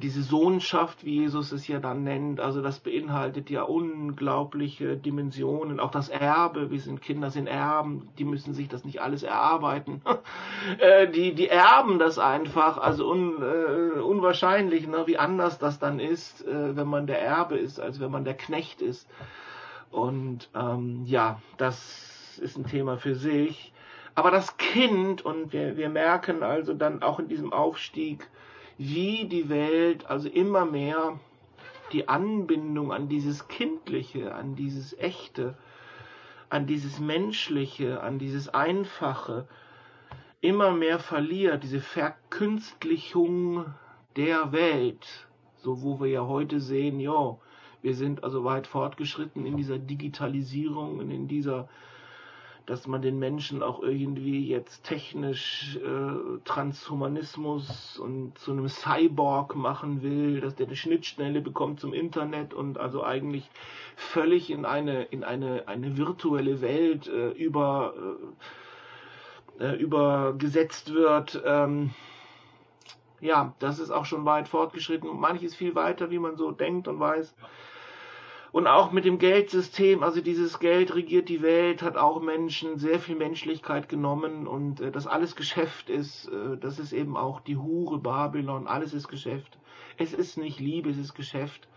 diese 0.02 0.24
Sohnschaft, 0.24 1.04
wie 1.04 1.20
Jesus 1.20 1.52
es 1.52 1.68
ja 1.68 1.80
dann 1.80 2.04
nennt, 2.04 2.40
also 2.40 2.62
das 2.62 2.80
beinhaltet 2.80 3.50
ja 3.50 3.64
unglaubliche 3.64 4.96
Dimensionen, 4.96 5.82
auch 5.82 5.92
das 5.92 6.08
Erbe, 6.08 6.72
wir 6.72 6.80
sind 6.80 7.02
Kinder, 7.02 7.30
sind 7.30 7.48
Erben, 7.48 8.08
die 8.18 8.24
müssen 8.24 8.54
sich 8.54 8.70
das 8.70 8.86
nicht 8.86 9.02
alles 9.02 9.24
erarbeiten, 9.24 10.02
äh, 10.80 11.10
die, 11.10 11.36
die 11.36 11.50
erben 11.50 12.00
das 12.00 12.20
einfach, 12.20 12.78
also 12.78 13.12
un, 13.12 13.42
äh, 13.42 14.00
unwahrscheinlich, 14.00 14.88
ne, 14.88 15.08
wie 15.08 15.18
anders 15.18 15.60
das 15.60 15.78
dann 15.78 16.00
ist, 16.00 16.48
äh, 16.48 16.78
wenn 16.78 16.88
man 16.88 17.06
der 17.06 17.22
Erbe 17.22 17.58
ist, 17.58 17.80
als 17.80 18.00
wenn 18.00 18.12
man 18.12 18.24
der 18.24 18.36
Knecht 18.36 18.82
ist. 18.82 19.10
Und 19.92 20.50
ähm, 20.56 21.04
ja, 21.06 21.42
das 21.58 22.40
ist 22.42 22.58
ein 22.58 22.66
Thema 22.66 22.98
für 22.98 23.16
sich. 23.16 23.74
Aber 24.14 24.32
das 24.32 24.58
Kind, 24.58 25.24
und 25.24 25.52
wir, 25.52 25.78
wir 25.78 25.90
merken 25.90 26.44
also 26.44 26.74
dann 26.74 27.04
auch 27.04 27.20
in 27.20 27.28
diesem 27.28 27.52
Aufstieg, 27.52 28.30
wie 28.78 29.26
die 29.26 29.50
Welt 29.50 30.06
also 30.08 30.28
immer 30.28 30.66
mehr 30.66 31.20
die 31.92 32.08
Anbindung 32.08 32.92
an 32.92 33.08
dieses 33.08 33.48
Kindliche, 33.48 34.34
an 34.34 34.56
dieses 34.56 34.98
Echte, 34.98 35.56
an 36.50 36.68
dieses 36.68 37.00
Menschliche, 37.00 38.02
an 38.02 38.20
dieses 38.20 38.50
Einfache 38.50 39.48
immer 40.42 40.72
mehr 40.72 41.00
verliert, 41.00 41.64
diese 41.64 41.80
Verkünstlichung 41.80 43.66
der 44.16 44.52
Welt, 44.52 45.28
so 45.58 45.82
wo 45.82 46.00
wir 46.00 46.08
ja 46.08 46.28
heute 46.28 46.60
sehen, 46.60 47.00
ja, 47.00 47.38
wir 47.82 47.94
sind 47.94 48.24
also 48.24 48.44
weit 48.44 48.68
fortgeschritten 48.68 49.46
in 49.46 49.58
dieser 49.58 49.78
Digitalisierung 49.78 51.00
und 51.00 51.12
in 51.12 51.28
dieser 51.28 51.68
dass 52.66 52.88
man 52.88 53.02
den 53.02 53.20
Menschen 53.20 53.62
auch 53.62 53.82
irgendwie 53.84 54.48
jetzt 54.48 54.84
technisch 54.84 55.78
äh, 55.78 56.40
Transhumanismus 56.46 58.00
und 58.00 58.38
zu 58.40 58.52
einem 58.52 58.68
Cyborg 58.68 59.56
machen 59.56 60.02
will, 60.02 60.42
dass 60.42 60.56
der 60.56 60.68
eine 60.68 60.76
Schnittstelle 60.76 61.42
bekommt 61.42 61.80
zum 61.80 61.94
Internet 61.94 62.54
und 62.54 62.80
also 62.80 63.04
eigentlich 63.04 63.50
völlig 63.96 64.50
in 64.50 64.66
eine 64.66 65.04
in 65.04 65.24
eine 65.24 65.68
eine 65.68 65.98
virtuelle 65.98 66.62
Welt 66.62 67.08
äh, 67.08 67.30
über 67.30 67.94
äh, 69.60 69.64
äh 69.64 69.76
übergesetzt 69.76 70.94
wird. 70.94 71.42
Ähm, 71.46 71.92
ja, 73.22 73.54
das 73.60 73.80
ist 73.80 73.92
auch 73.92 74.06
schon 74.06 74.26
weit 74.26 74.48
fortgeschritten. 74.48 75.10
Manches 75.20 75.56
viel 75.56 75.76
weiter, 75.76 76.10
wie 76.12 76.20
man 76.20 76.36
so 76.36 76.52
denkt 76.52 76.88
und 76.88 77.00
weiß. 77.00 77.36
Und 78.56 78.68
auch 78.68 78.94
mit 78.94 79.04
dem 79.04 79.20
Geldsystem, 79.20 80.02
also 80.02 80.22
dieses 80.22 80.60
Geld 80.60 80.96
regiert 80.96 81.28
die 81.28 81.42
Welt, 81.42 81.82
hat 81.82 81.98
auch 81.98 82.22
Menschen 82.22 82.78
sehr 82.78 83.02
viel 83.02 83.18
Menschlichkeit 83.18 83.90
genommen 83.90 84.48
und 84.48 84.80
äh, 84.80 84.92
das 84.92 85.08
alles 85.08 85.36
Geschäft 85.36 85.90
ist, 85.90 86.30
äh, 86.30 86.56
das 86.56 86.80
ist 86.80 86.94
eben 86.94 87.18
auch 87.18 87.42
die 87.42 87.58
Hure 87.58 87.98
Babylon, 87.98 88.66
alles 88.66 88.94
ist 88.94 89.10
Geschäft. 89.10 89.58
Es 89.98 90.14
ist 90.14 90.38
nicht 90.38 90.62
Liebe, 90.62 90.90
es 90.90 90.98
ist 90.98 91.16
Geschäft. 91.16 91.68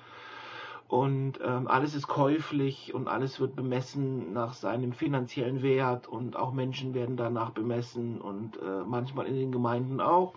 Und 0.86 1.40
ähm, 1.44 1.66
alles 1.66 1.96
ist 1.96 2.06
käuflich 2.06 2.94
und 2.94 3.08
alles 3.08 3.40
wird 3.40 3.56
bemessen 3.56 4.32
nach 4.32 4.54
seinem 4.54 4.92
finanziellen 4.92 5.62
Wert 5.62 6.06
und 6.06 6.36
auch 6.36 6.52
Menschen 6.52 6.94
werden 6.94 7.16
danach 7.16 7.50
bemessen 7.50 8.20
und 8.20 8.56
äh, 8.58 8.84
manchmal 8.86 9.26
in 9.26 9.34
den 9.34 9.50
Gemeinden 9.50 10.00
auch 10.00 10.32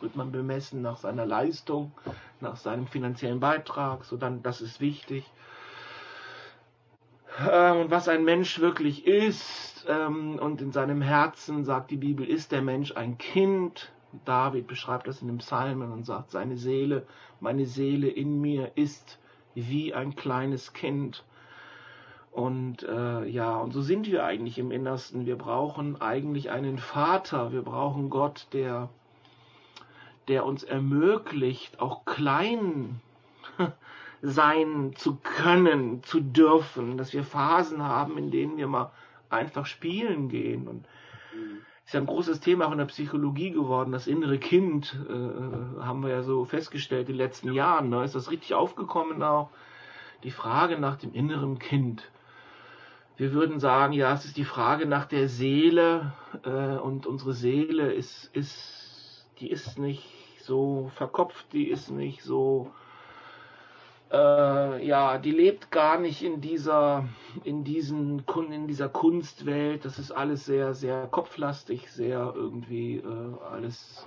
wird 0.00 0.14
man 0.14 0.30
bemessen 0.30 0.82
nach 0.82 0.98
seiner 0.98 1.26
Leistung, 1.26 1.90
nach 2.40 2.54
seinem 2.54 2.86
finanziellen 2.86 3.40
Beitrag, 3.40 4.04
so 4.04 4.16
dann 4.16 4.40
das 4.44 4.60
ist 4.60 4.80
wichtig 4.80 5.24
ähm, 7.38 7.76
und 7.76 7.90
was 7.90 8.08
ein 8.08 8.24
Mensch 8.24 8.60
wirklich 8.60 9.06
ist. 9.06 9.86
Ähm, 9.88 10.38
und 10.38 10.60
in 10.60 10.72
seinem 10.72 11.02
Herzen, 11.02 11.64
sagt 11.64 11.90
die 11.90 11.96
Bibel, 11.96 12.26
ist 12.26 12.52
der 12.52 12.62
Mensch 12.62 12.96
ein 12.96 13.18
Kind. 13.18 13.92
David 14.24 14.66
beschreibt 14.66 15.06
das 15.06 15.22
in 15.22 15.28
dem 15.28 15.38
Psalmen 15.38 15.92
und 15.92 16.04
sagt, 16.04 16.30
seine 16.30 16.56
Seele, 16.56 17.06
meine 17.38 17.66
Seele 17.66 18.08
in 18.08 18.40
mir 18.40 18.72
ist 18.74 19.18
wie 19.54 19.94
ein 19.94 20.16
kleines 20.16 20.72
Kind. 20.72 21.24
Und 22.32 22.84
äh, 22.84 23.24
ja, 23.26 23.56
und 23.56 23.72
so 23.72 23.82
sind 23.82 24.06
wir 24.10 24.24
eigentlich 24.24 24.58
im 24.58 24.70
Innersten. 24.70 25.26
Wir 25.26 25.36
brauchen 25.36 26.00
eigentlich 26.00 26.50
einen 26.50 26.78
Vater. 26.78 27.52
Wir 27.52 27.62
brauchen 27.62 28.10
Gott, 28.10 28.46
der, 28.52 28.88
der 30.28 30.44
uns 30.44 30.62
ermöglicht, 30.62 31.80
auch 31.80 32.04
klein 32.04 33.00
sein 34.22 34.92
zu 34.94 35.16
können, 35.16 36.02
zu 36.02 36.20
dürfen, 36.20 36.98
dass 36.98 37.12
wir 37.12 37.24
Phasen 37.24 37.82
haben, 37.82 38.18
in 38.18 38.30
denen 38.30 38.56
wir 38.56 38.66
mal 38.66 38.90
einfach 39.30 39.66
spielen 39.66 40.28
gehen. 40.28 40.68
Und 40.68 40.86
mhm. 41.34 41.58
ist 41.84 41.94
ja 41.94 42.00
ein 42.00 42.06
großes 42.06 42.40
Thema 42.40 42.66
auch 42.66 42.72
in 42.72 42.78
der 42.78 42.84
Psychologie 42.86 43.50
geworden. 43.50 43.92
Das 43.92 44.06
innere 44.06 44.38
Kind 44.38 44.98
äh, 45.08 45.82
haben 45.82 46.02
wir 46.02 46.10
ja 46.10 46.22
so 46.22 46.44
festgestellt 46.44 47.08
in 47.08 47.14
den 47.14 47.24
letzten 47.24 47.52
Jahren. 47.52 47.88
Ne? 47.88 48.04
Ist 48.04 48.14
das 48.14 48.30
richtig 48.30 48.54
aufgekommen 48.54 49.22
auch? 49.22 49.50
Die 50.22 50.30
Frage 50.30 50.78
nach 50.78 50.96
dem 50.96 51.14
inneren 51.14 51.58
Kind. 51.58 52.10
Wir 53.16 53.32
würden 53.32 53.60
sagen, 53.60 53.92
ja, 53.92 54.12
es 54.12 54.24
ist 54.24 54.36
die 54.36 54.44
Frage 54.44 54.86
nach 54.86 55.06
der 55.06 55.28
Seele 55.28 56.12
äh, 56.44 56.76
und 56.76 57.06
unsere 57.06 57.32
Seele 57.32 57.92
ist, 57.92 58.34
ist, 58.34 59.26
die 59.40 59.50
ist 59.50 59.78
nicht 59.78 60.08
so 60.42 60.90
verkopft, 60.94 61.52
die 61.52 61.68
ist 61.68 61.90
nicht 61.90 62.22
so 62.22 62.70
äh, 64.12 64.86
ja, 64.86 65.18
die 65.18 65.30
lebt 65.30 65.70
gar 65.70 65.98
nicht 65.98 66.22
in 66.22 66.40
dieser, 66.40 67.08
in 67.44 67.64
diesen, 67.64 68.24
in 68.50 68.66
dieser 68.66 68.88
Kunstwelt. 68.88 69.84
Das 69.84 69.98
ist 69.98 70.10
alles 70.10 70.44
sehr, 70.44 70.74
sehr 70.74 71.06
kopflastig, 71.06 71.90
sehr 71.90 72.32
irgendwie 72.34 72.96
äh, 72.96 73.44
alles 73.52 74.06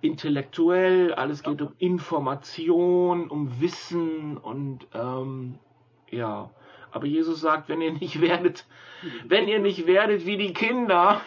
intellektuell. 0.00 1.14
Alles 1.14 1.42
geht 1.42 1.60
um 1.60 1.72
Information, 1.78 3.28
um 3.28 3.60
Wissen 3.60 4.36
und 4.36 4.86
ähm, 4.94 5.58
ja. 6.10 6.50
Aber 6.92 7.06
Jesus 7.06 7.40
sagt, 7.40 7.68
wenn 7.68 7.82
ihr 7.82 7.92
nicht 7.92 8.20
werdet, 8.20 8.64
wenn 9.26 9.48
ihr 9.48 9.58
nicht 9.58 9.86
werdet 9.86 10.24
wie 10.24 10.36
die 10.36 10.54
Kinder, 10.54 11.20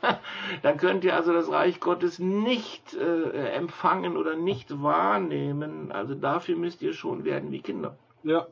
dann 0.62 0.76
könnt 0.76 1.04
ihr 1.04 1.14
also 1.14 1.32
das 1.32 1.50
Reich 1.50 1.80
Gottes 1.80 2.18
nicht 2.18 2.94
äh, 2.94 3.50
empfangen 3.52 4.16
oder 4.16 4.36
nicht 4.36 4.82
wahrnehmen. 4.82 5.92
Also 5.92 6.14
dafür 6.14 6.56
müsst 6.56 6.82
ihr 6.82 6.92
schon 6.92 7.24
werden 7.24 7.50
wie 7.52 7.60
Kinder. 7.60 7.98
Ja. 8.22 8.46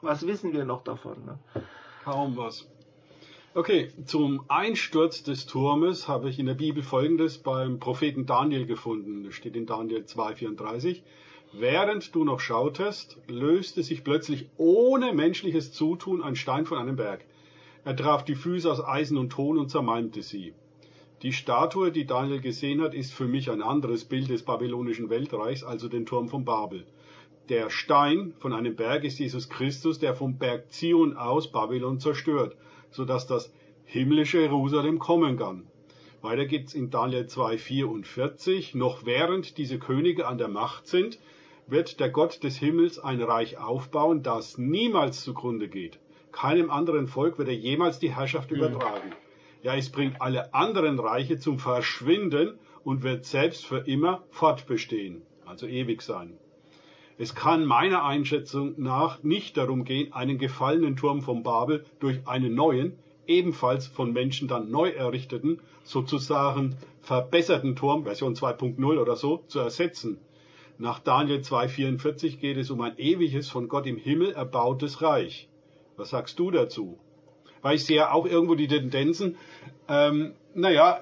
Was 0.00 0.26
wissen 0.26 0.52
wir 0.52 0.64
noch 0.64 0.82
davon? 0.82 1.24
Ne? 1.24 1.38
Kaum 2.04 2.36
was. 2.36 2.68
Okay, 3.56 3.92
zum 4.04 4.44
Einsturz 4.48 5.22
des 5.22 5.46
Turmes 5.46 6.08
habe 6.08 6.28
ich 6.28 6.40
in 6.40 6.46
der 6.46 6.54
Bibel 6.54 6.82
folgendes 6.82 7.38
beim 7.38 7.78
Propheten 7.78 8.26
Daniel 8.26 8.66
gefunden. 8.66 9.22
Das 9.22 9.34
steht 9.34 9.54
in 9.54 9.64
Daniel 9.64 10.02
2,34. 10.02 11.02
Während 11.52 12.12
du 12.16 12.24
noch 12.24 12.40
schautest, 12.40 13.16
löste 13.28 13.84
sich 13.84 14.02
plötzlich 14.02 14.50
ohne 14.56 15.12
menschliches 15.12 15.72
Zutun 15.72 16.20
ein 16.20 16.34
Stein 16.34 16.66
von 16.66 16.78
einem 16.78 16.96
Berg. 16.96 17.24
Er 17.84 17.94
traf 17.94 18.24
die 18.24 18.34
Füße 18.34 18.68
aus 18.68 18.84
Eisen 18.84 19.16
und 19.18 19.30
Ton 19.30 19.56
und 19.58 19.70
zermalmte 19.70 20.22
sie. 20.22 20.52
Die 21.24 21.32
Statue, 21.32 21.90
die 21.90 22.04
Daniel 22.04 22.42
gesehen 22.42 22.82
hat, 22.82 22.92
ist 22.92 23.14
für 23.14 23.24
mich 23.24 23.50
ein 23.50 23.62
anderes 23.62 24.04
Bild 24.04 24.28
des 24.28 24.42
babylonischen 24.42 25.08
Weltreichs, 25.08 25.64
also 25.64 25.88
den 25.88 26.04
Turm 26.04 26.28
von 26.28 26.44
Babel. 26.44 26.84
Der 27.48 27.70
Stein 27.70 28.34
von 28.40 28.52
einem 28.52 28.76
Berg 28.76 29.04
ist 29.04 29.18
Jesus 29.18 29.48
Christus, 29.48 29.98
der 29.98 30.14
vom 30.14 30.36
Berg 30.36 30.70
Zion 30.70 31.16
aus 31.16 31.50
Babylon 31.50 31.98
zerstört, 31.98 32.56
sodass 32.90 33.26
das 33.26 33.50
himmlische 33.86 34.40
Jerusalem 34.40 34.98
kommen 34.98 35.38
kann. 35.38 35.66
Weiter 36.20 36.44
geht's 36.44 36.74
in 36.74 36.90
Daniel 36.90 37.22
2,44. 37.22 38.76
Noch 38.76 39.06
während 39.06 39.56
diese 39.56 39.78
Könige 39.78 40.26
an 40.26 40.36
der 40.36 40.48
Macht 40.48 40.86
sind, 40.86 41.18
wird 41.66 42.00
der 42.00 42.10
Gott 42.10 42.42
des 42.42 42.58
Himmels 42.58 42.98
ein 42.98 43.22
Reich 43.22 43.56
aufbauen, 43.56 44.22
das 44.22 44.58
niemals 44.58 45.24
zugrunde 45.24 45.68
geht. 45.68 45.98
Keinem 46.32 46.70
anderen 46.70 47.06
Volk 47.06 47.38
wird 47.38 47.48
er 47.48 47.54
jemals 47.54 47.98
die 47.98 48.14
Herrschaft 48.14 48.50
mhm. 48.50 48.58
übertragen. 48.58 49.12
Ja, 49.64 49.74
es 49.76 49.88
bringt 49.88 50.20
alle 50.20 50.52
anderen 50.52 50.98
Reiche 50.98 51.38
zum 51.38 51.58
Verschwinden 51.58 52.58
und 52.84 53.02
wird 53.02 53.24
selbst 53.24 53.64
für 53.64 53.78
immer 53.78 54.22
fortbestehen, 54.28 55.22
also 55.46 55.66
ewig 55.66 56.02
sein. 56.02 56.36
Es 57.16 57.34
kann 57.34 57.64
meiner 57.64 58.04
Einschätzung 58.04 58.74
nach 58.76 59.22
nicht 59.22 59.56
darum 59.56 59.84
gehen, 59.84 60.12
einen 60.12 60.36
gefallenen 60.36 60.96
Turm 60.96 61.22
von 61.22 61.42
Babel 61.42 61.86
durch 61.98 62.28
einen 62.28 62.54
neuen, 62.54 62.98
ebenfalls 63.26 63.86
von 63.86 64.12
Menschen 64.12 64.48
dann 64.48 64.70
neu 64.70 64.90
errichteten, 64.90 65.60
sozusagen 65.82 66.76
verbesserten 67.00 67.74
Turm, 67.74 68.04
Version 68.04 68.34
2.0 68.34 69.00
oder 69.00 69.16
so, 69.16 69.44
zu 69.48 69.60
ersetzen. 69.60 70.18
Nach 70.76 70.98
Daniel 70.98 71.38
2.44 71.38 72.36
geht 72.36 72.58
es 72.58 72.70
um 72.70 72.82
ein 72.82 72.98
ewiges, 72.98 73.48
von 73.48 73.68
Gott 73.68 73.86
im 73.86 73.96
Himmel 73.96 74.32
erbautes 74.32 75.00
Reich. 75.00 75.48
Was 75.96 76.10
sagst 76.10 76.38
du 76.38 76.50
dazu? 76.50 76.98
Weil 77.64 77.76
ich 77.76 77.86
sehe 77.86 78.12
auch 78.12 78.26
irgendwo 78.26 78.56
die 78.56 78.68
Tendenzen, 78.68 79.38
ähm, 79.88 80.34
naja, 80.52 81.00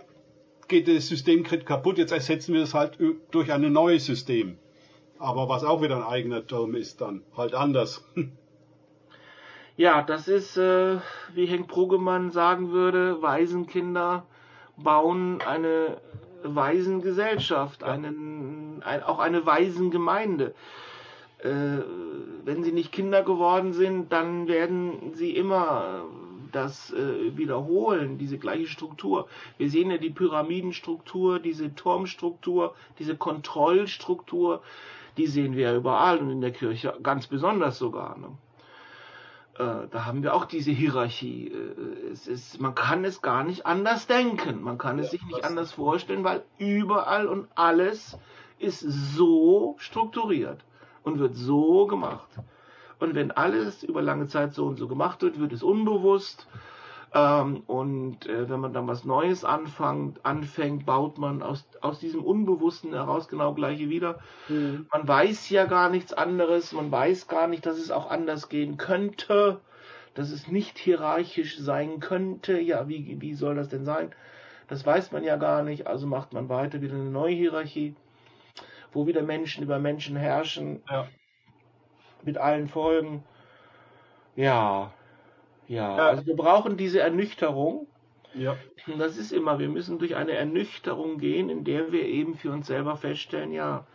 geht 0.69 0.87
das 0.87 1.09
System 1.09 1.43
kaputt, 1.43 1.99
jetzt 1.99 2.13
ersetzen 2.13 2.55
wir 2.55 2.63
es 2.63 2.73
halt 2.73 2.99
durch 3.33 3.51
ein 3.51 3.73
neues 3.73 4.07
System. 4.07 4.59
Aber 5.19 5.49
was 5.49 5.65
auch 5.65 5.83
wieder 5.83 5.97
ein 5.97 6.05
eigener 6.05 6.47
Turm 6.47 6.77
ist, 6.77 7.01
dann 7.01 7.23
halt 7.37 7.55
anders. 7.55 8.07
Ja, 9.75 10.03
das 10.03 10.29
ist, 10.29 10.59
äh, 10.59 10.99
wie 11.33 11.47
Henk 11.47 11.67
Progemann 11.67 12.31
sagen 12.31 12.73
würde, 12.73 13.23
Waisenkinder 13.23 14.27
bauen 14.77 15.41
eine 15.41 15.97
Waisengesellschaft, 16.45 17.83
einen, 17.83 18.83
ein, 18.85 19.03
auch 19.03 19.19
eine 19.19 19.47
Waisengemeinde. 19.47 20.55
Äh, 21.39 21.49
wenn 22.45 22.63
sie 22.63 22.73
nicht 22.73 22.93
Kinder 22.93 23.23
geworden 23.23 23.73
sind, 23.73 24.13
dann 24.13 24.47
werden 24.47 25.15
sie 25.15 25.35
immer 25.35 26.05
das 26.53 26.93
äh, 26.93 27.37
wiederholen, 27.37 28.19
diese 28.19 28.39
gleiche 28.39 28.67
Struktur. 28.67 29.29
Wir 29.59 29.71
sehen 29.71 29.91
ja 29.91 29.99
die 29.99 30.11
Pyramidenstruktur, 30.11 31.39
diese 31.39 31.75
Turmstruktur, 31.75 32.75
diese 32.99 33.17
Kontrollstruktur, 33.17 34.63
die 35.17 35.27
sehen 35.27 35.57
wir 35.57 35.71
ja 35.71 35.77
überall 35.77 36.19
und 36.19 36.31
in 36.31 36.41
der 36.41 36.53
Kirche 36.53 36.97
ganz 37.03 37.27
besonders 37.27 37.79
sogar. 37.79 38.17
Ne? 38.19 38.29
Äh, 39.59 39.89
da 39.91 40.07
haben 40.07 40.23
wir 40.23 40.35
auch 40.35 40.47
diese 40.47 40.71
Hierarchie. 40.71 41.49
Äh, 41.49 42.11
es 42.13 42.27
ist, 42.27 42.61
man 42.61 42.75
kann 42.75 43.05
es 43.05 43.21
gar 43.21 43.45
nicht 43.45 43.67
anders 43.67 44.07
denken. 44.07 44.63
Man 44.63 44.79
kann 44.79 44.99
es 44.99 45.07
ja, 45.07 45.19
sich 45.19 45.27
nicht 45.27 45.45
anders 45.45 45.73
vorstellen, 45.73 46.25
weil 46.25 46.43
überall 46.59 47.27
und 47.27 47.49
alles 47.55 48.17
ist 48.59 48.81
so 48.81 49.75
strukturiert 49.79 50.65
und 51.03 51.19
wird 51.19 51.35
so 51.35 51.87
gemacht. 51.87 52.29
Und 53.03 53.17
wenn 53.17 53.33
alles 53.33 53.83
über 53.83 54.01
lange 54.01 54.29
Zeit 54.29 54.55
so 54.55 54.65
und 54.65 54.77
so 54.77 54.87
gemacht 54.87 55.23
wird, 55.23 55.41
wird 55.41 55.53
es 55.53 55.65
unbewusst. 55.65 56.47
Ähm, 57.13 57.65
und 57.67 58.27
äh, 58.27 58.49
wenn 58.49 58.61
man 58.61 58.73
dann 58.73 58.87
was 58.87 59.05
Neues 59.05 59.45
anfängt, 59.45 60.25
anfängt, 60.25 60.87
baut 60.87 61.19
man 61.19 61.43
aus, 61.43 61.67
aus 61.81 61.99
diesem 61.99 62.23
Unbewussten 62.23 62.95
heraus 62.95 63.27
genau 63.27 63.55
gleiche 63.55 63.91
wieder. 63.91 64.21
Mhm. 64.49 64.87
Man 64.93 65.09
weiß 65.09 65.51
ja 65.51 65.65
gar 65.65 65.91
nichts 65.91 66.13
anderes, 66.13 66.73
man 66.73 66.93
weiß 66.93 67.27
gar 67.27 67.49
nicht, 67.49 67.67
dass 67.67 67.77
es 67.77 67.91
auch 67.91 68.09
anders 68.09 68.49
gehen 68.49 68.77
könnte, 68.77 69.61
dass 70.15 70.31
es 70.31 70.47
nicht 70.47 70.79
hierarchisch 70.79 71.59
sein 71.59 71.99
könnte. 71.99 72.61
Ja, 72.61 72.89
wie, 72.89 73.21
wie 73.21 73.35
soll 73.35 73.57
das 73.57 73.69
denn 73.69 73.85
sein? 73.85 74.15
Das 74.69 74.87
weiß 74.87 75.11
man 75.11 75.25
ja 75.25 75.37
gar 75.37 75.65
nicht, 75.65 75.89
also 75.89 76.07
macht 76.07 76.33
man 76.33 76.49
weiter 76.49 76.81
wieder 76.81 76.95
eine 76.95 77.11
neue 77.11 77.35
Hierarchie, 77.35 77.97
wo 78.93 79.09
wieder 79.09 79.23
Menschen 79.23 79.65
über 79.65 79.81
Menschen 79.81 80.17
herrschen, 80.17 80.83
ja. 80.89 81.09
Mit 82.25 82.39
allen 82.39 82.69
Folgen. 82.69 83.23
Ja, 84.37 84.93
ja, 85.69 85.97
also 85.97 86.27
wir 86.27 86.37
brauchen 86.37 86.77
diese 86.77 87.01
Ernüchterung. 87.01 87.87
Ja. 88.35 88.57
Das 88.99 89.17
ist 89.17 89.33
immer, 89.33 89.59
wir 89.59 89.69
müssen 89.69 89.99
durch 89.99 90.17
eine 90.17 90.33
Ernüchterung 90.33 91.19
gehen, 91.19 91.49
in 91.49 91.65
der 91.65 91.93
wir 91.93 92.05
eben 92.05 92.35
für 92.35 92.51
uns 92.51 92.67
selber 92.67 92.97
feststellen, 92.97 93.53
ja, 93.53 93.87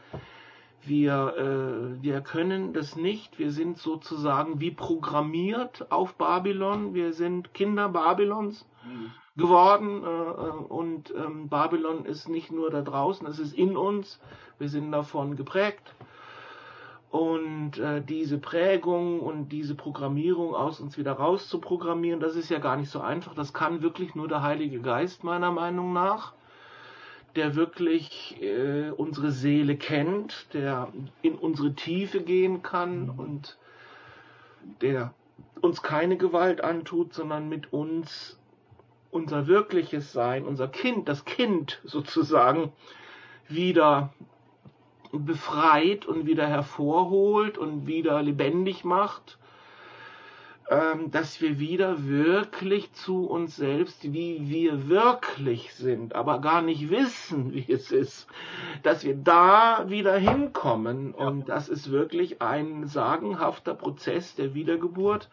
wir, 0.83 1.35
äh, 1.37 2.01
wir 2.01 2.21
können 2.21 2.73
das 2.73 2.95
nicht, 2.95 3.39
wir 3.39 3.51
sind 3.51 3.77
sozusagen 3.77 4.61
wie 4.61 4.71
programmiert 4.71 5.91
auf 5.91 6.15
Babylon, 6.15 6.93
wir 6.93 7.13
sind 7.13 7.53
Kinder 7.53 7.89
Babylons 7.89 8.65
mhm. 8.85 9.11
geworden 9.35 10.03
äh, 10.03 10.07
äh 10.07 10.49
und 10.69 11.13
ähm, 11.15 11.49
Babylon 11.49 12.05
ist 12.05 12.29
nicht 12.29 12.51
nur 12.51 12.69
da 12.69 12.81
draußen, 12.81 13.27
es 13.27 13.39
ist 13.39 13.53
in 13.53 13.75
uns, 13.75 14.21
wir 14.59 14.69
sind 14.69 14.91
davon 14.91 15.35
geprägt 15.35 15.93
und 17.17 17.79
äh, 17.79 17.99
diese 17.99 18.37
Prägung 18.37 19.21
und 19.21 19.49
diese 19.49 19.73
Programmierung 19.73 20.53
aus 20.53 20.79
uns 20.79 20.99
wieder 20.99 21.13
rauszuprogrammieren, 21.13 22.19
das 22.19 22.35
ist 22.35 22.49
ja 22.49 22.59
gar 22.59 22.77
nicht 22.77 22.91
so 22.91 23.01
einfach. 23.01 23.33
Das 23.33 23.53
kann 23.53 23.81
wirklich 23.81 24.13
nur 24.13 24.27
der 24.27 24.43
Heilige 24.43 24.79
Geist 24.81 25.23
meiner 25.23 25.49
Meinung 25.51 25.93
nach, 25.93 26.33
der 27.35 27.55
wirklich 27.55 28.39
äh, 28.39 28.91
unsere 28.91 29.31
Seele 29.31 29.77
kennt, 29.77 30.53
der 30.53 30.89
in 31.23 31.33
unsere 31.33 31.73
Tiefe 31.73 32.21
gehen 32.21 32.61
kann 32.61 33.05
mhm. 33.05 33.19
und 33.19 33.57
der 34.81 35.11
uns 35.59 35.81
keine 35.81 36.17
Gewalt 36.17 36.63
antut, 36.63 37.15
sondern 37.15 37.49
mit 37.49 37.73
uns 37.73 38.39
unser 39.09 39.47
wirkliches 39.47 40.13
Sein, 40.13 40.45
unser 40.45 40.67
Kind, 40.67 41.09
das 41.09 41.25
Kind 41.25 41.81
sozusagen 41.83 42.73
wieder 43.47 44.13
befreit 45.11 46.05
und 46.05 46.25
wieder 46.25 46.47
hervorholt 46.47 47.57
und 47.57 47.87
wieder 47.87 48.21
lebendig 48.21 48.83
macht, 48.83 49.37
ähm, 50.69 51.11
dass 51.11 51.39
wir 51.39 51.59
wieder 51.59 52.07
wirklich 52.07 52.91
zu 52.91 53.25
uns 53.25 53.55
selbst, 53.55 54.11
wie 54.11 54.49
wir 54.49 54.89
wirklich 54.89 55.73
sind, 55.73 56.13
aber 56.13 56.41
gar 56.41 56.61
nicht 56.61 56.89
wissen, 56.89 57.53
wie 57.53 57.71
es 57.71 57.91
ist, 57.91 58.27
dass 58.83 59.05
wir 59.05 59.15
da 59.15 59.85
wieder 59.87 60.17
hinkommen. 60.17 61.13
Und 61.13 61.47
das 61.47 61.69
ist 61.69 61.89
wirklich 61.89 62.41
ein 62.41 62.85
sagenhafter 62.87 63.75
Prozess 63.75 64.35
der 64.35 64.53
Wiedergeburt, 64.53 65.29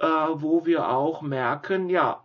äh, 0.00 0.06
wo 0.06 0.64
wir 0.64 0.88
auch 0.88 1.20
merken, 1.20 1.90
ja, 1.90 2.22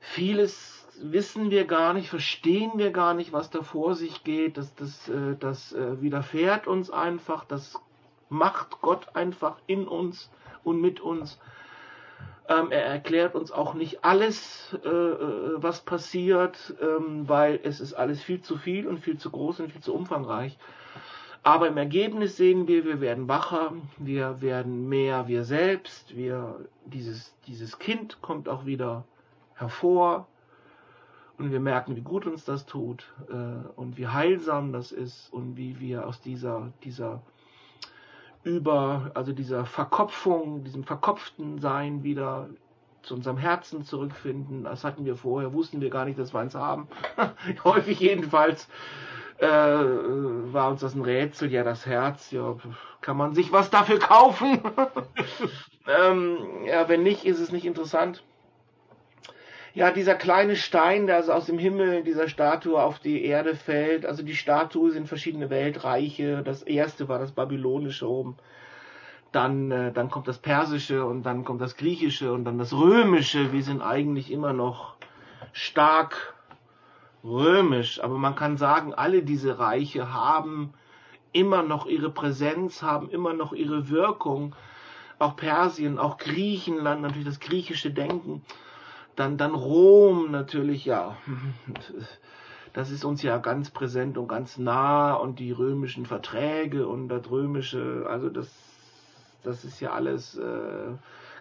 vieles 0.00 0.77
wissen 1.02 1.50
wir 1.50 1.64
gar 1.64 1.94
nicht, 1.94 2.08
verstehen 2.08 2.72
wir 2.76 2.90
gar 2.90 3.14
nicht, 3.14 3.32
was 3.32 3.50
da 3.50 3.62
vor 3.62 3.94
sich 3.94 4.24
geht. 4.24 4.56
Das, 4.56 4.74
das, 4.74 5.08
äh, 5.08 5.36
das 5.38 5.72
äh, 5.72 6.00
widerfährt 6.00 6.66
uns 6.66 6.90
einfach, 6.90 7.44
das 7.44 7.80
macht 8.28 8.80
Gott 8.80 9.14
einfach 9.14 9.56
in 9.66 9.88
uns 9.88 10.30
und 10.64 10.80
mit 10.80 11.00
uns. 11.00 11.38
Ähm, 12.48 12.70
er 12.70 12.84
erklärt 12.84 13.34
uns 13.34 13.52
auch 13.52 13.74
nicht 13.74 14.04
alles, 14.04 14.76
äh, 14.82 14.88
was 14.88 15.80
passiert, 15.80 16.74
ähm, 16.80 17.28
weil 17.28 17.60
es 17.62 17.80
ist 17.80 17.94
alles 17.94 18.22
viel 18.22 18.40
zu 18.40 18.56
viel 18.56 18.86
und 18.86 19.00
viel 19.00 19.18
zu 19.18 19.30
groß 19.30 19.60
und 19.60 19.72
viel 19.72 19.82
zu 19.82 19.94
umfangreich. 19.94 20.56
Aber 21.42 21.68
im 21.68 21.76
Ergebnis 21.76 22.36
sehen 22.36 22.66
wir, 22.66 22.84
wir 22.84 23.00
werden 23.00 23.28
wacher, 23.28 23.72
wir 23.98 24.40
werden 24.40 24.88
mehr 24.88 25.28
wir 25.28 25.44
selbst, 25.44 26.16
wir, 26.16 26.66
dieses, 26.84 27.34
dieses 27.46 27.78
Kind 27.78 28.20
kommt 28.22 28.48
auch 28.48 28.66
wieder 28.66 29.04
hervor, 29.54 30.26
und 31.38 31.52
wir 31.52 31.60
merken, 31.60 31.96
wie 31.96 32.00
gut 32.00 32.26
uns 32.26 32.44
das 32.44 32.66
tut 32.66 33.06
äh, 33.30 33.68
und 33.76 33.96
wie 33.96 34.08
heilsam 34.08 34.72
das 34.72 34.92
ist 34.92 35.32
und 35.32 35.56
wie 35.56 35.78
wir 35.80 36.06
aus 36.06 36.20
dieser, 36.20 36.72
dieser 36.82 37.22
über, 38.42 39.10
also 39.14 39.32
dieser 39.32 39.64
Verkopfung, 39.64 40.64
diesem 40.64 40.84
verkopften 40.84 41.60
Sein 41.60 42.02
wieder 42.02 42.48
zu 43.02 43.14
unserem 43.14 43.36
Herzen 43.36 43.84
zurückfinden. 43.84 44.64
Das 44.64 44.84
hatten 44.84 45.04
wir 45.04 45.16
vorher, 45.16 45.52
wussten 45.52 45.80
wir 45.80 45.90
gar 45.90 46.04
nicht, 46.04 46.18
dass 46.18 46.34
wir 46.34 46.40
eins 46.40 46.54
haben. 46.54 46.88
Häufig 47.64 48.00
jedenfalls 48.00 48.68
äh, 49.38 49.46
war 49.46 50.70
uns 50.70 50.80
das 50.80 50.94
ein 50.94 51.02
Rätsel. 51.02 51.50
Ja, 51.52 51.62
das 51.62 51.86
Herz, 51.86 52.30
ja, 52.32 52.56
kann 53.00 53.16
man 53.16 53.34
sich 53.34 53.52
was 53.52 53.70
dafür 53.70 53.98
kaufen? 53.98 54.60
ähm, 55.86 56.38
ja, 56.66 56.88
wenn 56.88 57.02
nicht, 57.02 57.24
ist 57.24 57.38
es 57.38 57.52
nicht 57.52 57.64
interessant 57.64 58.24
ja, 59.78 59.92
dieser 59.92 60.16
kleine 60.16 60.56
Stein, 60.56 61.06
der 61.06 61.14
also 61.14 61.32
aus 61.32 61.46
dem 61.46 61.56
Himmel 61.56 62.02
dieser 62.02 62.28
Statue 62.28 62.82
auf 62.82 62.98
die 62.98 63.24
Erde 63.24 63.54
fällt. 63.54 64.06
Also 64.06 64.24
die 64.24 64.34
Statue 64.34 64.90
sind 64.90 65.06
verschiedene 65.06 65.50
Weltreiche. 65.50 66.42
Das 66.42 66.64
erste 66.64 67.08
war 67.08 67.20
das 67.20 67.30
babylonische 67.30 68.10
oben. 68.10 68.36
Dann, 69.30 69.70
äh, 69.70 69.92
dann 69.92 70.10
kommt 70.10 70.26
das 70.26 70.38
persische 70.38 71.04
und 71.06 71.22
dann 71.22 71.44
kommt 71.44 71.60
das 71.60 71.76
griechische 71.76 72.32
und 72.32 72.44
dann 72.44 72.58
das 72.58 72.72
römische. 72.72 73.52
Wir 73.52 73.62
sind 73.62 73.80
eigentlich 73.80 74.32
immer 74.32 74.52
noch 74.52 74.96
stark 75.52 76.34
römisch. 77.22 78.02
Aber 78.02 78.18
man 78.18 78.34
kann 78.34 78.56
sagen, 78.56 78.94
alle 78.94 79.22
diese 79.22 79.60
Reiche 79.60 80.12
haben 80.12 80.74
immer 81.30 81.62
noch 81.62 81.86
ihre 81.86 82.10
Präsenz 82.10 82.82
haben, 82.82 83.10
immer 83.10 83.32
noch 83.32 83.52
ihre 83.52 83.90
Wirkung. 83.90 84.56
Auch 85.20 85.36
Persien, 85.36 86.00
auch 86.00 86.16
Griechenland, 86.18 87.00
natürlich 87.00 87.28
das 87.28 87.38
griechische 87.38 87.92
Denken. 87.92 88.42
Dann, 89.18 89.36
dann 89.36 89.52
Rom 89.52 90.30
natürlich, 90.30 90.84
ja. 90.84 91.16
Das 92.72 92.92
ist 92.92 93.04
uns 93.04 93.20
ja 93.22 93.38
ganz 93.38 93.70
präsent 93.70 94.16
und 94.16 94.28
ganz 94.28 94.58
nah 94.58 95.14
und 95.14 95.40
die 95.40 95.50
römischen 95.50 96.06
Verträge 96.06 96.86
und 96.86 97.08
das 97.08 97.28
römische, 97.28 98.06
also 98.08 98.28
das, 98.28 98.48
das 99.42 99.64
ist 99.64 99.80
ja 99.80 99.90
alles 99.90 100.36
äh, 100.36 100.92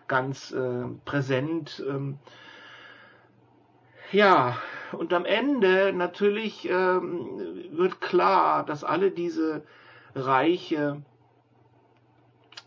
ganz 0.08 0.52
äh, 0.52 0.86
präsent. 1.06 1.84
Ähm, 1.88 2.18
ja, 4.12 4.58
und 4.94 5.13
am 5.13 5.26
Ende 5.26 5.94
natürlich 5.94 6.68
ähm, 6.68 7.40
wird 7.74 8.02
klar, 8.02 8.66
dass 8.66 8.84
alle 8.84 9.12
diese 9.12 9.62
Reiche 10.16 11.04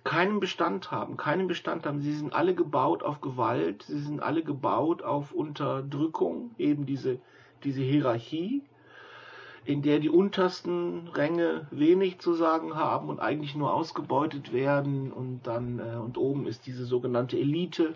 keinen 0.05 0.41
Bestand 0.41 0.91
haben, 0.91 1.17
keinen 1.17 1.47
Bestand 1.47 1.87
haben. 1.87 2.01
Sie 2.01 2.15
sind 2.15 2.33
alle 2.33 2.55
gebaut 2.55 3.03
auf 3.03 3.21
Gewalt, 3.21 3.83
sie 3.83 4.01
sind 4.01 4.23
alle 4.23 4.43
gebaut 4.43 5.03
auf 5.03 5.33
Unterdrückung, 5.33 6.51
eben 6.59 6.87
diese, 6.87 7.19
diese 7.65 7.83
Hierarchie, 7.83 8.63
in 9.65 9.83
der 9.83 9.99
die 9.99 10.09
untersten 10.09 11.09
Ränge 11.09 11.67
wenig 11.71 12.19
zu 12.19 12.33
sagen 12.33 12.77
haben 12.77 13.09
und 13.09 13.21
eigentlich 13.21 13.55
nur 13.55 13.75
ausgebeutet 13.75 14.53
werden 14.53 15.13
und 15.13 15.43
dann 15.47 15.79
äh, 15.79 15.99
und 15.99 16.17
oben 16.17 16.47
ist 16.47 16.67
diese 16.67 16.87
sogenannte 16.87 17.39
Elite, 17.39 17.95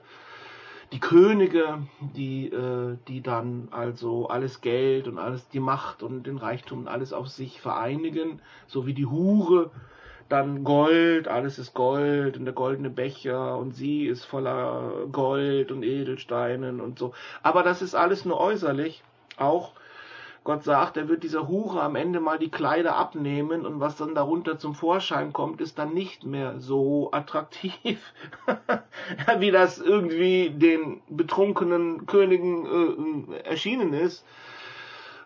die 0.93 1.01
Könige, 1.01 1.87
die, 2.15 2.49
äh, 2.49 2.97
die 3.09 3.23
dann 3.23 3.69
also 3.71 4.29
alles 4.29 4.61
Geld 4.61 5.09
und 5.09 5.19
alles 5.19 5.49
die 5.49 5.61
Macht 5.61 6.03
und 6.03 6.27
den 6.27 6.37
Reichtum 6.37 6.81
und 6.81 6.89
alles 6.89 7.13
auf 7.15 7.29
sich 7.29 7.61
vereinigen, 7.61 8.41
so 8.67 8.87
wie 8.87 8.95
die 8.95 9.07
Hure, 9.07 9.71
dann 10.29 10.65
Gold, 10.65 11.29
alles 11.29 11.59
ist 11.59 11.75
Gold 11.75 12.37
und 12.37 12.45
der 12.45 12.55
goldene 12.55 12.91
Becher 12.91 13.59
und 13.59 13.75
sie 13.75 14.07
ist 14.07 14.25
voller 14.25 15.07
Gold 15.13 15.71
und 15.71 15.83
Edelsteinen 15.83 16.81
und 16.81 16.99
so. 16.99 17.13
Aber 17.43 17.63
das 17.63 17.83
ist 17.83 17.95
alles 17.95 18.25
nur 18.25 18.41
äußerlich, 18.41 19.03
auch 19.37 19.73
Gott 20.45 20.63
sagt, 20.63 20.99
er 20.99 21.09
wird 21.09 21.23
dieser 21.23 21.49
Hure 21.49 21.81
am 21.81 21.97
Ende 21.97 22.21
mal 22.21 22.39
die 22.39 22.51
Kleider 22.51 22.97
abnehmen 22.97 23.65
und 23.65 23.81
was 23.81 23.97
dann 23.97 24.15
darunter 24.15 24.59
zum 24.59 24.75
Vorschein 24.75 25.33
kommt, 25.33 25.63
ist 25.63 25.79
dann 25.79 25.95
nicht 25.95 26.25
mehr 26.25 26.61
so 26.61 27.09
attraktiv, 27.13 28.13
wie 29.39 29.51
das 29.51 29.79
irgendwie 29.79 30.51
den 30.51 31.01
betrunkenen 31.09 32.05
Königen 32.05 33.33
äh, 33.33 33.39
erschienen 33.39 33.95
ist. 33.95 34.27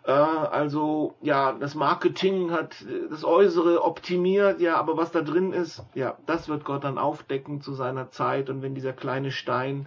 Äh, 0.09 0.13
also 0.13 1.15
ja, 1.21 1.53
das 1.53 1.75
Marketing 1.75 2.51
hat 2.51 2.85
das 3.11 3.25
Äußere 3.25 3.85
optimiert, 3.85 4.59
ja, 4.61 4.77
aber 4.77 4.97
was 4.97 5.13
da 5.13 5.21
drin 5.21 5.53
ist, 5.53 5.85
ja, 5.95 6.17
das 6.25 6.49
wird 6.49 6.65
Gott 6.65 6.83
dann 6.85 6.97
aufdecken 6.97 7.61
zu 7.61 7.75
seiner 7.75 8.11
Zeit 8.11 8.49
und 8.49 8.63
wenn 8.63 8.75
dieser 8.75 8.95
kleine 8.95 9.31
Stein 9.31 9.87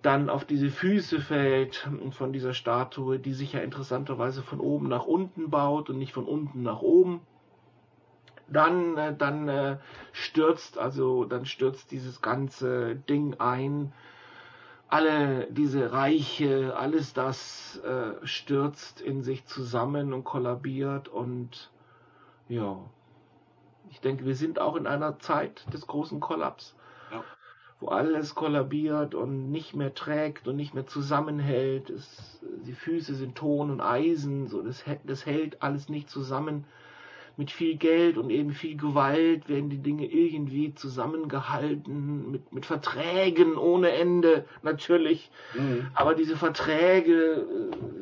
dann 0.00 0.30
auf 0.30 0.44
diese 0.46 0.70
Füße 0.70 1.20
fällt 1.20 1.86
von 2.12 2.32
dieser 2.32 2.54
Statue, 2.54 3.18
die 3.18 3.34
sich 3.34 3.52
ja 3.52 3.60
interessanterweise 3.60 4.42
von 4.42 4.60
oben 4.60 4.88
nach 4.88 5.04
unten 5.04 5.50
baut 5.50 5.90
und 5.90 5.98
nicht 5.98 6.12
von 6.12 6.24
unten 6.24 6.62
nach 6.62 6.80
oben. 6.80 7.20
Dann, 8.48 8.96
äh, 8.96 9.14
dann 9.16 9.48
äh, 9.48 9.76
stürzt, 10.12 10.78
also 10.78 11.24
dann 11.24 11.44
stürzt 11.44 11.90
dieses 11.90 12.22
ganze 12.22 12.94
Ding 12.94 13.34
ein. 13.38 13.92
Alle 14.88 15.48
diese 15.50 15.92
Reiche, 15.92 16.76
alles 16.76 17.12
das 17.12 17.78
äh, 17.78 18.24
stürzt 18.24 19.00
in 19.00 19.22
sich 19.22 19.44
zusammen 19.44 20.12
und 20.12 20.24
kollabiert 20.24 21.08
und 21.08 21.70
ja, 22.48 22.78
ich 23.90 24.00
denke, 24.00 24.24
wir 24.24 24.36
sind 24.36 24.60
auch 24.60 24.76
in 24.76 24.86
einer 24.86 25.18
Zeit 25.18 25.66
des 25.72 25.86
großen 25.86 26.20
Kollaps 26.20 26.76
wo 27.80 27.88
alles 27.88 28.34
kollabiert 28.34 29.14
und 29.14 29.50
nicht 29.50 29.74
mehr 29.74 29.94
trägt 29.94 30.48
und 30.48 30.56
nicht 30.56 30.74
mehr 30.74 30.86
zusammenhält. 30.86 31.90
Es, 31.90 32.40
die 32.64 32.72
Füße 32.72 33.14
sind 33.14 33.36
Ton 33.36 33.70
und 33.70 33.80
Eisen, 33.80 34.46
so 34.46 34.62
das, 34.62 34.84
das 35.04 35.26
hält 35.26 35.62
alles 35.62 35.88
nicht 35.88 36.08
zusammen. 36.08 36.64
Mit 37.38 37.50
viel 37.50 37.76
Geld 37.76 38.16
und 38.16 38.30
eben 38.30 38.52
viel 38.52 38.76
Gewalt 38.78 39.48
werden 39.48 39.68
die 39.68 39.82
Dinge 39.82 40.06
irgendwie 40.06 40.74
zusammengehalten, 40.74 42.30
mit, 42.30 42.52
mit 42.52 42.64
Verträgen 42.64 43.58
ohne 43.58 43.90
Ende 43.90 44.46
natürlich. 44.62 45.30
Mhm. 45.54 45.88
Aber 45.94 46.14
diese 46.14 46.36
Verträge 46.36 47.46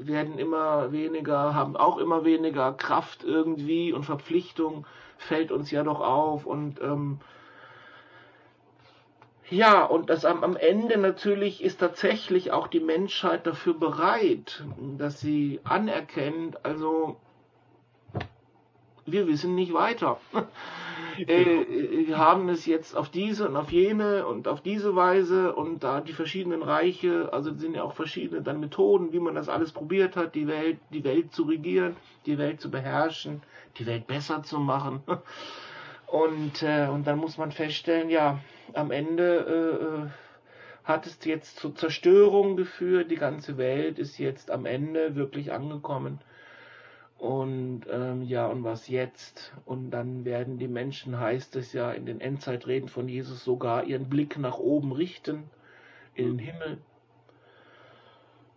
äh, 0.03 0.07
werden 0.07 0.39
immer 0.39 0.93
weniger, 0.93 1.55
haben 1.55 1.77
auch 1.77 1.99
immer 1.99 2.25
weniger 2.25 2.73
Kraft 2.73 3.25
irgendwie 3.25 3.93
und 3.93 4.05
Verpflichtung 4.05 4.87
fällt 5.19 5.51
uns 5.51 5.71
ja 5.71 5.83
doch 5.83 6.01
auf 6.01 6.47
und 6.47 6.81
ähm, 6.81 7.19
ja, 9.51 9.85
und 9.85 10.09
das 10.09 10.25
am, 10.25 10.43
am 10.43 10.57
Ende 10.57 10.97
natürlich 10.97 11.63
ist 11.63 11.79
tatsächlich 11.81 12.51
auch 12.51 12.67
die 12.67 12.81
Menschheit 12.81 13.47
dafür 13.47 13.75
bereit, 13.75 14.65
dass 14.99 15.21
sie 15.21 15.61
anerkennt, 15.65 16.65
also 16.65 17.17
wir 19.07 19.27
wissen 19.27 19.55
nicht 19.55 19.73
weiter. 19.73 20.19
äh, 21.27 22.07
wir 22.07 22.19
haben 22.19 22.49
es 22.49 22.67
jetzt 22.67 22.97
auf 22.97 23.09
diese 23.09 23.49
und 23.49 23.57
auf 23.57 23.71
jene 23.71 24.27
und 24.27 24.49
auf 24.49 24.61
diese 24.61 24.97
Weise 24.97 25.55
und 25.55 25.85
da 25.85 26.01
die 26.01 26.13
verschiedenen 26.13 26.63
Reiche, 26.63 27.33
also 27.33 27.55
sind 27.55 27.75
ja 27.75 27.83
auch 27.83 27.95
verschiedene 27.95 28.43
dann 28.43 28.61
Methoden, 28.61 29.13
wie 29.13 29.21
man 29.21 29.35
das 29.35 29.49
alles 29.49 29.73
probiert 29.73 30.17
hat, 30.17 30.35
die 30.35 30.47
Welt, 30.47 30.79
die 30.91 31.05
Welt 31.05 31.33
zu 31.33 31.45
regieren, 31.45 31.97
die 32.27 32.39
Welt 32.39 32.61
zu 32.61 32.71
beherrschen, 32.71 33.43
die 33.79 33.87
Welt 33.87 34.07
besser 34.07 34.43
zu 34.43 34.59
machen. 34.59 35.03
Und, 36.07 36.63
äh, 36.63 36.87
und 36.87 37.09
dann 37.09 37.19
muss 37.19 37.39
man 37.39 37.51
feststellen, 37.51 38.09
ja, 38.09 38.39
am 38.73 38.93
Ende 38.93 39.25
äh, 39.49 39.85
äh, 39.85 40.09
hat 40.85 41.07
es 41.07 41.19
jetzt 41.25 41.59
zur 41.59 41.75
Zerstörung 41.75 42.57
geführt. 42.57 43.11
Die 43.11 43.17
ganze 43.17 43.57
Welt 43.57 43.99
ist 43.99 44.19
jetzt 44.19 44.51
am 44.51 44.65
Ende 44.65 45.17
wirklich 45.17 45.53
angekommen. 45.53 46.21
Und 47.19 47.83
ähm, 47.91 48.23
ja, 48.23 48.47
und 48.47 48.65
was 48.65 48.89
jetzt? 48.89 49.53
Und 49.65 49.91
dann 49.91 50.25
werden 50.25 50.59
die 50.59 50.69
Menschen, 50.69 51.19
heißt 51.19 51.57
es 51.57 51.73
ja 51.73 51.93
in 51.93 52.07
den 52.07 52.21
Endzeitreden 52.21 52.89
von 52.89 53.09
Jesus, 53.09 53.45
sogar 53.45 53.85
ihren 53.85 54.09
Blick 54.09 54.39
nach 54.39 54.59
oben 54.59 54.93
richten, 54.93 55.45
in 56.15 56.37
den 56.37 56.39
Himmel 56.39 56.79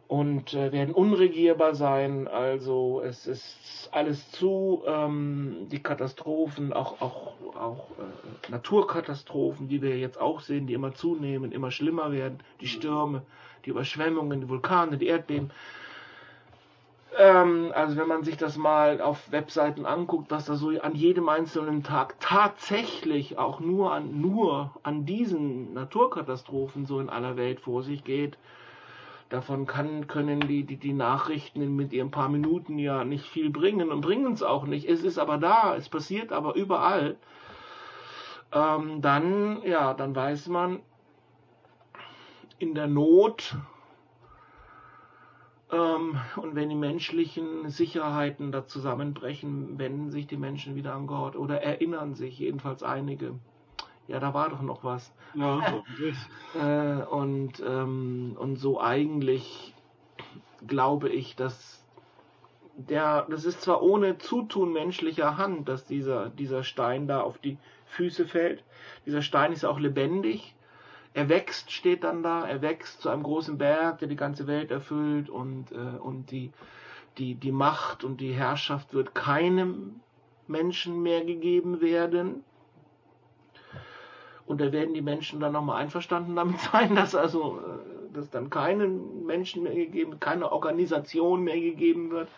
und 0.08 0.54
äh, 0.54 0.72
werden 0.72 0.94
unregierbar 0.94 1.76
sein. 1.76 2.28
Also 2.28 3.02
es 3.04 3.28
ist 3.28 3.90
alles 3.92 4.32
zu, 4.32 4.84
ähm, 4.88 5.68
die 5.70 5.84
Katastrophen, 5.84 6.74
auch, 6.74 7.02
auch, 7.02 7.34
auch 7.56 7.92
äh, 7.92 8.52
Naturkatastrophen, 8.52 9.68
die 9.68 9.82
wir 9.82 9.98
jetzt 9.98 10.20
auch 10.20 10.40
sehen, 10.40 10.68
die 10.68 10.74
immer 10.74 10.94
zunehmen, 10.94 11.52
immer 11.52 11.72
schlimmer 11.72 12.12
werden, 12.12 12.40
die 12.62 12.68
Stürme, 12.68 13.22
die 13.66 13.72
Überschwemmungen, 13.72 14.42
die 14.42 14.50
Vulkane, 14.50 14.98
die 14.98 15.08
Erdbeben. 15.08 15.52
Ähm, 17.18 17.72
also 17.74 17.98
wenn 17.98 18.08
man 18.08 18.24
sich 18.24 18.38
das 18.38 18.58
mal 18.58 19.02
auf 19.02 19.32
Webseiten 19.32 19.88
anguckt, 19.88 20.30
was 20.30 20.46
da 20.46 20.56
so 20.56 20.70
an 20.70 20.94
jedem 20.94 21.30
einzelnen 21.30 21.82
Tag 21.82 22.20
tatsächlich 22.20 23.40
auch 23.40 23.60
nur 23.60 23.92
an, 23.92 24.22
nur 24.22 24.72
an 24.84 25.06
diesen 25.06 25.74
Naturkatastrophen 25.74 26.86
so 26.86 27.00
in 27.00 27.10
aller 27.10 27.36
Welt 27.36 27.60
vor 27.60 27.82
sich 27.82 28.04
geht, 28.04 28.38
davon 29.30 29.66
kann, 29.66 30.06
können 30.08 30.42
die, 30.42 30.64
die, 30.64 30.78
die 30.78 30.94
Nachrichten 30.94 31.76
mit 31.76 31.92
ihren 31.92 32.12
paar 32.12 32.30
Minuten 32.30 32.78
ja 32.78 33.04
nicht 33.04 33.26
viel 33.26 33.50
bringen 33.50 33.92
und 33.92 34.02
bringen 34.02 34.34
es 34.34 34.44
auch 34.44 34.66
nicht. 34.66 34.88
Es 34.88 35.04
ist 35.04 35.18
aber 35.18 35.40
da, 35.40 35.76
es 35.76 35.90
passiert 35.90 36.32
aber 36.32 36.56
überall. 36.56 37.18
Ähm, 38.54 39.02
dann, 39.02 39.64
ja, 39.64 39.96
dann 39.96 40.16
weiß 40.16 40.48
man, 40.50 40.82
in 42.60 42.76
der 42.76 42.88
Not 42.88 43.56
und 45.70 46.56
wenn 46.56 46.70
die 46.70 46.76
menschlichen 46.76 47.70
Sicherheiten 47.70 48.52
da 48.52 48.66
zusammenbrechen, 48.66 49.78
wenden 49.78 50.12
sich 50.12 50.28
die 50.28 50.38
Menschen 50.38 50.76
wieder 50.76 50.94
an 50.94 51.08
Gott 51.08 51.36
oder 51.36 51.62
erinnern 51.62 52.14
sich, 52.14 52.40
jedenfalls 52.40 52.84
einige 52.84 53.36
ja, 54.08 54.20
da 54.20 54.34
war 54.34 54.50
doch 54.50 54.62
noch 54.62 54.84
was. 54.84 55.14
Ja, 55.34 55.84
äh, 56.56 57.04
und, 57.04 57.62
ähm, 57.66 58.36
und 58.40 58.56
so 58.56 58.80
eigentlich 58.80 59.74
glaube 60.66 61.10
ich, 61.10 61.36
dass 61.36 61.84
der, 62.78 63.26
das 63.30 63.46
ist 63.46 63.62
zwar 63.62 63.82
ohne 63.82 64.18
Zutun 64.18 64.72
menschlicher 64.72 65.38
Hand, 65.38 65.68
dass 65.68 65.86
dieser, 65.86 66.30
dieser 66.30 66.64
Stein 66.64 67.08
da 67.08 67.22
auf 67.22 67.38
die 67.38 67.58
Füße 67.88 68.28
fällt. 68.28 68.64
Dieser 69.06 69.22
Stein 69.22 69.52
ist 69.52 69.66
auch 69.66 69.80
lebendig. 69.80 70.56
Er 71.18 71.30
wächst, 71.30 71.72
steht 71.72 72.04
dann 72.04 72.22
da, 72.22 72.48
er 72.48 72.62
wächst 72.62 73.02
zu 73.02 73.10
einem 73.10 73.24
großen 73.24 73.58
Berg, 73.58 73.98
der 73.98 74.08
die 74.08 74.16
ganze 74.16 74.46
Welt 74.46 74.70
erfüllt 74.70 75.32
und, 75.32 75.72
äh, 75.72 75.98
und 75.98 76.30
die, 76.30 76.52
die, 77.18 77.34
die 77.34 77.52
Macht 77.52 78.04
und 78.04 78.22
die 78.22 78.34
Herrschaft 78.34 78.94
wird 78.94 79.16
keinem 79.16 80.00
Menschen 80.46 81.02
mehr 81.02 81.26
gegeben 81.26 81.82
werden. 81.82 82.44
Und 84.46 84.62
da 84.62 84.72
werden 84.72 84.94
die 84.94 85.02
Menschen 85.02 85.40
dann 85.40 85.54
nochmal 85.54 85.82
einverstanden 85.82 86.36
damit 86.36 86.60
sein, 86.72 86.94
dass 86.94 87.16
also 87.16 87.62
äh, 87.62 88.14
dass 88.14 88.30
dann 88.30 88.52
keinen 88.52 89.26
Menschen 89.26 89.64
mehr 89.64 89.74
gegeben, 89.74 90.20
keine 90.20 90.52
Organisation 90.52 91.44
mehr 91.44 91.60
gegeben 91.60 92.12
wird, 92.12 92.30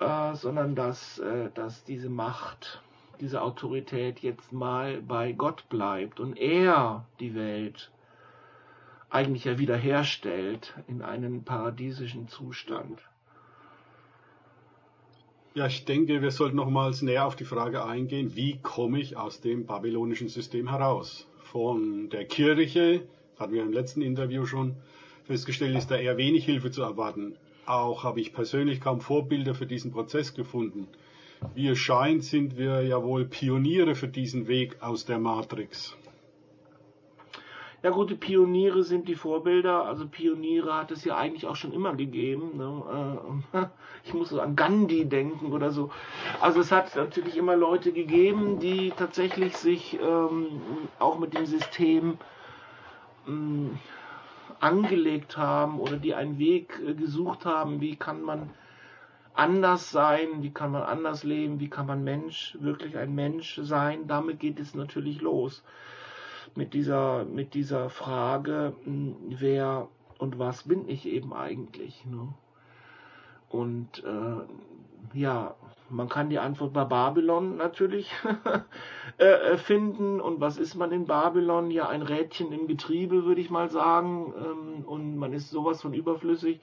äh, 0.00 0.34
sondern 0.34 0.74
dass, 0.74 1.18
äh, 1.18 1.50
dass 1.52 1.84
diese 1.84 2.08
Macht 2.08 2.82
diese 3.20 3.42
Autorität 3.42 4.20
jetzt 4.20 4.52
mal 4.52 5.00
bei 5.02 5.32
Gott 5.32 5.68
bleibt 5.68 6.20
und 6.20 6.36
er 6.36 7.06
die 7.20 7.34
Welt 7.34 7.90
eigentlich 9.10 9.44
ja 9.44 9.58
wiederherstellt 9.58 10.74
in 10.88 11.02
einen 11.02 11.44
paradiesischen 11.44 12.28
Zustand. 12.28 13.00
Ja, 15.54 15.66
ich 15.66 15.86
denke, 15.86 16.20
wir 16.20 16.30
sollten 16.32 16.56
nochmals 16.56 17.00
näher 17.00 17.26
auf 17.26 17.34
die 17.34 17.46
Frage 17.46 17.84
eingehen, 17.84 18.36
wie 18.36 18.58
komme 18.58 19.00
ich 19.00 19.16
aus 19.16 19.40
dem 19.40 19.64
babylonischen 19.64 20.28
System 20.28 20.68
heraus? 20.68 21.26
Von 21.38 22.10
der 22.10 22.26
Kirche, 22.26 23.06
hatten 23.38 23.54
wir 23.54 23.62
im 23.62 23.72
letzten 23.72 24.02
Interview 24.02 24.44
schon 24.44 24.76
festgestellt, 25.24 25.74
ist 25.76 25.90
da 25.90 25.96
eher 25.96 26.18
wenig 26.18 26.44
Hilfe 26.44 26.70
zu 26.70 26.82
erwarten. 26.82 27.36
Auch 27.64 28.04
habe 28.04 28.20
ich 28.20 28.34
persönlich 28.34 28.82
kaum 28.82 29.00
Vorbilder 29.00 29.54
für 29.54 29.66
diesen 29.66 29.92
Prozess 29.92 30.34
gefunden. 30.34 30.88
Wie 31.54 31.68
es 31.68 31.78
scheint, 31.78 32.24
sind 32.24 32.56
wir 32.56 32.82
ja 32.82 33.02
wohl 33.02 33.24
Pioniere 33.24 33.94
für 33.94 34.08
diesen 34.08 34.48
Weg 34.48 34.82
aus 34.82 35.04
der 35.04 35.18
Matrix. 35.18 35.96
Ja 37.82 37.90
gut, 37.90 38.10
die 38.10 38.14
Pioniere 38.14 38.82
sind 38.82 39.06
die 39.06 39.14
Vorbilder. 39.14 39.84
Also 39.84 40.08
Pioniere 40.08 40.74
hat 40.74 40.90
es 40.90 41.04
ja 41.04 41.16
eigentlich 41.16 41.46
auch 41.46 41.56
schon 41.56 41.72
immer 41.72 41.94
gegeben. 41.94 42.56
Ne? 42.56 43.42
Äh, 43.52 43.66
ich 44.04 44.14
muss 44.14 44.30
so 44.30 44.40
an 44.40 44.56
Gandhi 44.56 45.04
denken 45.04 45.52
oder 45.52 45.70
so. 45.70 45.90
Also 46.40 46.60
es 46.60 46.72
hat 46.72 46.96
natürlich 46.96 47.36
immer 47.36 47.54
Leute 47.54 47.92
gegeben, 47.92 48.58
die 48.58 48.90
tatsächlich 48.90 49.56
sich 49.56 49.98
ähm, 50.00 50.60
auch 50.98 51.18
mit 51.18 51.34
dem 51.34 51.46
System 51.46 52.18
ähm, 53.28 53.78
angelegt 54.58 55.36
haben 55.36 55.78
oder 55.78 55.96
die 55.96 56.14
einen 56.14 56.38
Weg 56.38 56.80
äh, 56.84 56.94
gesucht 56.94 57.44
haben, 57.44 57.80
wie 57.80 57.96
kann 57.96 58.22
man 58.22 58.50
anders 59.36 59.90
sein, 59.90 60.42
wie 60.42 60.52
kann 60.52 60.72
man 60.72 60.82
anders 60.82 61.24
leben, 61.24 61.60
wie 61.60 61.68
kann 61.68 61.86
man 61.86 62.04
Mensch, 62.04 62.56
wirklich 62.60 62.96
ein 62.96 63.14
Mensch 63.14 63.60
sein. 63.62 64.06
Damit 64.06 64.40
geht 64.40 64.58
es 64.58 64.74
natürlich 64.74 65.20
los 65.20 65.62
mit 66.54 66.74
dieser, 66.74 67.24
mit 67.24 67.54
dieser 67.54 67.90
Frage, 67.90 68.74
hm, 68.84 69.16
wer 69.28 69.88
und 70.18 70.38
was 70.38 70.64
bin 70.64 70.88
ich 70.88 71.06
eben 71.06 71.34
eigentlich. 71.34 72.04
Ne? 72.06 72.28
Und 73.48 74.02
äh, 74.04 75.18
ja, 75.18 75.54
man 75.88 76.08
kann 76.08 76.30
die 76.30 76.38
Antwort 76.38 76.72
bei 76.72 76.84
Babylon 76.84 77.56
natürlich 77.56 78.12
äh, 79.18 79.24
äh, 79.24 79.56
finden. 79.56 80.20
Und 80.20 80.40
was 80.40 80.58
ist 80.58 80.74
man 80.74 80.92
in 80.92 81.06
Babylon? 81.06 81.70
Ja, 81.70 81.88
ein 81.88 82.02
Rädchen 82.02 82.52
im 82.52 82.66
Getriebe, 82.66 83.24
würde 83.24 83.40
ich 83.40 83.50
mal 83.50 83.70
sagen. 83.70 84.32
Ähm, 84.36 84.84
und 84.84 85.16
man 85.16 85.32
ist 85.32 85.50
sowas 85.50 85.82
von 85.82 85.94
überflüssig. 85.94 86.60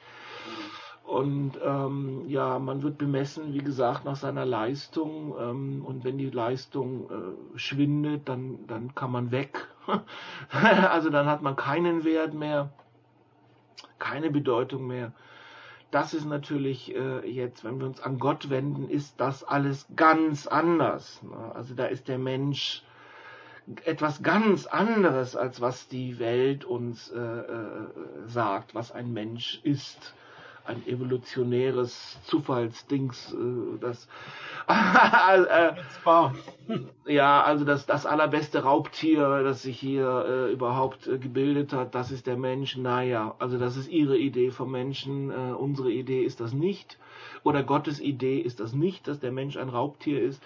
Und 1.04 1.60
ähm, 1.62 2.24
ja, 2.28 2.60
man 2.60 2.82
wird 2.82 2.98
bemessen, 2.98 3.54
wie 3.54 3.64
gesagt, 3.64 4.06
nach 4.06 4.16
seiner 4.16 4.46
Leistung. 4.46 5.36
Ähm, 5.38 5.84
und 5.86 6.06
wenn 6.06 6.18
die 6.18 6.30
Leistung 6.30 7.10
äh, 7.10 7.58
schwindet, 7.60 8.30
dann, 8.30 8.66
dann 8.68 8.96
kann 8.96 9.12
man 9.12 9.32
weg. 9.32 9.68
also 10.50 11.10
dann 11.10 11.28
hat 11.28 11.42
man 11.42 11.58
keinen 11.58 12.06
Wert 12.06 12.34
mehr, 12.34 12.72
keine 14.00 14.32
Bedeutung 14.32 14.88
mehr. 14.88 15.12
Das 15.92 16.14
ist 16.14 16.26
natürlich 16.26 16.96
äh, 16.96 17.30
jetzt, 17.30 17.66
wenn 17.66 17.80
wir 17.80 17.86
uns 17.86 18.02
an 18.02 18.18
Gott 18.18 18.50
wenden, 18.50 18.90
ist 18.90 19.20
das 19.20 19.44
alles 19.44 19.86
ganz 19.96 20.48
anders. 20.48 21.22
Ne? 21.22 21.52
Also 21.54 21.76
da 21.76 21.86
ist 21.86 22.08
der 22.08 22.18
Mensch 22.18 22.82
etwas 23.84 24.24
ganz 24.24 24.66
anderes, 24.66 25.36
als 25.36 25.62
was 25.62 25.90
die 25.90 26.18
Welt 26.18 26.66
uns 26.66 27.12
äh, 27.12 27.20
äh, 27.20 27.88
sagt, 28.26 28.74
was 28.74 28.92
ein 28.92 29.12
Mensch 29.14 29.60
ist 29.64 30.16
ein 30.66 30.86
evolutionäres 30.88 32.20
Zufallsdings, 32.24 33.34
äh, 33.34 33.78
das 33.80 34.08
äh, 34.68 37.14
ja, 37.14 37.44
also 37.44 37.66
das, 37.66 37.86
das 37.86 38.06
allerbeste 38.06 38.64
Raubtier, 38.64 39.44
das 39.44 39.64
sich 39.64 39.80
hier 39.80 40.26
äh, 40.28 40.54
überhaupt 40.54 41.08
äh, 41.08 41.18
gebildet 41.18 41.74
hat, 41.74 41.96
das 41.96 42.12
ist 42.12 42.28
der 42.28 42.38
Mensch. 42.38 42.78
Naja, 42.78 43.36
also 43.40 43.58
das 43.58 43.76
ist 43.76 43.90
ihre 43.90 44.18
Idee 44.18 44.52
vom 44.52 44.72
Menschen. 44.72 45.32
Äh, 45.32 45.54
unsere 45.54 45.92
Idee 45.92 46.24
ist 46.24 46.40
das 46.40 46.54
nicht. 46.54 46.98
Oder 47.44 47.64
Gottes 47.64 48.00
Idee 48.00 48.40
ist 48.40 48.62
das 48.62 48.74
nicht, 48.74 49.08
dass 49.08 49.20
der 49.20 49.32
Mensch 49.32 49.58
ein 49.58 49.70
Raubtier 49.70 50.22
ist 50.22 50.42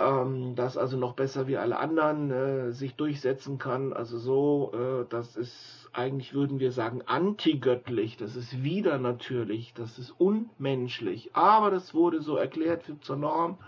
ähm, 0.00 0.54
das 0.56 0.76
also 0.76 0.96
noch 0.96 1.14
besser 1.14 1.46
wie 1.46 1.56
alle 1.56 1.78
anderen 1.78 2.30
äh, 2.30 2.72
sich 2.72 2.96
durchsetzen 2.96 3.58
kann. 3.58 3.92
Also 3.92 4.18
so, 4.18 4.72
äh, 4.74 5.06
das 5.08 5.36
ist 5.36 5.88
eigentlich, 5.92 6.34
würden 6.34 6.60
wir 6.60 6.72
sagen, 6.72 7.02
antigöttlich, 7.06 8.16
das 8.16 8.36
ist 8.36 8.62
wieder 8.62 8.98
natürlich, 8.98 9.74
das 9.74 9.98
ist 9.98 10.12
unmenschlich. 10.18 11.30
Aber 11.34 11.70
das 11.70 11.94
wurde 11.94 12.22
so 12.22 12.36
erklärt 12.36 12.84
zur 13.02 13.16
Norm. 13.16 13.58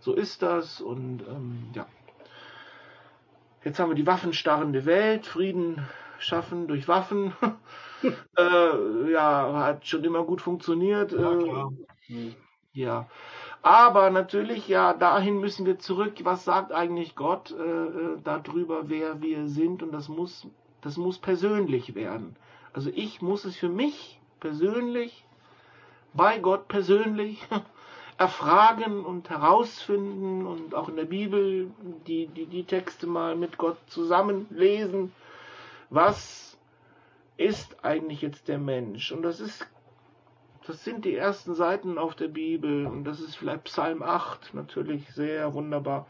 So 0.00 0.14
ist 0.14 0.42
das 0.42 0.80
und 0.80 1.22
ähm, 1.28 1.68
ja. 1.74 1.86
Jetzt 3.64 3.78
haben 3.78 3.90
wir 3.90 3.94
die 3.94 4.06
waffenstarrende 4.06 4.86
Welt, 4.86 5.26
Frieden 5.26 5.86
schaffen 6.18 6.66
durch 6.66 6.88
Waffen. 6.88 7.34
äh, 8.38 9.12
ja, 9.12 9.52
hat 9.64 9.86
schon 9.86 10.04
immer 10.04 10.24
gut 10.24 10.40
funktioniert. 10.40 11.12
Ja, 11.12 11.68
äh, 12.08 12.34
ja. 12.72 13.08
Aber 13.62 14.08
natürlich, 14.10 14.68
ja, 14.68 14.94
dahin 14.94 15.38
müssen 15.38 15.66
wir 15.66 15.78
zurück. 15.78 16.14
Was 16.22 16.44
sagt 16.44 16.72
eigentlich 16.72 17.14
Gott 17.14 17.50
äh, 17.50 17.62
äh, 17.62 18.18
darüber, 18.24 18.88
wer 18.88 19.20
wir 19.20 19.48
sind? 19.48 19.82
Und 19.82 19.92
das 19.92 20.08
muss, 20.08 20.46
das 20.80 20.96
muss 20.96 21.18
persönlich 21.18 21.94
werden. 21.94 22.36
Also 22.72 22.90
ich 22.94 23.20
muss 23.20 23.44
es 23.44 23.56
für 23.56 23.68
mich 23.68 24.18
persönlich, 24.38 25.24
bei 26.14 26.38
Gott 26.38 26.68
persönlich 26.68 27.46
erfragen 28.18 29.04
und 29.04 29.28
herausfinden 29.28 30.46
und 30.46 30.74
auch 30.74 30.88
in 30.88 30.96
der 30.96 31.04
Bibel 31.04 31.70
die, 32.06 32.26
die, 32.28 32.46
die 32.46 32.64
Texte 32.64 33.06
mal 33.06 33.36
mit 33.36 33.58
Gott 33.58 33.78
zusammenlesen. 33.88 35.12
Was 35.90 36.56
ist 37.36 37.84
eigentlich 37.84 38.22
jetzt 38.22 38.48
der 38.48 38.58
Mensch? 38.58 39.12
Und 39.12 39.22
das 39.22 39.40
ist 39.40 39.66
das 40.66 40.84
sind 40.84 41.04
die 41.04 41.16
ersten 41.16 41.54
Seiten 41.54 41.98
auf 41.98 42.14
der 42.14 42.28
Bibel 42.28 42.86
und 42.86 43.04
das 43.04 43.20
ist 43.20 43.36
vielleicht 43.36 43.64
Psalm 43.64 44.02
8, 44.02 44.54
natürlich 44.54 45.08
sehr 45.12 45.54
wunderbar. 45.54 46.06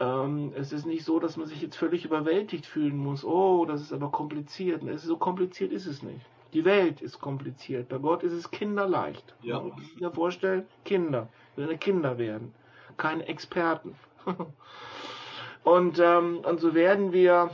Ähm, 0.00 0.52
es 0.56 0.72
ist 0.72 0.86
nicht 0.86 1.04
so, 1.04 1.20
dass 1.20 1.36
man 1.36 1.46
sich 1.46 1.60
jetzt 1.60 1.76
völlig 1.76 2.04
überwältigt 2.04 2.66
fühlen 2.66 2.96
muss. 2.96 3.24
Oh, 3.24 3.66
das 3.66 3.82
ist 3.82 3.92
aber 3.92 4.10
kompliziert. 4.10 4.82
Ist 4.82 5.04
so 5.04 5.16
kompliziert 5.16 5.72
ist 5.72 5.86
es 5.86 6.02
nicht. 6.02 6.24
Die 6.52 6.64
Welt 6.64 7.00
ist 7.00 7.20
kompliziert. 7.20 7.88
Bei 7.88 7.98
Gott 7.98 8.22
ist 8.22 8.32
es 8.32 8.50
kinderleicht. 8.50 9.34
Ja. 9.42 9.60
Man 9.60 9.78
sich 9.78 10.00
mir 10.00 10.10
vorstellen, 10.10 10.66
Kinder. 10.84 11.28
Wir 11.54 11.66
werden 11.66 11.78
Kinder 11.78 12.18
werden. 12.18 12.54
Keine 12.96 13.28
Experten. 13.28 13.94
und, 15.64 15.98
ähm, 16.00 16.38
und 16.38 16.60
so 16.60 16.74
werden 16.74 17.12
wir 17.12 17.50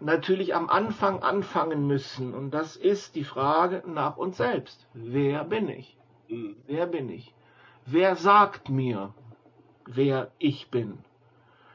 natürlich 0.00 0.54
am 0.54 0.68
Anfang 0.68 1.22
anfangen 1.22 1.86
müssen. 1.86 2.34
Und 2.34 2.50
das 2.52 2.76
ist 2.76 3.14
die 3.14 3.24
Frage 3.24 3.82
nach 3.86 4.16
uns 4.16 4.36
selbst. 4.36 4.86
Wer 4.94 5.44
bin 5.44 5.68
ich? 5.68 5.96
Mhm. 6.28 6.56
Wer 6.66 6.86
bin 6.86 7.08
ich? 7.08 7.34
Wer 7.84 8.16
sagt 8.16 8.68
mir, 8.68 9.14
wer 9.86 10.30
ich 10.38 10.70
bin? 10.70 10.98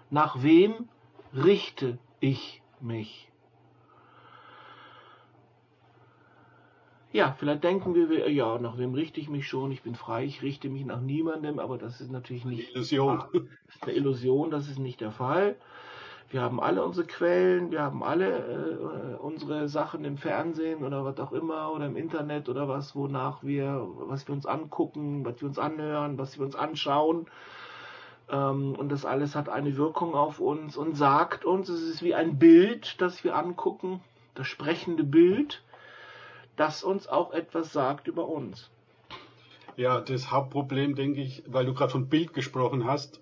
Nach 0.10 0.44
wem 0.44 0.90
richte 1.34 1.98
ich 2.20 2.62
mich? 2.80 3.32
Ja, 7.14 7.36
vielleicht 7.38 7.64
denken 7.64 7.94
wir, 7.94 8.30
ja, 8.32 8.58
nach 8.58 8.78
wem 8.78 8.94
richte 8.94 9.20
ich 9.20 9.30
mich 9.30 9.48
schon? 9.48 9.72
Ich 9.72 9.82
bin 9.82 9.96
frei, 9.96 10.24
ich 10.24 10.42
richte 10.42 10.70
mich 10.70 10.86
nach 10.86 11.02
niemandem, 11.02 11.60
aber 11.60 11.78
das 11.78 12.00
ist 12.00 12.12
natürlich 12.12 12.46
nicht 12.46 12.68
eine 12.68 12.76
Illusion. 12.76 13.24
Eine 13.82 13.94
Illusion, 13.94 14.50
das 14.50 14.70
ist 14.70 14.80
nicht 14.80 15.02
der 15.02 15.12
Fall. 15.12 15.58
Wir 16.32 16.42
haben 16.42 16.62
alle 16.62 16.84
unsere 16.86 17.06
Quellen, 17.06 17.72
wir 17.72 17.82
haben 17.82 18.04
alle 18.04 18.38
äh, 18.38 19.16
unsere 19.18 19.68
Sachen 19.68 20.06
im 20.06 20.18
Fernsehen 20.18 20.84
oder 20.84 21.04
was 21.04 21.20
auch 21.20 21.34
immer 21.34 21.74
oder 21.74 21.88
im 21.88 21.98
Internet 21.98 22.48
oder 22.48 22.70
was, 22.70 22.96
wonach 22.96 23.44
wir, 23.44 23.86
was 24.08 24.28
wir 24.30 24.34
uns 24.34 24.46
angucken, 24.46 25.26
was 25.26 25.42
wir 25.42 25.50
uns 25.50 25.60
anhören, 25.60 26.18
was 26.18 26.38
wir 26.40 26.46
uns 26.46 26.56
anschauen. 26.56 27.28
Ähm, 28.30 28.76
und 28.78 28.90
das 28.90 29.04
alles 29.06 29.36
hat 29.36 29.50
eine 29.50 29.76
Wirkung 29.76 30.16
auf 30.16 30.40
uns 30.40 30.78
und 30.78 30.96
sagt 30.96 31.44
uns, 31.44 31.68
es 31.68 31.82
ist 31.84 32.02
wie 32.02 32.16
ein 32.16 32.40
Bild, 32.40 33.02
das 33.02 33.26
wir 33.26 33.36
angucken, 33.36 34.00
das 34.34 34.48
sprechende 34.48 35.04
Bild, 35.04 35.62
das 36.56 36.82
uns 36.82 37.08
auch 37.10 37.34
etwas 37.34 37.74
sagt 37.74 38.08
über 38.08 38.30
uns. 38.30 38.70
Ja, 39.76 40.00
das 40.00 40.32
Hauptproblem, 40.32 40.96
denke 40.96 41.22
ich, 41.22 41.44
weil 41.48 41.66
du 41.66 41.74
gerade 41.74 41.92
von 41.92 42.08
Bild 42.08 42.34
gesprochen 42.34 42.86
hast, 42.86 43.20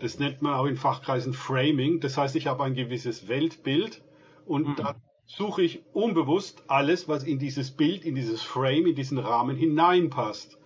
das 0.00 0.18
nennt 0.18 0.42
man 0.42 0.54
auch 0.54 0.66
in 0.66 0.76
Fachkreisen 0.76 1.32
Framing. 1.32 2.00
Das 2.00 2.16
heißt, 2.16 2.36
ich 2.36 2.46
habe 2.46 2.64
ein 2.64 2.74
gewisses 2.74 3.28
Weltbild 3.28 4.02
und 4.46 4.68
mhm. 4.68 4.76
da 4.76 4.96
suche 5.26 5.62
ich 5.62 5.82
unbewusst 5.92 6.62
alles, 6.68 7.08
was 7.08 7.24
in 7.24 7.38
dieses 7.38 7.70
Bild, 7.70 8.04
in 8.04 8.14
dieses 8.14 8.42
Frame, 8.42 8.86
in 8.86 8.94
diesen 8.94 9.18
Rahmen 9.18 9.56
hineinpasst. 9.56 10.58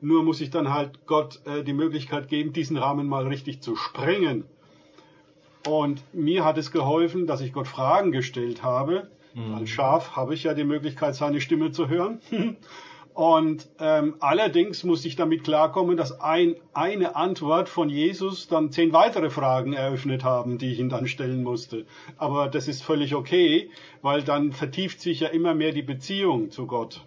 Nur 0.00 0.22
muss 0.22 0.40
ich 0.40 0.50
dann 0.50 0.72
halt 0.72 1.06
Gott 1.06 1.40
äh, 1.44 1.64
die 1.64 1.72
Möglichkeit 1.72 2.28
geben, 2.28 2.52
diesen 2.52 2.76
Rahmen 2.76 3.08
mal 3.08 3.26
richtig 3.26 3.62
zu 3.62 3.76
sprengen. 3.76 4.44
Und 5.66 6.02
mir 6.14 6.44
hat 6.44 6.58
es 6.58 6.70
geholfen, 6.70 7.26
dass 7.26 7.40
ich 7.40 7.52
Gott 7.52 7.66
Fragen 7.66 8.12
gestellt 8.12 8.62
habe. 8.62 9.10
Mhm. 9.34 9.54
Als 9.54 9.70
Schaf 9.70 10.14
habe 10.14 10.34
ich 10.34 10.44
ja 10.44 10.54
die 10.54 10.64
Möglichkeit, 10.64 11.14
seine 11.14 11.40
Stimme 11.40 11.72
zu 11.72 11.88
hören. 11.88 12.20
Und 13.16 13.70
ähm, 13.78 14.16
allerdings 14.20 14.84
muss 14.84 15.06
ich 15.06 15.16
damit 15.16 15.42
klarkommen, 15.42 15.96
dass 15.96 16.20
ein, 16.20 16.54
eine 16.74 17.16
Antwort 17.16 17.70
von 17.70 17.88
Jesus 17.88 18.46
dann 18.46 18.70
zehn 18.70 18.92
weitere 18.92 19.30
Fragen 19.30 19.72
eröffnet 19.72 20.22
haben, 20.22 20.58
die 20.58 20.70
ich 20.70 20.78
ihn 20.80 20.90
dann 20.90 21.06
stellen 21.06 21.42
musste. 21.42 21.86
Aber 22.18 22.48
das 22.48 22.68
ist 22.68 22.84
völlig 22.84 23.14
okay, 23.14 23.70
weil 24.02 24.22
dann 24.22 24.52
vertieft 24.52 25.00
sich 25.00 25.20
ja 25.20 25.28
immer 25.28 25.54
mehr 25.54 25.72
die 25.72 25.80
Beziehung 25.80 26.50
zu 26.50 26.66
Gott. 26.66 27.06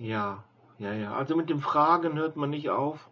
Ja, 0.00 0.42
ja, 0.80 0.94
ja. 0.94 1.14
Also 1.14 1.36
mit 1.36 1.48
dem 1.48 1.60
Fragen 1.60 2.18
hört 2.18 2.34
man 2.34 2.50
nicht 2.50 2.68
auf. 2.68 3.08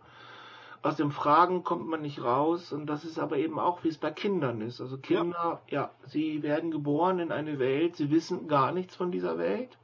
Aus 0.82 0.96
dem 0.96 1.12
Fragen 1.12 1.62
kommt 1.62 1.86
man 1.86 2.02
nicht 2.02 2.20
raus. 2.20 2.72
Und 2.72 2.86
das 2.86 3.04
ist 3.04 3.20
aber 3.20 3.36
eben 3.36 3.60
auch, 3.60 3.84
wie 3.84 3.90
es 3.90 3.98
bei 3.98 4.10
Kindern 4.10 4.60
ist. 4.60 4.80
Also 4.80 4.98
Kinder, 4.98 5.62
ja, 5.68 5.82
ja 5.82 5.90
sie 6.08 6.42
werden 6.42 6.72
geboren 6.72 7.20
in 7.20 7.30
eine 7.30 7.60
Welt, 7.60 7.94
sie 7.94 8.10
wissen 8.10 8.48
gar 8.48 8.72
nichts 8.72 8.96
von 8.96 9.12
dieser 9.12 9.38
Welt 9.38 9.78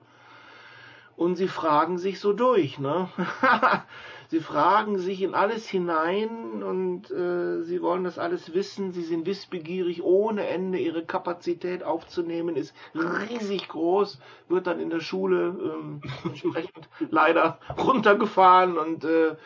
und 1.16 1.36
sie 1.36 1.48
fragen 1.48 1.98
sich 1.98 2.18
so 2.18 2.32
durch, 2.32 2.78
ne? 2.78 3.08
sie 4.28 4.40
fragen 4.40 4.98
sich 4.98 5.22
in 5.22 5.34
alles 5.34 5.68
hinein 5.68 6.62
und 6.62 7.10
äh, 7.10 7.62
sie 7.62 7.80
wollen 7.82 8.04
das 8.04 8.18
alles 8.18 8.54
wissen. 8.54 8.92
Sie 8.92 9.02
sind 9.02 9.26
wissbegierig 9.26 10.02
ohne 10.02 10.46
Ende. 10.46 10.78
Ihre 10.78 11.04
Kapazität 11.04 11.84
aufzunehmen 11.84 12.56
ist 12.56 12.74
riesig 12.94 13.68
groß, 13.68 14.18
wird 14.48 14.66
dann 14.66 14.80
in 14.80 14.90
der 14.90 15.00
Schule 15.00 15.56
ähm, 15.58 16.00
entsprechend 16.24 16.88
leider 17.10 17.58
runtergefahren 17.78 18.76
und 18.76 19.04
äh, 19.04 19.36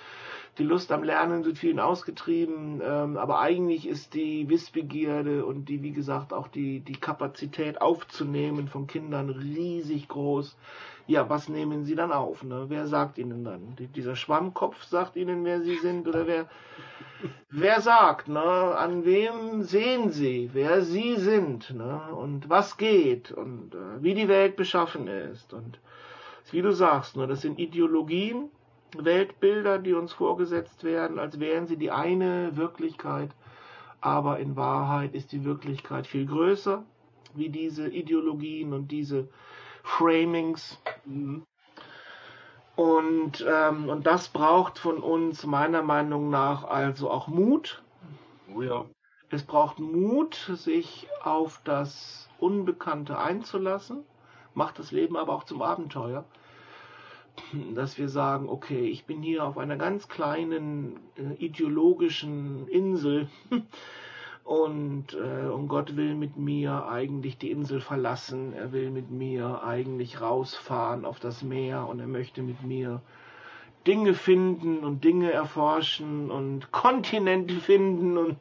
die 0.59 0.65
Lust 0.65 0.91
am 0.91 1.05
Lernen 1.05 1.45
wird 1.45 1.59
vielen 1.59 1.79
ausgetrieben, 1.79 2.81
ähm, 2.83 3.17
aber 3.17 3.39
eigentlich 3.39 3.87
ist 3.87 4.15
die 4.15 4.49
Wissbegierde 4.49 5.45
und 5.47 5.69
die, 5.69 5.83
wie 5.83 5.93
gesagt, 5.93 6.33
auch 6.33 6.49
die, 6.49 6.81
die 6.81 6.97
Kapazität 6.97 7.81
aufzunehmen 7.81 8.67
von 8.67 8.89
Kindern 8.89 9.31
riesig 9.31 10.09
groß 10.09 10.57
ja, 11.09 11.29
was 11.31 11.49
nehmen 11.49 11.87
sie 11.87 11.95
dann 11.95 12.13
auf? 12.13 12.45
Ne? 12.45 12.67
Wer 12.69 12.87
sagt 12.87 13.17
ihnen 13.17 13.43
dann? 13.43 13.75
Dieser 13.97 14.15
Schwammkopf 14.15 14.85
sagt 14.85 15.17
ihnen, 15.17 15.43
wer 15.43 15.63
sie 15.63 15.79
sind 15.79 16.07
oder 16.07 16.27
wer, 16.27 16.49
wer 17.51 17.81
sagt, 17.81 18.29
ne? 18.29 18.43
an 18.77 19.07
wem 19.07 19.63
sehen 19.63 20.11
sie, 20.11 20.51
wer 20.53 20.83
sie 20.83 21.17
sind 21.17 21.75
ne? 21.75 22.15
und 22.15 22.51
was 22.51 22.77
geht 22.77 23.33
und 23.33 23.75
äh, 23.75 24.03
wie 24.03 24.13
die 24.13 24.29
Welt 24.29 24.57
beschaffen 24.57 25.09
ist. 25.09 25.55
Und 25.55 25.81
wie 26.51 26.61
du 26.61 26.73
sagst, 26.73 27.17
ne? 27.17 27.27
das 27.27 27.41
sind 27.41 27.59
Ideologien, 27.59 28.51
Weltbilder, 28.95 29.79
die 29.79 29.95
uns 29.95 30.13
vorgesetzt 30.13 30.85
werden, 30.85 31.19
als 31.19 31.41
wären 31.41 31.67
sie 31.67 31.79
die 31.79 31.91
eine 31.91 32.55
Wirklichkeit. 32.55 33.31
Aber 34.03 34.41
in 34.41 34.57
Wahrheit 34.57 35.15
ist 35.15 35.33
die 35.33 35.45
Wirklichkeit 35.45 36.07
viel 36.07 36.27
größer, 36.27 36.85
wie 37.35 37.49
diese 37.49 37.89
Ideologien 37.89 38.75
und 38.75 38.89
diese 38.93 39.29
Framings. 39.89 40.79
Und, 42.77 43.45
ähm, 43.49 43.89
und 43.89 44.07
das 44.07 44.29
braucht 44.29 44.79
von 44.79 44.99
uns 44.99 45.45
meiner 45.45 45.83
Meinung 45.83 46.31
nach 46.31 46.65
also 46.65 47.11
auch 47.11 47.27
Mut. 47.27 47.83
Oh 48.55 48.63
ja. 48.63 48.85
Es 49.31 49.43
braucht 49.43 49.79
Mut, 49.79 50.35
sich 50.55 51.09
auf 51.23 51.61
das 51.65 52.29
Unbekannte 52.39 53.19
einzulassen, 53.19 54.05
macht 54.55 54.79
das 54.79 54.93
Leben 54.93 55.17
aber 55.17 55.35
auch 55.35 55.45
zum 55.45 55.63
Abenteuer. 55.63 56.25
Dass 57.75 57.99
wir 57.99 58.09
sagen, 58.09 58.49
okay, 58.49 58.87
ich 58.87 59.07
bin 59.07 59.23
hier 59.23 59.45
auf 59.45 59.59
einer 59.59 59.77
ganz 59.77 60.09
kleinen 60.09 61.01
äh, 61.17 61.35
ideologischen 61.45 62.69
Insel 62.69 63.29
und, 64.49 65.13
äh, 65.13 65.47
und 65.47 65.69
Gott 65.69 65.95
will 65.97 66.15
mit 66.15 66.39
mir 66.39 66.87
eigentlich 66.89 67.37
die 67.37 67.51
Insel 67.51 67.83
verlassen. 67.83 68.55
Er 68.55 68.73
will 68.73 68.91
mit 68.91 69.11
mir 69.11 69.63
eigentlich 69.63 70.23
rausfahren 70.23 71.05
auf 71.05 71.21
das 71.21 71.43
Meer. 71.43 71.87
Und 71.87 72.01
er 72.01 72.07
möchte 72.07 72.41
mit 72.41 72.63
mir 72.63 73.03
Dinge 73.87 74.15
finden 74.15 74.85
und 74.85 75.05
Dinge 75.05 75.31
erforschen 75.31 76.31
und 76.31 76.73
Kontinente 76.73 77.57
finden. 77.57 78.17
Und 78.17 78.39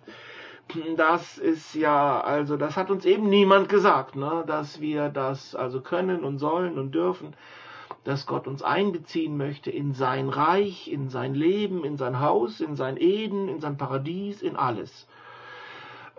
das 0.95 1.37
ist 1.37 1.75
ja, 1.75 2.21
also 2.21 2.55
das 2.55 2.77
hat 2.77 2.89
uns 2.89 3.03
eben 3.03 3.27
niemand 3.27 3.67
gesagt, 3.67 4.15
ne, 4.15 4.45
dass 4.47 4.79
wir 4.79 5.09
das 5.09 5.55
also 5.55 5.81
können 5.81 6.23
und 6.23 6.37
sollen 6.37 6.79
und 6.79 6.95
dürfen, 6.95 7.33
dass 8.05 8.25
Gott 8.25 8.47
uns 8.47 8.63
einbeziehen 8.63 9.35
möchte 9.35 9.71
in 9.71 9.91
sein 9.91 10.29
Reich, 10.29 10.89
in 10.89 11.09
sein 11.09 11.35
Leben, 11.35 11.83
in 11.83 11.97
sein 11.97 12.21
Haus, 12.21 12.61
in 12.61 12.77
sein 12.77 12.95
Eden, 12.95 13.49
in 13.49 13.59
sein 13.59 13.75
Paradies, 13.75 14.41
in 14.41 14.55
alles 14.55 15.05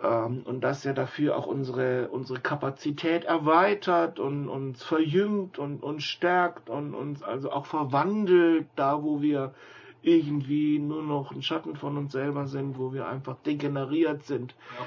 ähm, 0.03 0.43
und 0.45 0.61
dass 0.61 0.85
er 0.85 0.93
dafür 0.93 1.37
auch 1.37 1.45
unsere, 1.45 2.09
unsere 2.09 2.39
Kapazität 2.39 3.25
erweitert 3.25 4.19
und 4.19 4.49
uns 4.49 4.83
verjüngt 4.83 5.59
und 5.59 5.83
uns 5.83 6.03
stärkt 6.03 6.69
und 6.69 6.93
uns 6.93 7.23
also 7.23 7.51
auch 7.51 7.65
verwandelt, 7.65 8.67
da 8.75 9.03
wo 9.03 9.21
wir 9.21 9.53
irgendwie 10.01 10.79
nur 10.79 11.03
noch 11.03 11.31
ein 11.31 11.41
Schatten 11.41 11.75
von 11.75 11.97
uns 11.97 12.13
selber 12.13 12.47
sind, 12.47 12.77
wo 12.77 12.93
wir 12.93 13.07
einfach 13.07 13.35
degeneriert 13.45 14.23
sind. 14.23 14.55
Ja. 14.77 14.85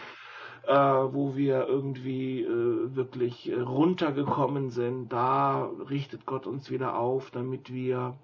Äh, 0.64 1.12
wo 1.12 1.34
wir 1.34 1.66
irgendwie 1.66 2.42
äh, 2.42 2.94
wirklich 2.94 3.50
äh, 3.50 3.58
runtergekommen 3.58 4.70
sind, 4.70 5.12
da 5.12 5.68
richtet 5.90 6.24
Gott 6.24 6.46
uns 6.46 6.70
wieder 6.70 6.96
auf, 6.96 7.32
damit 7.32 7.72
wir 7.72 8.14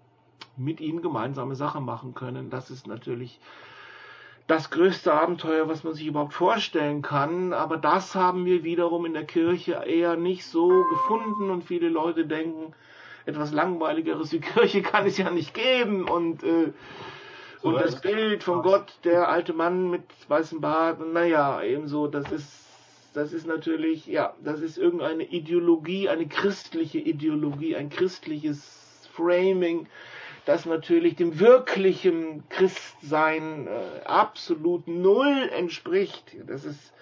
mit 0.57 0.80
ihm 0.80 1.03
gemeinsame 1.03 1.57
Sachen 1.57 1.84
machen 1.84 2.14
können. 2.14 2.49
Das 2.49 2.70
ist 2.70 2.86
natürlich 2.86 3.41
das 4.49 4.70
größte 4.70 5.12
Abenteuer, 5.12 5.68
was 5.68 5.84
man 5.84 5.94
sich 5.94 6.07
überhaupt 6.07 6.34
vorstellen 6.34 7.03
kann. 7.03 7.53
Aber 7.53 7.76
das 7.76 8.14
haben 8.14 8.44
wir 8.46 8.64
wiederum 8.64 9.07
in 9.07 9.12
der 9.12 9.26
Kirche 9.26 9.82
eher 9.86 10.16
nicht 10.16 10.44
so 10.44 10.84
gefunden. 10.90 11.51
Und 11.51 11.64
viele 11.64 11.88
Leute 11.88 12.26
denken, 12.26 12.72
etwas 13.26 13.53
langweiligeres 13.53 14.32
wie 14.32 14.40
Kirche 14.40 14.82
kann 14.82 15.07
es 15.07 15.18
ja 15.18 15.30
nicht 15.30 15.55
geben. 15.55 16.09
Und 16.09 16.42
äh, 16.42 16.72
und 17.61 17.74
das 17.74 18.01
Bild 18.01 18.44
von 18.44 18.62
Gott, 18.62 18.99
der 19.03 19.28
alte 19.28 19.53
Mann 19.53 19.90
mit 19.90 20.05
weißem 20.28 20.61
Bart, 20.61 21.01
naja, 21.12 21.61
ebenso, 21.61 22.07
das 22.07 22.30
ist 22.30 22.66
das 23.14 23.32
ist 23.32 23.46
natürlich, 23.46 24.07
ja, 24.07 24.34
das 24.44 24.61
ist 24.61 24.78
irgendeine 24.78 25.24
Ideologie, 25.24 26.09
eine 26.09 26.28
christliche 26.28 26.99
Ideologie, 26.99 27.74
ein 27.74 27.90
christliches 27.90 29.09
Framing, 29.12 29.88
das 30.49 30.64
natürlich 30.64 31.14
dem 31.16 31.38
wirklichen 31.38 32.42
Christsein 32.49 33.66
äh, 33.66 34.07
absolut 34.07 34.88
null 34.88 35.51
entspricht. 35.55 36.36
Das 36.46 36.64
ist 36.64 36.94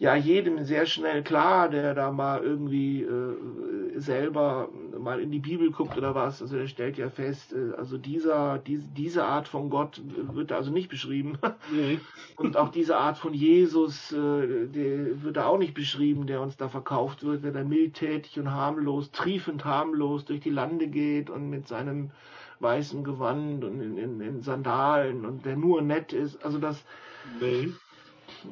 ja 0.00 0.16
jedem 0.16 0.64
sehr 0.64 0.86
schnell 0.86 1.22
klar, 1.22 1.68
der 1.68 1.94
da 1.94 2.10
mal 2.10 2.42
irgendwie 2.42 3.02
äh, 3.02 3.98
selber 4.00 4.68
mal 4.98 5.20
in 5.20 5.30
die 5.30 5.38
Bibel 5.38 5.70
guckt 5.70 5.96
oder 5.96 6.16
was. 6.16 6.42
Also 6.42 6.56
der 6.56 6.66
stellt 6.66 6.98
ja 6.98 7.08
fest, 7.08 7.52
äh, 7.52 7.76
also 7.76 7.98
dieser, 7.98 8.58
diese, 8.58 8.88
diese 8.96 9.24
Art 9.24 9.46
von 9.46 9.70
Gott 9.70 10.02
wird 10.32 10.50
da 10.50 10.56
also 10.56 10.72
nicht 10.72 10.88
beschrieben. 10.88 11.38
Nee. 11.70 12.00
Und 12.36 12.56
auch 12.56 12.70
diese 12.70 12.96
Art 12.96 13.16
von 13.16 13.32
Jesus, 13.32 14.10
äh, 14.10 14.66
der 14.66 15.22
wird 15.22 15.36
da 15.36 15.46
auch 15.46 15.58
nicht 15.58 15.74
beschrieben, 15.74 16.26
der 16.26 16.40
uns 16.40 16.56
da 16.56 16.68
verkauft 16.68 17.22
wird, 17.22 17.44
der 17.44 17.52
da 17.52 17.62
mildtätig 17.62 18.40
und 18.40 18.50
harmlos, 18.50 19.12
triefend 19.12 19.64
harmlos 19.64 20.24
durch 20.24 20.40
die 20.40 20.50
Lande 20.50 20.88
geht 20.88 21.30
und 21.30 21.48
mit 21.48 21.68
seinem 21.68 22.10
weißem 22.60 23.04
Gewand 23.04 23.64
und 23.64 23.80
in, 23.80 23.96
in, 23.96 24.20
in 24.20 24.42
Sandalen 24.42 25.24
und 25.24 25.44
der 25.44 25.56
nur 25.56 25.82
nett 25.82 26.12
ist. 26.12 26.44
Also 26.44 26.58
das, 26.58 26.82
nee. 27.40 27.72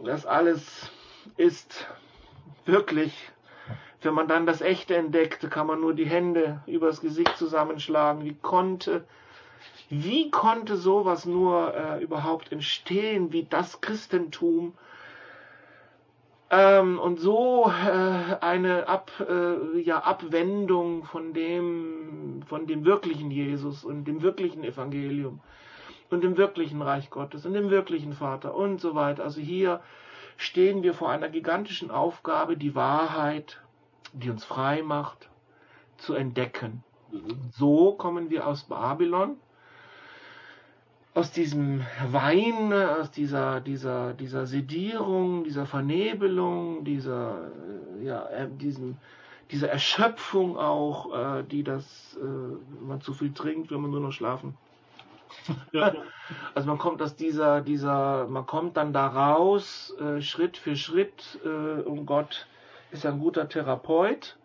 das 0.04 0.26
alles 0.26 0.90
ist 1.36 1.86
wirklich, 2.64 3.30
wenn 4.02 4.14
man 4.14 4.28
dann 4.28 4.46
das 4.46 4.60
Echte 4.60 4.96
entdeckt, 4.96 5.50
kann 5.50 5.66
man 5.66 5.80
nur 5.80 5.94
die 5.94 6.06
Hände 6.06 6.62
übers 6.66 7.00
Gesicht 7.00 7.36
zusammenschlagen. 7.36 8.24
Wie 8.24 8.34
konnte, 8.34 9.04
wie 9.90 10.30
konnte 10.30 10.76
sowas 10.76 11.26
nur 11.26 11.74
äh, 11.74 12.02
überhaupt 12.02 12.50
entstehen, 12.52 13.32
wie 13.32 13.44
das 13.44 13.80
Christentum 13.80 14.74
ähm, 16.50 16.98
und 16.98 17.20
so 17.20 17.66
äh, 17.66 18.36
eine 18.40 18.88
Ab, 18.88 19.10
äh, 19.20 19.80
ja, 19.80 19.98
Abwendung 19.98 21.04
von 21.04 21.34
dem, 21.34 22.42
von 22.46 22.66
dem 22.66 22.84
wirklichen 22.84 23.30
Jesus 23.30 23.84
und 23.84 24.04
dem 24.04 24.22
wirklichen 24.22 24.64
Evangelium 24.64 25.40
und 26.10 26.24
dem 26.24 26.36
wirklichen 26.36 26.80
Reich 26.80 27.10
Gottes 27.10 27.44
und 27.44 27.52
dem 27.52 27.70
wirklichen 27.70 28.14
Vater 28.14 28.54
und 28.54 28.80
so 28.80 28.94
weiter. 28.94 29.24
Also 29.24 29.40
hier 29.40 29.80
stehen 30.36 30.82
wir 30.82 30.94
vor 30.94 31.10
einer 31.10 31.28
gigantischen 31.28 31.90
Aufgabe, 31.90 32.56
die 32.56 32.74
Wahrheit, 32.74 33.60
die 34.12 34.30
uns 34.30 34.44
frei 34.44 34.82
macht, 34.82 35.28
zu 35.98 36.14
entdecken. 36.14 36.82
Mhm. 37.12 37.50
So 37.50 37.92
kommen 37.92 38.30
wir 38.30 38.46
aus 38.46 38.64
Babylon 38.64 39.36
aus 41.18 41.32
diesem 41.32 41.84
Wein, 42.12 42.72
aus 42.72 43.10
dieser, 43.10 43.60
dieser, 43.60 44.14
dieser 44.14 44.46
Sedierung, 44.46 45.42
dieser 45.42 45.66
Vernebelung, 45.66 46.84
dieser, 46.84 47.50
äh, 48.00 48.04
ja, 48.04 48.24
äh, 48.28 48.48
diesem, 48.48 48.96
dieser 49.50 49.68
Erschöpfung 49.68 50.56
auch, 50.56 51.12
äh, 51.12 51.42
die 51.42 51.64
das, 51.64 52.16
äh, 52.20 52.22
wenn 52.22 52.86
man 52.86 53.00
zu 53.00 53.14
viel 53.14 53.32
trinkt, 53.32 53.72
wenn 53.72 53.80
man 53.80 53.90
nur 53.90 54.00
noch 54.00 54.12
schlafen. 54.12 54.56
Ja. 55.72 55.92
Also 56.54 56.68
man 56.68 56.76
kommt 56.76 57.00
aus 57.00 57.16
dieser, 57.16 57.62
dieser, 57.62 58.26
man 58.28 58.44
kommt 58.44 58.76
dann 58.76 58.92
da 58.92 59.06
raus, 59.06 59.94
äh, 59.98 60.20
Schritt 60.20 60.58
für 60.58 60.76
Schritt, 60.76 61.40
und 61.42 62.04
Gott 62.04 62.46
ist 62.90 63.06
ein 63.06 63.18
guter 63.18 63.48
Therapeut 63.48 64.36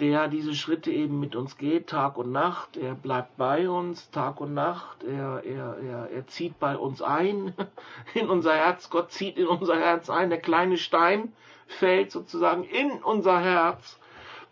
der 0.00 0.28
diese 0.28 0.54
Schritte 0.54 0.90
eben 0.90 1.20
mit 1.20 1.36
uns 1.36 1.56
geht, 1.56 1.88
Tag 1.88 2.18
und 2.18 2.32
Nacht. 2.32 2.76
Er 2.76 2.94
bleibt 2.94 3.36
bei 3.36 3.68
uns, 3.68 4.10
Tag 4.10 4.40
und 4.40 4.52
Nacht. 4.54 5.04
Er, 5.04 5.42
er, 5.44 5.76
er, 5.78 6.10
er 6.10 6.26
zieht 6.26 6.58
bei 6.58 6.76
uns 6.76 7.00
ein, 7.00 7.54
in 8.14 8.28
unser 8.28 8.54
Herz. 8.54 8.90
Gott 8.90 9.12
zieht 9.12 9.38
in 9.38 9.46
unser 9.46 9.78
Herz 9.78 10.10
ein. 10.10 10.30
Der 10.30 10.40
kleine 10.40 10.78
Stein 10.78 11.32
fällt 11.66 12.10
sozusagen 12.10 12.64
in 12.64 12.90
unser 13.02 13.40
Herz. 13.40 13.98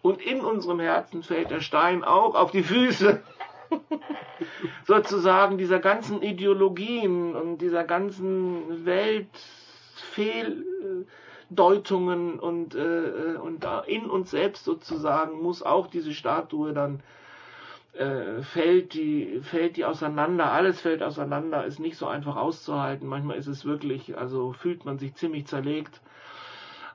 Und 0.01 0.20
in 0.20 0.40
unserem 0.40 0.80
Herzen 0.80 1.22
fällt 1.22 1.51
der 1.51 1.61
Stein 1.61 2.03
auch 2.03 2.34
auf 2.34 2.51
die 2.51 2.64
Füße. 2.64 3.22
sozusagen 4.84 5.59
dieser 5.59 5.78
ganzen 5.78 6.22
Ideologien 6.22 7.34
und 7.34 7.59
dieser 7.59 7.84
ganzen 7.84 8.84
Weltfehldeutungen 11.53 12.38
und, 12.38 12.74
äh, 12.74 13.36
und 13.42 13.66
in 13.86 14.09
uns 14.09 14.30
selbst 14.30 14.64
sozusagen 14.64 15.42
muss 15.42 15.62
auch 15.62 15.86
diese 15.86 16.12
Statue 16.12 16.72
dann 16.72 17.00
äh, 17.92 18.42
fällt 18.42 18.94
die 18.94 19.40
fällt 19.42 19.76
die 19.76 19.84
auseinander. 19.84 20.50
Alles 20.50 20.80
fällt 20.80 21.03
auseinander. 21.03 21.64
Ist 21.64 21.78
nicht 21.78 21.96
so 21.96 22.07
einfach 22.07 22.36
auszuhalten. 22.36 23.07
Manchmal 23.07 23.36
ist 23.36 23.48
es 23.48 23.64
wirklich 23.64 24.16
also 24.16 24.53
fühlt 24.53 24.84
man 24.84 24.98
sich 24.98 25.14
ziemlich 25.14 25.46
zerlegt. 25.46 26.00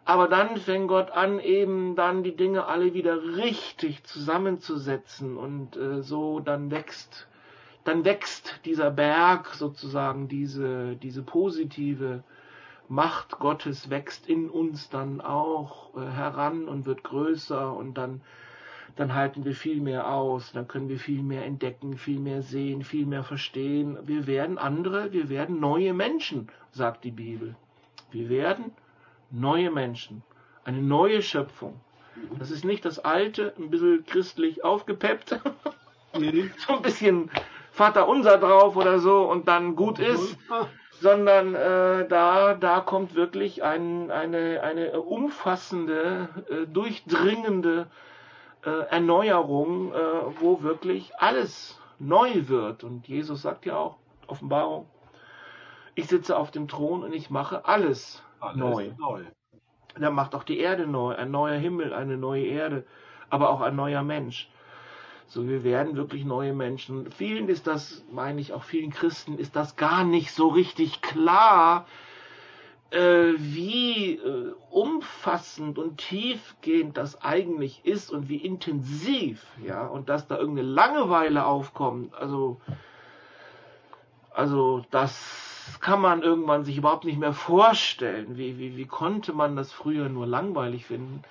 Aber 0.05 0.29
dann 0.29 0.55
fängt 0.57 0.87
Gott 0.87 1.11
an, 1.11 1.39
eben 1.39 1.97
dann 1.97 2.23
die 2.23 2.35
Dinge 2.35 2.65
alle 2.65 2.93
wieder 2.93 3.35
richtig 3.35 4.05
zusammenzusetzen 4.05 5.35
und 5.35 5.75
äh, 5.75 6.01
so 6.01 6.39
dann 6.39 6.71
wächst, 6.71 7.27
dann 7.83 8.05
wächst 8.05 8.61
dieser 8.63 8.89
Berg 8.89 9.47
sozusagen, 9.53 10.29
diese, 10.29 10.95
diese 10.95 11.23
positive 11.23 12.23
Macht 12.89 13.39
Gottes 13.39 13.89
wächst 13.89 14.27
in 14.27 14.49
uns 14.49 14.89
dann 14.89 15.21
auch 15.21 15.95
äh, 15.95 16.09
heran 16.09 16.67
und 16.67 16.85
wird 16.85 17.03
größer 17.03 17.73
und 17.73 17.97
dann 17.97 18.21
dann 18.97 19.13
halten 19.13 19.45
wir 19.45 19.53
viel 19.53 19.79
mehr 19.79 20.11
aus, 20.11 20.51
dann 20.53 20.67
können 20.67 20.89
wir 20.89 20.97
viel 20.97 21.21
mehr 21.21 21.45
entdecken, 21.45 21.97
viel 21.97 22.19
mehr 22.19 22.41
sehen, 22.41 22.83
viel 22.83 23.05
mehr 23.05 23.23
verstehen. 23.23 23.97
Wir 24.03 24.25
werden 24.25 24.57
andere, 24.57 25.13
wir 25.13 25.29
werden 25.29 25.59
neue 25.59 25.93
Menschen, 25.93 26.49
sagt 26.71 27.03
die 27.03 27.11
Bibel. 27.11 27.55
Wir 28.09 28.27
werden 28.29 28.71
neue 29.29 29.69
Menschen, 29.69 30.23
eine 30.63 30.81
neue 30.81 31.21
Schöpfung. 31.21 31.79
Das 32.39 32.49
ist 32.49 32.65
nicht 32.65 32.85
das 32.85 32.97
Alte, 32.97 33.53
ein 33.59 33.69
bisschen 33.69 34.03
christlich 34.05 34.63
aufgepeppt, 34.63 35.29
so 36.13 36.75
ein 36.75 36.81
bisschen 36.81 37.29
Vater 37.71 38.07
unser 38.07 38.39
drauf 38.39 38.75
oder 38.75 38.97
so 38.97 39.29
und 39.29 39.47
dann 39.47 39.75
gut 39.75 39.99
ist, 39.99 40.35
sondern 41.01 41.55
äh, 41.55 42.07
da, 42.07 42.53
da 42.55 42.79
kommt 42.81 43.15
wirklich 43.15 43.63
ein, 43.63 44.11
eine, 44.11 44.61
eine 44.61 44.99
umfassende, 45.01 46.29
äh, 46.49 46.65
durchdringende 46.67 47.87
äh, 48.65 48.69
Erneuerung, 48.89 49.93
äh, 49.93 49.97
wo 50.39 50.63
wirklich 50.63 51.15
alles 51.17 51.79
neu 51.99 52.47
wird. 52.47 52.83
Und 52.83 53.07
Jesus 53.07 53.41
sagt 53.41 53.65
ja 53.65 53.77
auch, 53.77 53.97
Offenbarung, 54.27 54.87
ich 55.95 56.07
sitze 56.07 56.37
auf 56.37 56.51
dem 56.51 56.67
Thron 56.67 57.03
und 57.03 57.13
ich 57.13 57.29
mache 57.29 57.65
alles 57.65 58.23
alles 58.39 58.57
neu. 58.57 58.91
neu. 58.99 59.23
Er 59.99 60.11
macht 60.11 60.35
auch 60.35 60.43
die 60.43 60.59
Erde 60.59 60.85
neu, 60.85 61.15
ein 61.15 61.31
neuer 61.31 61.57
Himmel, 61.57 61.93
eine 61.93 62.17
neue 62.17 62.45
Erde, 62.45 62.85
aber 63.29 63.49
auch 63.49 63.61
ein 63.61 63.75
neuer 63.75 64.03
Mensch. 64.03 64.49
So, 65.29 65.47
wir 65.47 65.65
werden 65.65 65.97
wirklich 65.97 66.23
neue 66.23 66.53
Menschen. 66.53 67.11
Vielen 67.11 67.49
ist 67.49 67.67
das, 67.67 68.05
meine 68.11 68.39
ich, 68.39 68.53
auch 68.53 68.63
vielen 68.63 68.91
Christen 68.91 69.37
ist 69.37 69.57
das 69.57 69.75
gar 69.75 70.05
nicht 70.05 70.31
so 70.31 70.47
richtig 70.47 71.01
klar, 71.01 71.85
äh, 72.91 73.33
wie 73.35 74.15
äh, 74.15 74.53
umfassend 74.69 75.77
und 75.77 75.97
tiefgehend 75.97 76.95
das 76.95 77.21
eigentlich 77.21 77.81
ist 77.83 78.09
und 78.09 78.29
wie 78.29 78.37
intensiv, 78.37 79.45
ja, 79.65 79.85
und 79.85 80.07
dass 80.07 80.27
da 80.27 80.37
irgendeine 80.37 80.69
Langeweile 80.69 81.45
aufkommt. 81.45 82.13
Also, 82.15 82.61
also 84.33 84.85
das 84.91 85.77
kann 85.81 85.99
man 85.99 86.21
irgendwann 86.21 86.63
sich 86.63 86.77
überhaupt 86.77 87.03
nicht 87.03 87.19
mehr 87.19 87.33
vorstellen. 87.33 88.37
Wie, 88.37 88.57
wie, 88.57 88.77
wie 88.77 88.87
konnte 88.87 89.33
man 89.33 89.57
das 89.57 89.73
früher 89.73 90.07
nur 90.07 90.25
langweilig 90.25 90.85
finden? 90.85 91.21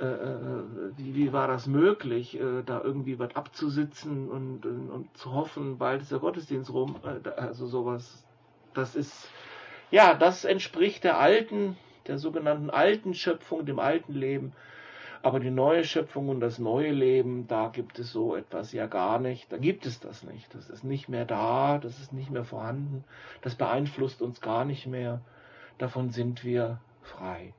Äh, 0.00 0.04
äh, 0.04 0.62
wie, 0.96 1.14
wie 1.14 1.32
war 1.32 1.48
das 1.48 1.66
möglich, 1.66 2.38
äh, 2.38 2.62
da 2.64 2.80
irgendwie 2.82 3.18
was 3.18 3.34
abzusitzen 3.34 4.28
und, 4.28 4.64
und, 4.64 4.90
und, 4.90 5.16
zu 5.16 5.32
hoffen, 5.32 5.78
bald 5.78 6.02
ist 6.02 6.12
der 6.12 6.20
Gottesdienst 6.20 6.72
rum? 6.72 6.96
Also 7.36 7.66
sowas, 7.66 8.24
das 8.74 8.94
ist, 8.94 9.28
ja, 9.90 10.14
das 10.14 10.44
entspricht 10.44 11.02
der 11.02 11.18
alten, 11.18 11.76
der 12.06 12.18
sogenannten 12.18 12.70
alten 12.70 13.12
Schöpfung, 13.12 13.66
dem 13.66 13.80
alten 13.80 14.14
Leben. 14.14 14.52
Aber 15.22 15.40
die 15.40 15.50
neue 15.50 15.82
Schöpfung 15.82 16.28
und 16.28 16.38
das 16.38 16.60
neue 16.60 16.92
Leben, 16.92 17.48
da 17.48 17.68
gibt 17.68 17.98
es 17.98 18.12
so 18.12 18.36
etwas 18.36 18.72
ja 18.72 18.86
gar 18.86 19.18
nicht. 19.18 19.50
Da 19.50 19.56
gibt 19.56 19.84
es 19.84 19.98
das 19.98 20.22
nicht. 20.22 20.54
Das 20.54 20.70
ist 20.70 20.84
nicht 20.84 21.08
mehr 21.08 21.24
da, 21.24 21.78
das 21.78 21.98
ist 21.98 22.12
nicht 22.12 22.30
mehr 22.30 22.44
vorhanden. 22.44 23.04
Das 23.42 23.56
beeinflusst 23.56 24.22
uns 24.22 24.40
gar 24.40 24.64
nicht 24.64 24.86
mehr. 24.86 25.20
Davon 25.76 26.10
sind 26.10 26.44
wir 26.44 26.80
frei. 27.02 27.52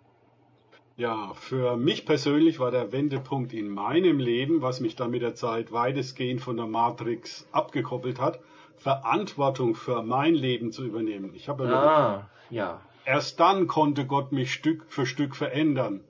Ja, 1.00 1.32
für 1.34 1.78
mich 1.78 2.06
persönlich 2.06 2.60
war 2.60 2.72
der 2.72 2.92
Wendepunkt 2.92 3.54
in 3.54 3.70
meinem 3.70 4.20
Leben, 4.20 4.62
was 4.62 4.82
mich 4.82 4.98
dann 4.98 5.12
mit 5.12 5.22
der 5.22 5.34
Zeit 5.34 5.72
weitestgehend 5.72 6.42
von 6.42 6.58
der 6.58 6.66
Matrix 6.66 7.48
abgekoppelt 7.54 8.20
hat, 8.20 8.42
Verantwortung 8.76 9.76
für 9.76 10.04
mein 10.04 10.36
Leben 10.36 10.74
zu 10.74 10.84
übernehmen. 10.84 11.32
Ich 11.36 11.48
habe 11.48 11.74
ah, 11.74 12.30
ja. 12.50 12.82
Erst 13.06 13.40
dann 13.40 13.68
konnte 13.68 14.06
Gott 14.08 14.34
mich 14.34 14.52
Stück 14.52 14.88
für 14.90 15.06
Stück 15.06 15.38
verändern. 15.38 16.02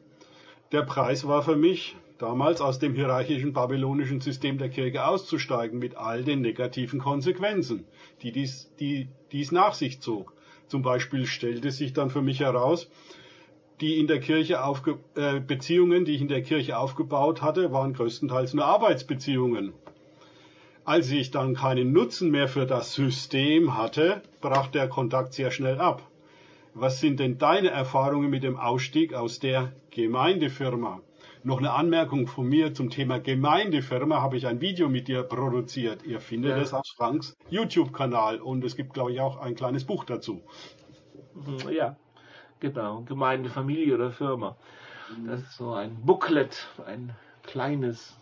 Der 0.72 0.82
Preis 0.82 1.28
war 1.28 1.44
für 1.44 1.56
mich, 1.56 1.96
damals 2.18 2.60
aus 2.60 2.80
dem 2.80 2.96
hierarchischen 2.96 3.54
babylonischen 3.54 4.22
System 4.22 4.58
der 4.58 4.70
Kirche 4.70 5.06
auszusteigen, 5.06 5.78
mit 5.78 5.98
all 5.98 6.24
den 6.24 6.42
negativen 6.42 7.00
Konsequenzen, 7.00 7.86
die 8.24 8.32
dies, 8.32 8.72
die 8.80 9.08
dies 9.32 9.52
nach 9.52 9.76
sich 9.76 10.02
zog. 10.02 10.34
Zum 10.66 10.82
Beispiel 10.82 11.28
stellte 11.28 11.70
sich 11.70 11.94
dann 11.94 12.10
für 12.10 12.24
mich 12.24 12.40
heraus, 12.40 12.90
die 13.82 14.00
in 14.00 14.08
der 14.08 14.20
Kirche 14.20 14.64
aufge 14.64 15.00
äh, 15.16 15.40
Beziehungen, 15.40 16.06
die 16.06 16.16
ich 16.16 16.22
in 16.22 16.28
der 16.28 16.42
Kirche 16.42 16.78
aufgebaut 16.78 17.42
hatte, 17.42 17.72
waren 17.72 17.94
größtenteils 17.94 18.54
nur 18.54 18.66
Arbeitsbeziehungen. 18.66 19.74
Als 20.84 21.12
ich 21.12 21.32
dann 21.32 21.56
keinen 21.56 21.94
Nutzen 21.94 22.32
mehr 22.32 22.48
für 22.48 22.66
das 22.66 22.94
System 22.94 23.78
hatte, 23.78 24.22
brach 24.42 24.68
der 24.68 24.90
Kontakt 24.90 25.34
sehr 25.34 25.52
schnell 25.52 25.80
ab. 25.80 26.02
Was 26.74 27.00
sind 27.00 27.20
denn 27.20 27.38
deine 27.38 27.70
Erfahrungen 27.70 28.30
mit 28.30 28.44
dem 28.44 28.58
Ausstieg 28.58 29.14
aus 29.14 29.40
der 29.40 29.74
Gemeindefirma? 29.92 31.02
Noch 31.44 31.60
eine 31.60 31.72
Anmerkung 31.72 32.28
von 32.28 32.48
mir 32.48 32.74
zum 32.74 32.90
Thema 32.90 33.20
Gemeindefirma 33.20 34.22
habe 34.22 34.36
ich 34.36 34.46
ein 34.46 34.62
Video 34.62 34.90
mit 34.90 35.08
dir 35.08 35.24
produziert. 35.24 36.04
Ihr 36.06 36.20
findet 36.20 36.52
ja. 36.52 36.62
es 36.62 36.74
auf 36.74 36.86
Franks 36.98 37.38
YouTube-Kanal 37.50 38.42
und 38.42 38.64
es 38.64 38.76
gibt, 38.76 38.94
glaube 38.94 39.14
ich, 39.14 39.22
auch 39.22 39.38
ein 39.38 39.56
kleines 39.56 39.86
Buch 39.86 40.04
dazu. 40.04 40.42
Ja, 41.72 41.96
genau. 42.60 43.02
Gemeinde, 43.02 43.50
Familie 43.50 43.96
oder 43.96 44.12
Firma. 44.12 44.56
Das 45.26 45.42
ist 45.42 45.58
so 45.58 45.74
ein 45.74 45.96
Booklet, 46.06 46.68
ein 46.86 47.16
kleines 47.44 48.16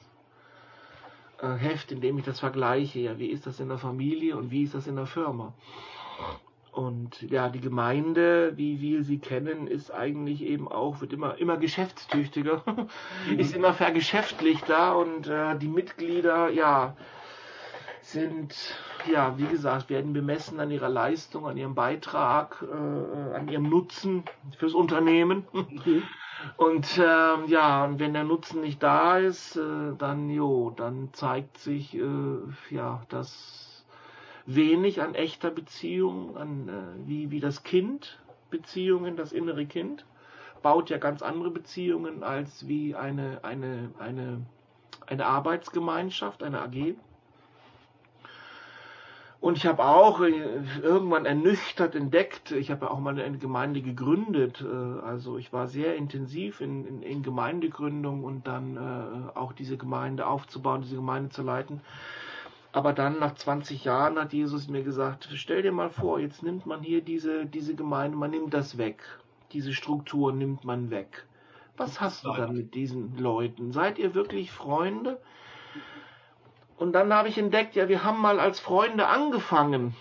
äh, 1.41 1.49
Heft, 1.49 1.91
in 1.91 2.01
dem 2.01 2.17
ich 2.17 2.25
das 2.25 2.39
vergleiche. 2.39 2.99
Ja, 2.99 3.19
wie 3.19 3.27
ist 3.27 3.45
das 3.45 3.59
in 3.59 3.69
der 3.69 3.77
Familie 3.77 4.37
und 4.37 4.51
wie 4.51 4.63
ist 4.63 4.73
das 4.73 4.87
in 4.87 4.95
der 4.95 5.05
Firma? 5.05 5.53
Und 6.71 7.23
ja, 7.23 7.49
die 7.49 7.59
Gemeinde, 7.59 8.53
wie 8.55 8.79
wir 8.79 9.03
sie 9.03 9.17
kennen, 9.17 9.65
ist 9.65 9.91
eigentlich 9.91 10.43
eben 10.43 10.67
auch, 10.67 11.01
wird 11.01 11.11
immer, 11.11 11.37
immer 11.39 11.57
geschäftstüchtiger, 11.57 12.61
mhm. 13.29 13.39
ist 13.39 13.55
immer 13.55 13.73
vergeschäftlichter 13.73 14.95
und 14.95 15.27
äh, 15.27 15.57
die 15.57 15.69
Mitglieder, 15.69 16.49
ja, 16.51 16.95
sind, 18.07 18.55
ja, 19.11 19.37
wie 19.37 19.47
gesagt, 19.47 19.89
werden 19.89 20.13
bemessen 20.13 20.59
an 20.59 20.71
ihrer 20.71 20.89
Leistung, 20.89 21.45
an 21.47 21.57
ihrem 21.57 21.75
Beitrag, 21.75 22.63
äh, 22.63 23.35
an 23.35 23.47
ihrem 23.49 23.69
Nutzen 23.69 24.23
fürs 24.57 24.73
Unternehmen. 24.73 25.45
Mhm. 25.53 26.03
Und 26.55 26.99
äh, 26.99 27.45
ja, 27.47 27.83
und 27.83 27.99
wenn 27.99 28.13
der 28.13 28.23
Nutzen 28.23 28.61
nicht 28.61 28.83
da 28.83 29.17
ist, 29.17 29.55
äh, 29.55 29.95
dann 29.97 30.29
jo, 30.29 30.69
dann 30.69 31.09
zeigt 31.11 31.57
sich 31.57 31.97
äh, 31.97 32.37
ja, 32.69 33.01
dass 33.09 33.83
wenig 34.45 35.01
an 35.01 35.15
echter 35.15 35.49
Beziehung, 35.49 36.37
an 36.37 36.69
äh, 36.69 37.07
wie, 37.07 37.31
wie 37.31 37.39
das 37.39 37.63
Kind, 37.63 38.19
Beziehungen, 38.51 39.17
das 39.17 39.33
innere 39.33 39.65
Kind, 39.65 40.05
baut 40.61 40.91
ja 40.91 40.99
ganz 40.99 41.21
andere 41.21 41.49
Beziehungen 41.49 42.23
als 42.23 42.67
wie 42.67 42.95
eine, 42.95 43.43
eine, 43.43 43.89
eine, 43.97 44.45
eine 45.07 45.25
Arbeitsgemeinschaft, 45.25 46.43
eine 46.43 46.61
AG. 46.61 46.95
Und 49.47 49.55
ich 49.55 49.65
habe 49.65 49.85
auch 49.85 50.19
äh, 50.19 50.33
irgendwann 50.83 51.25
ernüchtert 51.25 51.95
entdeckt, 51.95 52.51
ich 52.51 52.69
habe 52.69 52.87
ja 52.87 52.91
auch 52.91 52.99
mal 52.99 53.17
eine 53.17 53.37
Gemeinde 53.37 53.81
gegründet, 53.81 54.61
äh, 54.61 54.99
also 55.05 55.37
ich 55.37 55.53
war 55.53 55.69
sehr 55.69 55.95
intensiv 55.95 56.59
in, 56.59 56.85
in, 56.85 57.01
in 57.01 57.23
Gemeindegründung 57.23 58.25
und 58.25 58.45
dann 58.45 58.75
äh, 58.75 59.37
auch 59.37 59.53
diese 59.53 59.77
Gemeinde 59.77 60.27
aufzubauen, 60.27 60.81
diese 60.81 60.97
Gemeinde 60.97 61.29
zu 61.29 61.43
leiten. 61.43 61.79
Aber 62.73 62.91
dann 62.91 63.19
nach 63.19 63.35
20 63.35 63.85
Jahren 63.85 64.19
hat 64.19 64.33
Jesus 64.33 64.67
mir 64.67 64.83
gesagt, 64.83 65.29
stell 65.35 65.61
dir 65.61 65.71
mal 65.71 65.91
vor, 65.91 66.19
jetzt 66.19 66.43
nimmt 66.43 66.65
man 66.65 66.81
hier 66.81 66.99
diese, 66.99 67.45
diese 67.45 67.73
Gemeinde, 67.73 68.17
man 68.17 68.31
nimmt 68.31 68.53
das 68.53 68.77
weg. 68.77 69.01
Diese 69.53 69.71
Struktur 69.71 70.33
nimmt 70.33 70.65
man 70.65 70.89
weg. 70.89 71.25
Was 71.77 72.01
hast 72.01 72.25
du 72.25 72.33
dann 72.33 72.53
mit 72.53 72.75
diesen 72.75 73.17
Leuten? 73.17 73.71
Seid 73.71 73.97
ihr 73.97 74.13
wirklich 74.13 74.51
Freunde? 74.51 75.21
Und 76.77 76.93
dann 76.93 77.11
habe 77.11 77.27
ich 77.27 77.37
entdeckt, 77.37 77.75
ja, 77.75 77.89
wir 77.89 78.03
haben 78.03 78.21
mal 78.21 78.39
als 78.39 78.59
Freunde 78.59 79.07
angefangen. 79.07 79.95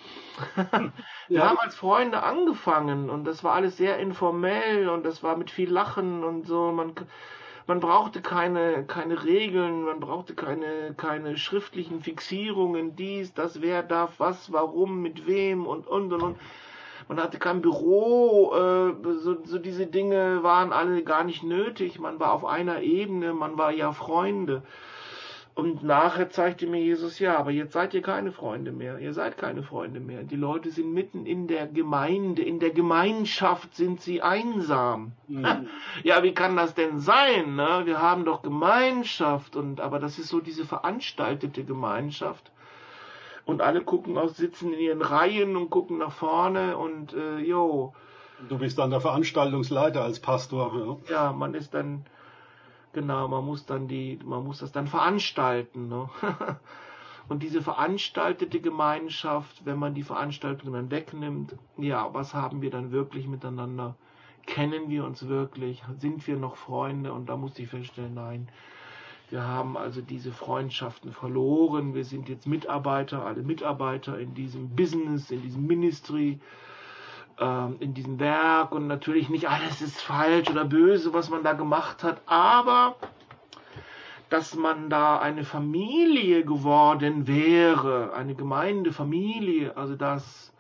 wir 0.55 0.93
ja. 1.29 1.49
haben 1.49 1.59
als 1.59 1.75
Freunde 1.75 2.23
angefangen 2.23 3.09
und 3.09 3.25
das 3.25 3.43
war 3.43 3.55
alles 3.55 3.79
sehr 3.79 3.99
informell 3.99 4.91
und 4.91 5.05
das 5.05 5.23
war 5.23 5.37
mit 5.37 5.51
viel 5.51 5.71
Lachen 5.71 6.23
und 6.23 6.47
so. 6.47 6.73
Man, 6.73 6.93
man 7.67 7.81
brauchte 7.81 8.21
keine, 8.21 8.85
keine 8.85 9.25
Regeln, 9.25 9.85
man 9.85 10.01
brauchte 10.01 10.35
keine, 10.35 10.95
keine 10.95 11.39
schriftlichen 11.39 12.03
Fixierungen, 12.03 12.95
dies, 12.95 13.33
das, 13.33 13.63
wer 13.63 13.83
darf 13.83 14.21
was, 14.21 14.53
warum, 14.53 15.01
mit 15.01 15.27
wem 15.27 15.67
und 15.67 15.87
und 15.87 16.13
und 16.13 16.23
und. 16.23 16.37
Man 17.09 17.23
hatte 17.23 17.39
kein 17.39 17.63
Büro, 17.63 18.53
äh, 18.53 19.15
so, 19.19 19.37
so 19.45 19.59
diese 19.59 19.87
Dinge 19.87 20.43
waren 20.43 20.73
alle 20.73 21.05
gar 21.05 21.25
nicht 21.25 21.45
nötig. 21.45 22.01
Man 22.01 22.19
war 22.19 22.33
auf 22.33 22.45
einer 22.45 22.81
Ebene, 22.81 23.33
man 23.33 23.57
war 23.57 23.71
ja 23.71 23.93
Freunde. 23.93 24.63
Und 25.57 25.83
nachher 25.83 26.29
zeigte 26.29 26.67
mir 26.67 26.83
Jesus, 26.83 27.19
ja, 27.19 27.39
aber 27.39 27.51
jetzt 27.51 27.73
seid 27.73 27.95
ihr 27.95 28.03
keine 28.03 28.31
Freunde 28.31 28.73
mehr. 28.73 28.99
Ihr 28.99 29.15
seid 29.15 29.39
keine 29.39 29.63
Freunde 29.63 30.01
mehr. 30.01 30.23
Die 30.23 30.37
Leute 30.37 30.71
sind 30.71 30.93
mitten 30.93 31.25
in 31.25 31.47
der 31.47 31.67
Gemeinde, 31.67 32.43
in 32.43 32.61
der 32.61 32.73
Gemeinschaft 32.73 33.75
sind 33.75 34.03
sie 34.03 34.21
einsam. 34.21 35.13
Mhm. 35.29 35.67
Ja, 36.05 36.23
wie 36.23 36.35
kann 36.35 36.57
das 36.57 36.75
denn 36.75 36.99
sein? 36.99 37.57
Ne? 37.57 37.83
Wir 37.87 38.03
haben 38.03 38.27
doch 38.27 38.43
Gemeinschaft 38.43 39.57
und 39.57 39.81
aber 39.81 39.99
das 39.99 40.19
ist 40.19 40.29
so 40.29 40.41
diese 40.41 40.67
veranstaltete 40.67 41.65
Gemeinschaft. 41.65 42.53
Und 43.47 43.63
alle 43.63 43.81
gucken 43.81 44.19
aus, 44.19 44.37
sitzen 44.37 44.75
in 44.75 44.79
ihren 44.79 45.01
Reihen 45.01 45.57
und 45.57 45.71
gucken 45.71 45.97
nach 45.97 46.13
vorne 46.13 46.77
und 46.77 47.15
äh, 47.15 47.39
jo. 47.39 47.95
Du 48.51 48.59
bist 48.59 48.79
dann 48.79 48.91
der 48.91 49.01
Veranstaltungsleiter 49.01 50.05
als 50.05 50.21
Pastor. 50.21 51.01
Ja, 51.09 51.15
ja 51.15 51.33
man 51.33 51.55
ist 51.55 51.73
dann 51.73 52.05
Genau, 52.97 53.29
man 53.29 53.45
muss 53.45 53.67
dann 53.67 53.89
die, 53.89 54.19
man 54.25 54.43
muss 54.43 54.61
das 54.61 54.73
dann 54.73 54.87
veranstalten. 54.87 55.89
Ne? 55.89 56.09
Und 57.29 57.43
diese 57.43 57.61
veranstaltete 57.61 58.59
Gemeinschaft, 58.59 59.67
wenn 59.67 59.79
man 59.79 59.93
die 59.93 60.03
Veranstaltung 60.03 60.73
dann 60.73 60.91
wegnimmt, 60.91 61.55
ja, 61.77 62.15
was 62.15 62.33
haben 62.33 62.63
wir 62.63 62.71
dann 62.71 62.93
wirklich 62.93 63.27
miteinander? 63.29 63.97
Kennen 64.47 64.89
wir 64.89 65.05
uns 65.05 65.29
wirklich? 65.29 65.85
Sind 65.99 66.27
wir 66.27 66.39
noch 66.39 66.57
Freunde? 66.57 67.13
Und 67.13 67.29
da 67.29 67.37
muss 67.37 67.59
ich 67.59 67.69
feststellen, 67.69 68.15
nein. 68.15 68.49
Wir 69.29 69.43
haben 69.43 69.77
also 69.77 70.01
diese 70.01 70.33
Freundschaften 70.33 71.13
verloren. 71.13 71.93
Wir 71.93 72.07
sind 72.07 72.31
jetzt 72.31 72.47
Mitarbeiter, 72.47 73.27
alle 73.27 73.43
Mitarbeiter 73.43 74.19
in 74.19 74.33
diesem 74.33 74.75
Business, 74.75 75.31
in 75.31 75.43
diesem 75.43 75.67
Ministry 75.67 76.41
ähm, 77.39 77.77
in 77.81 77.95
diesem 77.95 78.19
Werk 78.19 78.73
und 78.73 78.87
natürlich 78.87 79.29
nicht 79.29 79.49
alles 79.49 79.83
ist 79.83 80.01
falsch 80.01 80.49
oder 80.51 80.65
böse, 80.65 81.13
was 81.13 81.31
man 81.31 81.43
da 81.43 81.53
gemacht 81.53 82.03
hat, 82.03 82.21
aber 82.27 82.97
dass 84.29 84.55
man 84.55 84.91
da 84.91 85.19
eine 85.19 85.45
Familie 85.45 86.45
geworden 86.45 87.27
wäre, 87.27 88.13
eine 88.15 88.35
Gemeindefamilie, 88.35 89.77
also 89.77 89.95
das, 89.95 90.53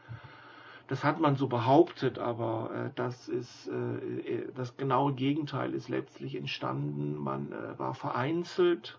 das 0.86 1.02
hat 1.02 1.20
man 1.20 1.36
so 1.36 1.48
behauptet, 1.48 2.18
aber 2.18 2.70
äh, 2.72 2.90
das 2.94 3.28
ist 3.28 3.68
äh, 3.68 4.30
äh 4.30 4.52
das 4.54 4.76
genaue 4.76 5.14
Gegenteil 5.14 5.74
ist 5.74 5.88
letztlich 5.88 6.36
entstanden. 6.36 7.16
Man 7.16 7.52
äh, 7.52 7.78
war 7.78 7.94
vereinzelt, 7.94 8.98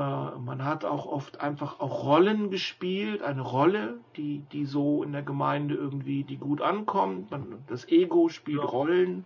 man 0.00 0.62
hat 0.62 0.84
auch 0.84 1.06
oft 1.06 1.40
einfach 1.40 1.80
auch 1.80 2.04
Rollen 2.04 2.50
gespielt, 2.50 3.22
eine 3.22 3.40
Rolle, 3.40 3.94
die, 4.16 4.42
die 4.52 4.66
so 4.66 5.02
in 5.02 5.12
der 5.12 5.22
Gemeinde 5.22 5.74
irgendwie, 5.74 6.22
die 6.22 6.36
gut 6.36 6.60
ankommt. 6.60 7.30
Man, 7.30 7.64
das 7.66 7.88
Ego 7.88 8.28
spielt 8.28 8.60
ja. 8.60 8.66
Rollen, 8.66 9.24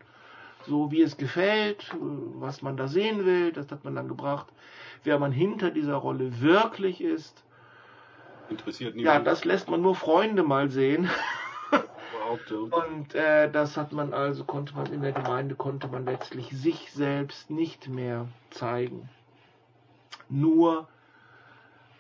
so 0.69 0.93
wie 0.93 1.03
es 1.03 1.17
gefällt, 1.17 1.97
was 2.39 2.63
man 2.63 2.77
da 2.77 2.87
sehen 2.87 3.27
will, 3.27 3.51
das 3.51 3.73
hat 3.73 3.85
man 3.85 3.97
dann 3.97 4.07
gebracht. 4.07 4.47
Wer 5.03 5.19
man 5.19 5.33
hinter 5.33 5.73
dieser 5.73 5.97
Rolle 5.97 6.41
wirklich 6.41 7.01
ist, 7.01 7.43
interessiert 8.49 8.95
niemand. 8.95 9.17
Ja, 9.17 9.25
das 9.25 9.45
lässt 9.45 9.69
man 9.69 9.83
nur 9.83 9.97
Freunde 9.97 10.45
mal 10.45 10.71
sehen. 10.71 11.11
Und 12.51 13.13
äh, 13.17 13.51
das 13.51 13.77
hat 13.77 13.91
man 13.91 14.15
also, 14.15 14.45
konnte 14.45 14.77
man 14.77 14.87
in 14.93 15.03
der 15.03 15.11
Gemeinde, 15.11 15.57
konnte 15.57 15.89
man 15.89 16.05
letztlich 16.05 16.51
sich 16.51 16.93
selbst 16.93 17.51
nicht 17.51 17.89
mehr 17.89 18.29
zeigen 18.51 19.09
nur 20.31 20.89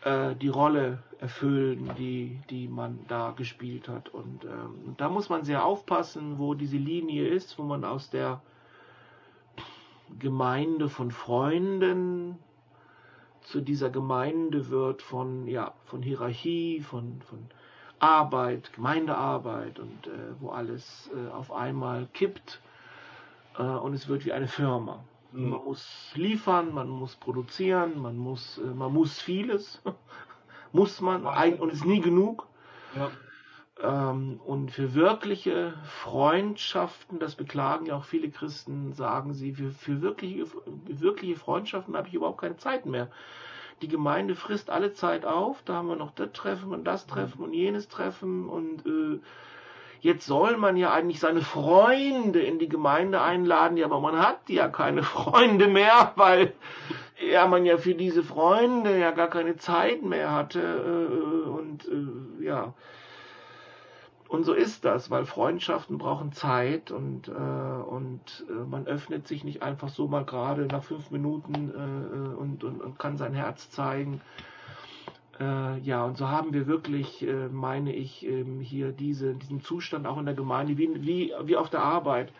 äh, 0.02 0.34
die 0.36 0.48
Rolle 0.48 1.02
erfüllen, 1.18 1.90
die, 1.98 2.40
die 2.48 2.68
man 2.68 3.00
da 3.08 3.32
gespielt 3.32 3.88
hat. 3.88 4.08
Und 4.08 4.44
ähm, 4.44 4.94
da 4.96 5.08
muss 5.08 5.28
man 5.28 5.44
sehr 5.44 5.64
aufpassen, 5.64 6.38
wo 6.38 6.54
diese 6.54 6.78
Linie 6.78 7.28
ist, 7.28 7.58
wo 7.58 7.62
man 7.62 7.84
aus 7.84 8.10
der 8.10 8.40
Gemeinde 10.18 10.88
von 10.88 11.10
Freunden 11.10 12.38
zu 13.42 13.60
dieser 13.60 13.90
Gemeinde 13.90 14.70
wird 14.70 15.02
von, 15.02 15.46
ja, 15.46 15.72
von 15.84 16.02
Hierarchie, 16.02 16.80
von, 16.80 17.20
von 17.22 17.46
Arbeit, 17.98 18.72
Gemeindearbeit 18.72 19.78
und 19.78 20.06
äh, 20.06 20.10
wo 20.40 20.50
alles 20.50 21.10
äh, 21.14 21.30
auf 21.30 21.52
einmal 21.52 22.06
kippt 22.12 22.60
äh, 23.58 23.62
und 23.62 23.94
es 23.94 24.08
wird 24.08 24.24
wie 24.24 24.32
eine 24.32 24.48
Firma. 24.48 25.04
Mhm. 25.32 25.50
Man 25.50 25.64
muss 25.64 26.12
liefern, 26.14 26.74
man 26.74 26.88
muss 26.88 27.16
produzieren, 27.16 28.00
man 28.00 28.16
muss, 28.16 28.58
äh, 28.58 28.62
man 28.62 28.92
muss 28.92 29.20
vieles. 29.20 29.82
muss 30.72 31.00
man, 31.00 31.24
und 31.58 31.72
ist 31.72 31.84
nie 31.84 32.00
genug. 32.00 32.46
Ja. 32.96 33.10
Ähm, 33.82 34.40
und 34.44 34.70
für 34.70 34.94
wirkliche 34.94 35.74
Freundschaften, 35.84 37.18
das 37.18 37.34
beklagen 37.34 37.86
ja 37.86 37.96
auch 37.96 38.04
viele 38.04 38.30
Christen, 38.30 38.92
sagen 38.92 39.32
sie, 39.32 39.54
für, 39.54 39.70
für 39.70 40.02
wirkliche, 40.02 40.46
wirkliche 40.86 41.36
Freundschaften 41.36 41.96
habe 41.96 42.08
ich 42.08 42.14
überhaupt 42.14 42.40
keine 42.40 42.56
Zeit 42.56 42.84
mehr. 42.86 43.10
Die 43.80 43.88
Gemeinde 43.88 44.34
frisst 44.34 44.68
alle 44.68 44.92
Zeit 44.92 45.24
auf, 45.24 45.62
da 45.64 45.76
haben 45.76 45.88
wir 45.88 45.96
noch 45.96 46.10
das 46.10 46.32
Treffen 46.32 46.72
und 46.72 46.84
das 46.84 47.06
Treffen 47.06 47.38
mhm. 47.38 47.44
und 47.44 47.52
jenes 47.54 47.88
Treffen 47.88 48.48
und 48.48 48.84
äh, 48.84 49.20
Jetzt 50.00 50.26
soll 50.26 50.56
man 50.56 50.76
ja 50.76 50.92
eigentlich 50.92 51.20
seine 51.20 51.42
Freunde 51.42 52.40
in 52.40 52.58
die 52.58 52.68
Gemeinde 52.68 53.20
einladen, 53.20 53.76
ja, 53.76 53.84
aber 53.84 54.00
man 54.00 54.18
hat 54.18 54.48
ja 54.48 54.68
keine 54.68 55.02
Freunde 55.02 55.68
mehr, 55.68 56.12
weil 56.16 56.52
ja 57.30 57.46
man 57.46 57.66
ja 57.66 57.76
für 57.76 57.94
diese 57.94 58.22
Freunde 58.22 58.98
ja 58.98 59.10
gar 59.10 59.28
keine 59.28 59.56
Zeit 59.56 60.02
mehr 60.02 60.32
hatte 60.32 60.60
äh, 60.60 61.48
und 61.48 61.86
äh, 61.88 62.44
ja. 62.44 62.74
Und 64.30 64.44
so 64.44 64.54
ist 64.54 64.84
das, 64.84 65.10
weil 65.10 65.26
Freundschaften 65.26 65.98
brauchen 65.98 66.30
Zeit 66.32 66.92
und, 66.92 67.26
äh, 67.26 67.32
und 67.32 68.46
äh, 68.48 68.52
man 68.52 68.86
öffnet 68.86 69.26
sich 69.26 69.42
nicht 69.42 69.60
einfach 69.60 69.88
so 69.88 70.06
mal 70.06 70.24
gerade 70.24 70.66
nach 70.66 70.84
fünf 70.84 71.10
Minuten 71.10 71.72
äh, 71.74 72.40
und, 72.40 72.62
und, 72.62 72.80
und 72.80 72.98
kann 72.98 73.16
sein 73.16 73.34
Herz 73.34 73.70
zeigen. 73.70 74.20
Äh, 75.40 75.78
ja, 75.78 76.04
und 76.04 76.18
so 76.18 76.28
haben 76.28 76.52
wir 76.52 76.66
wirklich, 76.66 77.26
äh, 77.26 77.48
meine 77.48 77.94
ich, 77.94 78.26
ähm, 78.26 78.60
hier 78.60 78.92
diese, 78.92 79.34
diesen 79.34 79.62
Zustand 79.62 80.06
auch 80.06 80.18
in 80.18 80.26
der 80.26 80.34
Gemeinde, 80.34 80.76
wie, 80.76 81.02
wie, 81.02 81.32
wie 81.44 81.56
auf 81.56 81.70
der 81.70 81.82
Arbeit. 81.82 82.30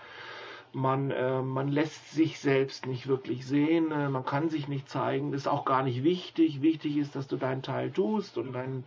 Man, 0.73 1.11
äh, 1.11 1.41
man 1.41 1.69
lässt 1.69 2.13
sich 2.13 2.39
selbst 2.39 2.87
nicht 2.87 3.09
wirklich 3.09 3.47
sehen, 3.47 3.89
man 3.89 4.25
kann 4.25 4.51
sich 4.51 4.69
nicht 4.69 4.89
zeigen, 4.89 5.33
ist 5.33 5.49
auch 5.49 5.65
gar 5.65 5.83
nicht 5.83 6.05
wichtig. 6.05 6.63
Wichtig 6.63 6.97
ist, 6.99 7.17
dass 7.17 7.27
du 7.27 7.37
deinen 7.37 7.63
Teil 7.63 7.91
tust 7.91 8.39
und 8.39 8.53
dein, 8.53 8.85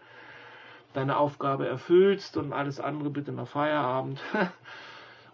deine 0.94 1.18
Aufgabe 1.18 1.68
erfüllst 1.68 2.38
und 2.38 2.54
alles 2.54 2.80
andere 2.80 3.10
bitte 3.10 3.32
nach 3.32 3.48
Feierabend. 3.48 4.22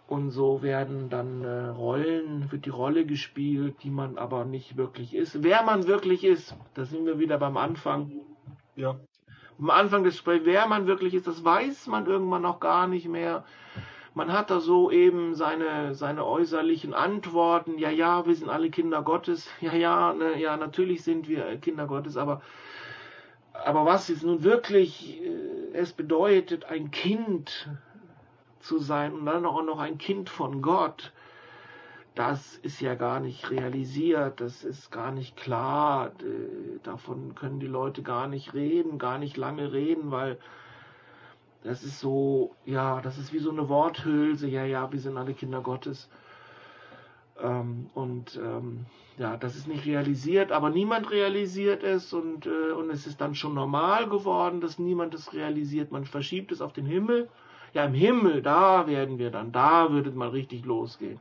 Und 0.08 0.32
so 0.32 0.60
werden 0.60 1.08
dann 1.08 1.44
Rollen, 1.44 2.50
wird 2.50 2.66
die 2.66 2.70
Rolle 2.70 3.06
gespielt, 3.06 3.76
die 3.84 3.90
man 3.90 4.18
aber 4.18 4.44
nicht 4.44 4.76
wirklich 4.76 5.14
ist. 5.14 5.44
Wer 5.44 5.62
man 5.62 5.86
wirklich 5.86 6.24
ist, 6.24 6.56
da 6.74 6.84
sind 6.84 7.06
wir 7.06 7.20
wieder 7.20 7.38
beim 7.38 7.56
Anfang. 7.56 8.10
Ja. 8.80 8.96
Am 9.58 9.68
Anfang 9.68 10.04
des 10.04 10.14
Gesprächs, 10.14 10.46
wer 10.46 10.66
man 10.66 10.86
wirklich 10.86 11.12
ist, 11.12 11.26
das 11.26 11.44
weiß 11.44 11.86
man 11.88 12.06
irgendwann 12.06 12.42
noch 12.42 12.60
gar 12.60 12.86
nicht 12.86 13.06
mehr. 13.06 13.44
Man 14.14 14.32
hat 14.32 14.50
da 14.50 14.58
so 14.58 14.90
eben 14.90 15.34
seine, 15.34 15.94
seine 15.94 16.24
äußerlichen 16.24 16.94
Antworten. 16.94 17.78
Ja, 17.78 17.90
ja, 17.90 18.26
wir 18.26 18.34
sind 18.34 18.48
alle 18.48 18.70
Kinder 18.70 19.02
Gottes. 19.02 19.50
Ja, 19.60 19.74
ja, 19.74 20.14
ne, 20.14 20.40
ja, 20.40 20.56
natürlich 20.56 21.04
sind 21.04 21.28
wir 21.28 21.58
Kinder 21.58 21.86
Gottes, 21.86 22.16
aber, 22.16 22.40
aber 23.52 23.84
was 23.84 24.08
ist 24.08 24.24
nun 24.24 24.42
wirklich 24.42 25.20
äh, 25.22 25.74
es 25.74 25.92
bedeutet, 25.92 26.64
ein 26.64 26.90
Kind 26.90 27.68
zu 28.60 28.78
sein 28.78 29.12
und 29.12 29.26
dann 29.26 29.44
auch 29.44 29.62
noch 29.62 29.78
ein 29.78 29.98
Kind 29.98 30.30
von 30.30 30.62
Gott, 30.62 31.12
das 32.20 32.58
ist 32.58 32.82
ja 32.82 32.96
gar 32.96 33.18
nicht 33.18 33.50
realisiert, 33.50 34.42
das 34.42 34.62
ist 34.62 34.90
gar 34.90 35.10
nicht 35.10 35.38
klar, 35.38 36.12
davon 36.82 37.34
können 37.34 37.60
die 37.60 37.66
Leute 37.66 38.02
gar 38.02 38.28
nicht 38.28 38.52
reden, 38.52 38.98
gar 38.98 39.16
nicht 39.16 39.38
lange 39.38 39.72
reden, 39.72 40.10
weil 40.10 40.36
das 41.64 41.82
ist 41.82 41.98
so, 41.98 42.54
ja, 42.66 43.00
das 43.00 43.16
ist 43.16 43.32
wie 43.32 43.38
so 43.38 43.50
eine 43.50 43.70
Worthülse, 43.70 44.48
ja, 44.48 44.66
ja, 44.66 44.92
wir 44.92 45.00
sind 45.00 45.16
alle 45.16 45.32
Kinder 45.32 45.62
Gottes. 45.62 46.10
Ähm, 47.42 47.88
und 47.94 48.36
ähm, 48.36 48.84
ja, 49.16 49.38
das 49.38 49.56
ist 49.56 49.66
nicht 49.66 49.86
realisiert, 49.86 50.52
aber 50.52 50.68
niemand 50.68 51.10
realisiert 51.10 51.82
es 51.82 52.12
und, 52.12 52.44
äh, 52.44 52.72
und 52.72 52.90
es 52.90 53.06
ist 53.06 53.22
dann 53.22 53.34
schon 53.34 53.54
normal 53.54 54.10
geworden, 54.10 54.60
dass 54.60 54.78
niemand 54.78 55.14
es 55.14 55.32
realisiert. 55.32 55.90
Man 55.90 56.04
verschiebt 56.04 56.52
es 56.52 56.60
auf 56.60 56.74
den 56.74 56.84
Himmel. 56.84 57.30
Ja, 57.72 57.86
im 57.86 57.94
Himmel, 57.94 58.42
da 58.42 58.86
werden 58.86 59.16
wir 59.16 59.30
dann, 59.30 59.52
da 59.52 59.90
würde 59.90 60.10
es 60.10 60.14
mal 60.14 60.28
richtig 60.28 60.66
losgehen 60.66 61.18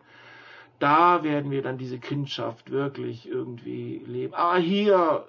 da 0.80 1.24
werden 1.24 1.52
wir 1.52 1.62
dann 1.62 1.78
diese 1.78 2.00
Kindschaft 2.00 2.72
wirklich 2.72 3.28
irgendwie 3.28 4.02
leben. 4.06 4.34
Aber 4.34 4.58
hier, 4.58 5.28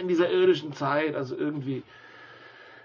in 0.00 0.08
dieser 0.08 0.30
irdischen 0.30 0.72
Zeit, 0.72 1.14
also 1.14 1.36
irgendwie, 1.36 1.82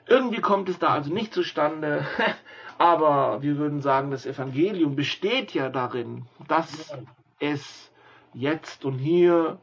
irgendwie 0.08 0.42
kommt 0.42 0.70
es 0.70 0.80
da 0.80 0.90
also 0.90 1.14
nicht 1.14 1.34
zustande. 1.34 2.06
Aber 2.78 3.42
wir 3.42 3.58
würden 3.58 3.82
sagen, 3.82 4.10
das 4.10 4.26
Evangelium 4.26 4.96
besteht 4.96 5.54
ja 5.54 5.70
darin, 5.70 6.26
dass 6.48 6.96
es 7.40 7.92
jetzt 8.34 8.86
und 8.86 8.98
hier 9.00 9.60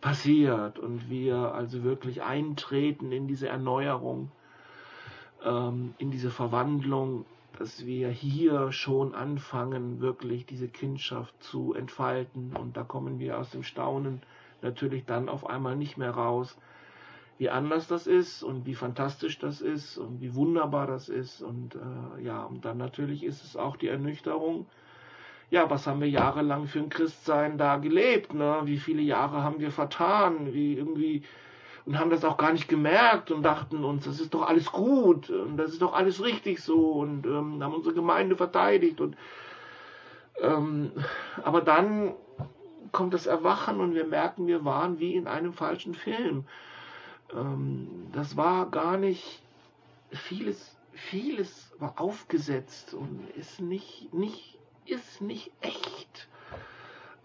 passiert 0.00 0.78
und 0.78 1.08
wir 1.08 1.54
also 1.54 1.82
wirklich 1.82 2.22
eintreten 2.22 3.10
in 3.10 3.26
diese 3.26 3.48
Erneuerung, 3.48 4.30
ähm, 5.44 5.94
in 5.98 6.10
diese 6.10 6.30
Verwandlung, 6.30 7.24
dass 7.56 7.86
wir 7.86 8.08
hier 8.08 8.72
schon 8.72 9.14
anfangen, 9.14 10.00
wirklich 10.00 10.46
diese 10.46 10.68
Kindschaft 10.68 11.34
zu 11.42 11.74
entfalten. 11.74 12.54
Und 12.56 12.76
da 12.76 12.84
kommen 12.84 13.18
wir 13.18 13.38
aus 13.38 13.50
dem 13.50 13.62
Staunen 13.62 14.22
natürlich 14.62 15.04
dann 15.04 15.28
auf 15.28 15.48
einmal 15.48 15.76
nicht 15.76 15.96
mehr 15.96 16.10
raus, 16.10 16.58
wie 17.38 17.50
anders 17.50 17.86
das 17.86 18.06
ist 18.06 18.42
und 18.42 18.64
wie 18.66 18.74
fantastisch 18.74 19.38
das 19.38 19.60
ist 19.60 19.98
und 19.98 20.20
wie 20.20 20.34
wunderbar 20.34 20.86
das 20.86 21.08
ist. 21.08 21.42
Und 21.42 21.74
äh, 21.74 22.22
ja, 22.22 22.44
und 22.44 22.64
dann 22.64 22.78
natürlich 22.78 23.24
ist 23.24 23.44
es 23.44 23.56
auch 23.56 23.76
die 23.76 23.88
Ernüchterung. 23.88 24.66
Ja, 25.50 25.70
was 25.70 25.86
haben 25.86 26.00
wir 26.00 26.08
jahrelang 26.08 26.66
für 26.66 26.80
ein 26.80 26.88
Christsein 26.88 27.58
da 27.58 27.76
gelebt? 27.76 28.34
Ne? 28.34 28.62
Wie 28.64 28.78
viele 28.78 29.02
Jahre 29.02 29.42
haben 29.42 29.60
wir 29.60 29.70
vertan? 29.70 30.52
Wie 30.54 30.74
irgendwie 30.74 31.22
und 31.86 31.98
haben 31.98 32.10
das 32.10 32.24
auch 32.24 32.36
gar 32.36 32.52
nicht 32.52 32.68
gemerkt 32.68 33.30
und 33.30 33.42
dachten 33.42 33.84
uns, 33.84 34.04
das 34.04 34.20
ist 34.20 34.34
doch 34.34 34.42
alles 34.42 34.72
gut 34.72 35.30
und 35.30 35.56
das 35.56 35.70
ist 35.70 35.82
doch 35.82 35.94
alles 35.94 36.22
richtig 36.22 36.60
so 36.60 36.92
und 36.92 37.24
ähm, 37.26 37.62
haben 37.62 37.74
unsere 37.74 37.94
Gemeinde 37.94 38.36
verteidigt 38.36 39.00
und 39.00 39.16
ähm, 40.42 40.92
aber 41.42 41.62
dann 41.62 42.12
kommt 42.92 43.14
das 43.14 43.26
Erwachen 43.26 43.80
und 43.80 43.94
wir 43.94 44.04
merken, 44.04 44.46
wir 44.46 44.64
waren 44.64 44.98
wie 44.98 45.14
in 45.14 45.26
einem 45.26 45.52
falschen 45.52 45.94
Film 45.94 46.44
ähm, 47.34 48.08
das 48.12 48.36
war 48.36 48.70
gar 48.70 48.96
nicht 48.96 49.42
vieles, 50.10 50.76
vieles 50.92 51.72
war 51.78 52.00
aufgesetzt 52.00 52.94
und 52.94 53.28
ist 53.36 53.60
nicht, 53.60 54.12
nicht, 54.14 54.58
ist 54.84 55.20
nicht 55.20 55.52
echt. 55.60 56.28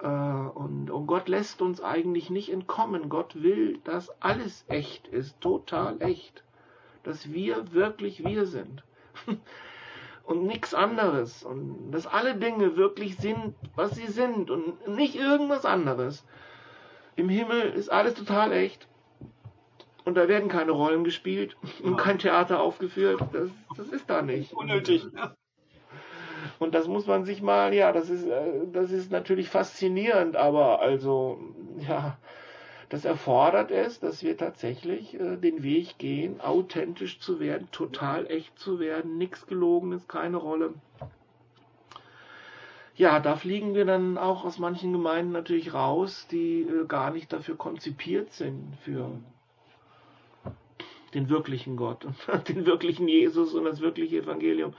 Äh, 0.01 0.07
und, 0.07 0.89
und 0.89 1.07
Gott 1.07 1.29
lässt 1.29 1.61
uns 1.61 1.81
eigentlich 1.81 2.29
nicht 2.29 2.51
entkommen. 2.51 3.09
Gott 3.09 3.41
will, 3.41 3.79
dass 3.83 4.09
alles 4.21 4.65
echt 4.67 5.07
ist, 5.07 5.39
total 5.41 6.01
echt. 6.01 6.43
Dass 7.03 7.31
wir 7.31 7.73
wirklich 7.73 8.23
wir 8.23 8.45
sind. 8.45 8.83
und 10.23 10.45
nichts 10.45 10.73
anderes. 10.73 11.43
Und 11.43 11.91
dass 11.91 12.07
alle 12.07 12.35
Dinge 12.35 12.77
wirklich 12.77 13.17
sind, 13.17 13.55
was 13.75 13.95
sie 13.95 14.07
sind 14.07 14.49
und 14.49 14.87
nicht 14.87 15.15
irgendwas 15.15 15.65
anderes. 15.65 16.25
Im 17.15 17.29
Himmel 17.29 17.61
ist 17.61 17.89
alles 17.91 18.15
total 18.15 18.51
echt 18.51 18.87
und 20.05 20.15
da 20.15 20.27
werden 20.27 20.49
keine 20.49 20.71
Rollen 20.71 21.03
gespielt 21.03 21.55
und 21.83 21.97
kein 21.97 22.19
Theater 22.19 22.59
aufgeführt. 22.59 23.21
Das, 23.31 23.49
das 23.75 23.89
ist 23.89 24.09
da 24.09 24.21
nicht. 24.21 24.53
Unnötig. 24.53 25.07
Und 26.61 26.75
das 26.75 26.87
muss 26.87 27.07
man 27.07 27.25
sich 27.25 27.41
mal, 27.41 27.73
ja, 27.73 27.91
das 27.91 28.11
ist, 28.11 28.23
äh, 28.27 28.67
das 28.71 28.91
ist 28.91 29.11
natürlich 29.11 29.49
faszinierend, 29.49 30.35
aber 30.35 30.79
also, 30.79 31.39
ja, 31.79 32.19
das 32.87 33.03
erfordert 33.03 33.71
es, 33.71 33.99
dass 33.99 34.21
wir 34.21 34.37
tatsächlich 34.37 35.19
äh, 35.19 35.37
den 35.37 35.63
Weg 35.63 35.97
gehen, 35.97 36.39
authentisch 36.39 37.19
zu 37.19 37.39
werden, 37.39 37.67
total 37.71 38.29
echt 38.29 38.59
zu 38.59 38.79
werden, 38.79 39.17
nichts 39.17 39.47
Gelogenes, 39.47 40.07
keine 40.07 40.37
Rolle. 40.37 40.75
Ja, 42.95 43.19
da 43.19 43.37
fliegen 43.37 43.73
wir 43.73 43.85
dann 43.85 44.19
auch 44.19 44.45
aus 44.45 44.59
manchen 44.59 44.93
Gemeinden 44.93 45.31
natürlich 45.31 45.73
raus, 45.73 46.27
die 46.29 46.61
äh, 46.61 46.85
gar 46.85 47.09
nicht 47.09 47.33
dafür 47.33 47.57
konzipiert 47.57 48.33
sind, 48.33 48.77
für 48.83 49.09
den 51.15 51.27
wirklichen 51.27 51.75
Gott 51.75 52.05
und 52.05 52.15
den 52.49 52.67
wirklichen 52.67 53.07
Jesus 53.07 53.55
und 53.55 53.63
das 53.63 53.81
wirkliche 53.81 54.19
Evangelium, 54.19 54.75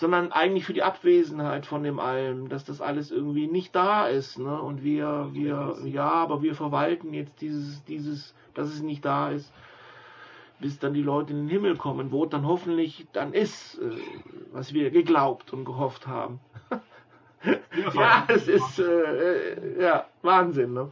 sondern 0.00 0.32
eigentlich 0.32 0.64
für 0.64 0.72
die 0.72 0.82
Abwesenheit 0.82 1.66
von 1.66 1.82
dem 1.82 2.00
Allem, 2.00 2.48
dass 2.48 2.64
das 2.64 2.80
alles 2.80 3.10
irgendwie 3.10 3.46
nicht 3.46 3.76
da 3.76 4.06
ist, 4.06 4.38
ne? 4.38 4.58
Und 4.58 4.82
wir, 4.82 5.28
wir, 5.32 5.76
ja, 5.84 6.10
aber 6.10 6.40
wir 6.40 6.54
verwalten 6.54 7.12
jetzt 7.12 7.38
dieses, 7.42 7.84
dieses, 7.84 8.34
dass 8.54 8.68
es 8.68 8.80
nicht 8.80 9.04
da 9.04 9.30
ist, 9.30 9.52
bis 10.58 10.78
dann 10.78 10.94
die 10.94 11.02
Leute 11.02 11.34
in 11.34 11.40
den 11.40 11.48
Himmel 11.48 11.76
kommen, 11.76 12.12
wo 12.12 12.24
dann 12.24 12.46
hoffentlich 12.46 13.08
dann 13.12 13.34
ist, 13.34 13.78
äh, 13.78 13.90
was 14.52 14.72
wir 14.72 14.90
geglaubt 14.90 15.52
und 15.52 15.66
gehofft 15.66 16.06
haben. 16.06 16.40
ja, 17.94 18.24
es 18.28 18.48
ist 18.48 18.78
äh, 18.78 19.52
äh, 19.52 19.82
ja 19.82 20.06
Wahnsinn, 20.22 20.72
ne? 20.72 20.90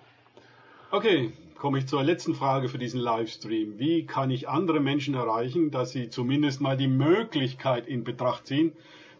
Okay, 0.91 1.33
komme 1.57 1.79
ich 1.79 1.87
zur 1.87 2.03
letzten 2.03 2.35
Frage 2.35 2.69
für 2.69 2.79
diesen 2.79 3.01
Livestream. 3.01 3.79
Wie 3.79 4.05
kann 4.05 4.31
ich 4.31 4.51
andere 4.51 4.81
Menschen 4.81 5.15
erreichen, 5.15 5.71
dass 5.71 5.93
sie 5.93 6.11
zumindest 6.11 6.61
mal 6.61 6.77
die 6.77 6.89
Möglichkeit 6.89 7.87
in 7.89 8.05
Betracht 8.05 8.47
ziehen, 8.47 8.73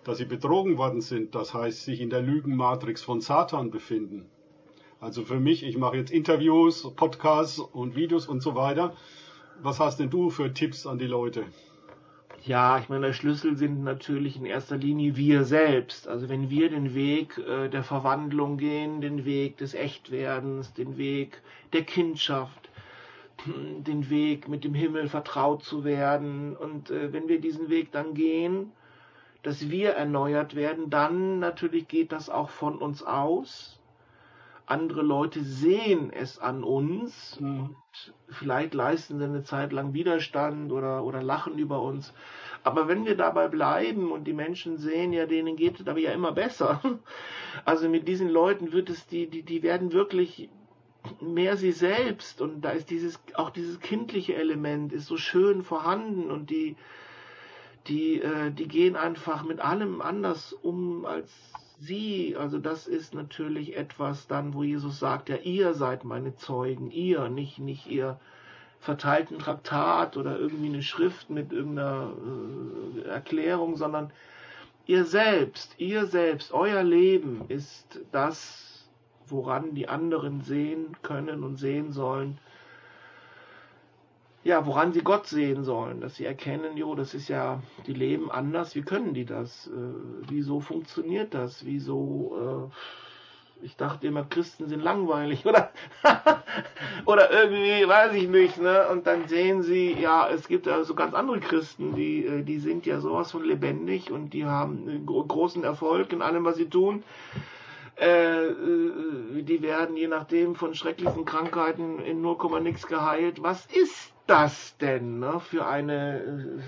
dass 0.09 0.17
sie 0.17 0.25
betrogen 0.25 0.79
worden 0.79 1.03
sind, 1.03 1.35
das 1.35 1.53
heißt 1.53 1.85
sich 1.85 2.01
in 2.01 2.09
der 2.09 2.23
Lügenmatrix 2.23 3.03
von 3.03 3.21
Satan 3.21 3.71
befinden? 3.71 4.25
Also 5.01 5.23
für 5.23 5.39
mich, 5.39 5.63
ich 5.63 5.77
mache 5.77 5.99
jetzt 5.99 6.11
Interviews, 6.11 6.95
Podcasts 6.97 7.59
und 7.59 7.95
Videos 7.95 8.27
und 8.27 8.41
so 8.41 8.55
weiter. 8.55 8.97
Was 9.61 9.81
hast 9.81 10.01
denn 10.01 10.09
du 10.09 10.31
für 10.31 10.55
Tipps 10.55 10.87
an 10.87 10.99
die 10.99 11.07
Leute? 11.07 11.45
Ja, 12.43 12.79
ich 12.79 12.89
meine, 12.89 13.09
der 13.09 13.13
Schlüssel 13.13 13.59
sind 13.59 13.85
natürlich 13.85 14.39
in 14.39 14.47
erster 14.47 14.79
Linie 14.79 15.17
wir 15.17 15.45
selbst. 15.45 16.09
Also 16.09 16.31
wenn 16.31 16.49
wir 16.49 16.71
den 16.71 16.95
Weg 16.95 17.37
äh, 17.37 17.69
der 17.69 17.83
Verwandlung 17.83 18.57
gehen, 18.57 19.03
den 19.03 19.27
Weg 19.27 19.59
des 19.59 19.75
Echtwerdens, 19.75 20.73
den 20.73 20.97
Weg 20.97 21.43
der 21.75 21.83
Kindschaft, 21.83 22.71
den 23.47 24.09
Weg 24.09 24.49
mit 24.49 24.65
dem 24.65 24.73
Himmel 24.73 25.09
vertraut 25.09 25.65
zu 25.65 25.85
werden 25.85 26.57
und 26.57 26.91
äh, 26.91 27.13
wenn 27.13 27.29
wir 27.29 27.43
diesen 27.43 27.69
Weg 27.69 27.93
dann 27.93 28.15
gehen, 28.15 28.73
dass 29.43 29.71
wir 29.71 29.91
erneuert 29.91 30.55
werden, 30.55 30.91
dann 30.91 31.39
natürlich 31.39 31.89
geht 31.89 32.13
das 32.13 32.29
auch 32.29 32.51
von 32.51 32.79
uns 32.79 33.03
aus. 33.03 33.81
Andere 34.67 35.01
Leute 35.01 35.43
sehen 35.43 36.13
es 36.13 36.39
an 36.39 36.63
uns 36.63 37.41
mhm. 37.41 37.61
und 37.61 37.77
vielleicht 38.29 38.75
leisten 38.75 39.19
sie 39.19 39.25
eine 39.25 39.43
Zeit 39.43 39.73
lang 39.73 39.95
Widerstand 39.95 40.73
oder, 40.73 41.05
oder 41.05 41.23
lachen 41.23 41.59
über 41.59 41.81
uns. 41.81 42.13
Aber 42.65 42.87
wenn 42.87 43.07
wir 43.07 43.17
dabei 43.17 43.49
bleiben 43.49 44.13
und 44.13 44.25
die 44.25 44.35
Menschen 44.35 44.77
sehen, 44.77 45.15
ja, 45.15 45.25
denen 45.25 45.57
geht 45.57 45.81
es 45.81 45.89
aber 45.89 46.01
ja 46.01 46.13
immer 46.13 46.33
besser. 46.33 46.81
Also 47.65 47.89
mit 47.89 48.07
diesen 48.07 48.29
Leuten 48.29 48.73
wird 48.73 48.91
es, 48.91 49.07
die, 49.07 49.27
die, 49.27 49.43
die 49.43 49.63
werden 49.63 49.93
wirklich 49.93 50.49
mehr 51.21 51.57
sie 51.57 51.73
selbst 51.73 52.41
und 52.41 52.61
da 52.61 52.71
ist 52.71 52.91
dieses, 52.91 53.19
auch 53.35 53.51
dieses 53.51 53.81
kindliche 53.81 54.35
Element 54.35 54.93
ist 54.93 55.07
so 55.07 55.17
schön 55.17 55.63
vorhanden 55.63 56.31
und 56.31 56.51
die, 56.51 56.77
die, 57.89 58.21
äh, 58.21 58.51
die 58.51 58.69
gehen 58.69 58.97
einfach 58.97 59.45
mit 59.45 59.61
allem 59.61 60.01
anders 60.01 60.53
um 60.53 61.05
als 61.07 61.33
sie. 61.79 62.37
Also 62.39 62.59
das 62.59 62.87
ist 62.87 63.15
natürlich 63.15 63.77
etwas 63.77 64.27
dann, 64.27 64.55
wo 64.55 64.63
Jesus 64.63 64.99
sagt, 64.99 65.29
ja, 65.29 65.37
ihr 65.37 65.75
seid 65.75 66.05
meine 66.05 66.37
Zeugen, 66.37 66.91
ihr, 66.91 67.29
nicht, 67.29 67.59
nicht 67.59 67.87
ihr 67.87 68.19
verteilten 68.81 69.39
Traktat 69.39 70.17
oder 70.17 70.39
irgendwie 70.39 70.69
eine 70.69 70.83
Schrift 70.83 71.31
mit 71.31 71.53
irgendeiner 71.53 72.13
äh, 73.05 73.09
Erklärung, 73.09 73.77
sondern 73.77 74.13
ihr 74.87 75.05
selbst, 75.05 75.75
ihr 75.79 76.07
selbst, 76.07 76.53
euer 76.53 76.83
Leben 76.83 77.45
ist 77.49 78.01
das, 78.13 78.89
woran 79.27 79.75
die 79.75 79.89
anderen 79.89 80.43
sehen 80.43 80.97
können 81.03 81.43
und 81.43 81.57
sehen 81.57 81.93
sollen, 81.93 82.39
ja, 84.49 84.65
woran 84.65 84.95
sie 84.95 85.03
Gott 85.03 85.27
sehen 85.27 85.63
sollen, 85.63 86.01
dass 86.01 86.17
sie 86.17 86.25
erkennen, 86.25 86.79
jo, 86.79 86.95
das 86.95 87.13
ist 87.13 87.29
ja, 87.29 87.61
die 87.87 87.93
leben 87.93 88.31
anders, 88.31 88.75
wie 88.75 88.81
können 88.81 89.13
die 89.13 89.27
das? 89.27 89.67
Äh, 89.67 89.71
wieso 90.27 90.61
funktioniert 90.61 91.35
das? 91.35 91.67
Wieso, 91.67 92.71
äh, 93.61 93.65
ich 93.67 93.77
dachte 93.77 94.07
immer, 94.07 94.25
Christen 94.25 94.67
sind 94.67 94.83
langweilig, 94.83 95.45
oder? 95.47 95.71
oder 97.05 97.31
irgendwie, 97.31 97.87
weiß 97.87 98.15
ich 98.15 98.27
nicht, 98.27 98.57
ne? 98.57 98.89
Und 98.89 99.07
dann 99.07 99.29
sehen 99.29 99.63
sie, 99.63 99.93
ja, 99.93 100.27
es 100.31 100.49
gibt 100.49 100.67
also 100.67 100.95
ganz 100.95 101.13
andere 101.13 101.41
Christen, 101.41 101.95
die, 101.95 102.25
äh, 102.25 102.43
die 102.43 102.59
sind 102.59 102.87
ja 102.87 103.01
sowas 103.01 103.31
von 103.31 103.45
lebendig 103.45 104.11
und 104.11 104.31
die 104.31 104.47
haben 104.47 105.05
großen 105.05 105.63
Erfolg 105.63 106.11
in 106.15 106.23
allem, 106.23 106.47
was 106.47 106.57
sie 106.57 106.71
tun. 106.71 107.05
Äh, 108.01 108.47
äh, 108.47 109.43
die 109.43 109.61
werden 109.61 109.95
je 109.95 110.09
nachdem 110.09 110.55
von 110.55 110.75
schrecklichen 110.75 111.27
Krankheiten 111.27 111.99
in 111.99 112.23
0, 112.23 112.63
nix 112.63 112.87
geheilt. 112.87 113.43
Was 113.43 113.67
ist 113.67 114.15
das 114.29 114.77
denn 114.79 115.19
ne, 115.19 115.41
für 115.41 115.67
eine 115.67 116.21
äh, 116.21 116.61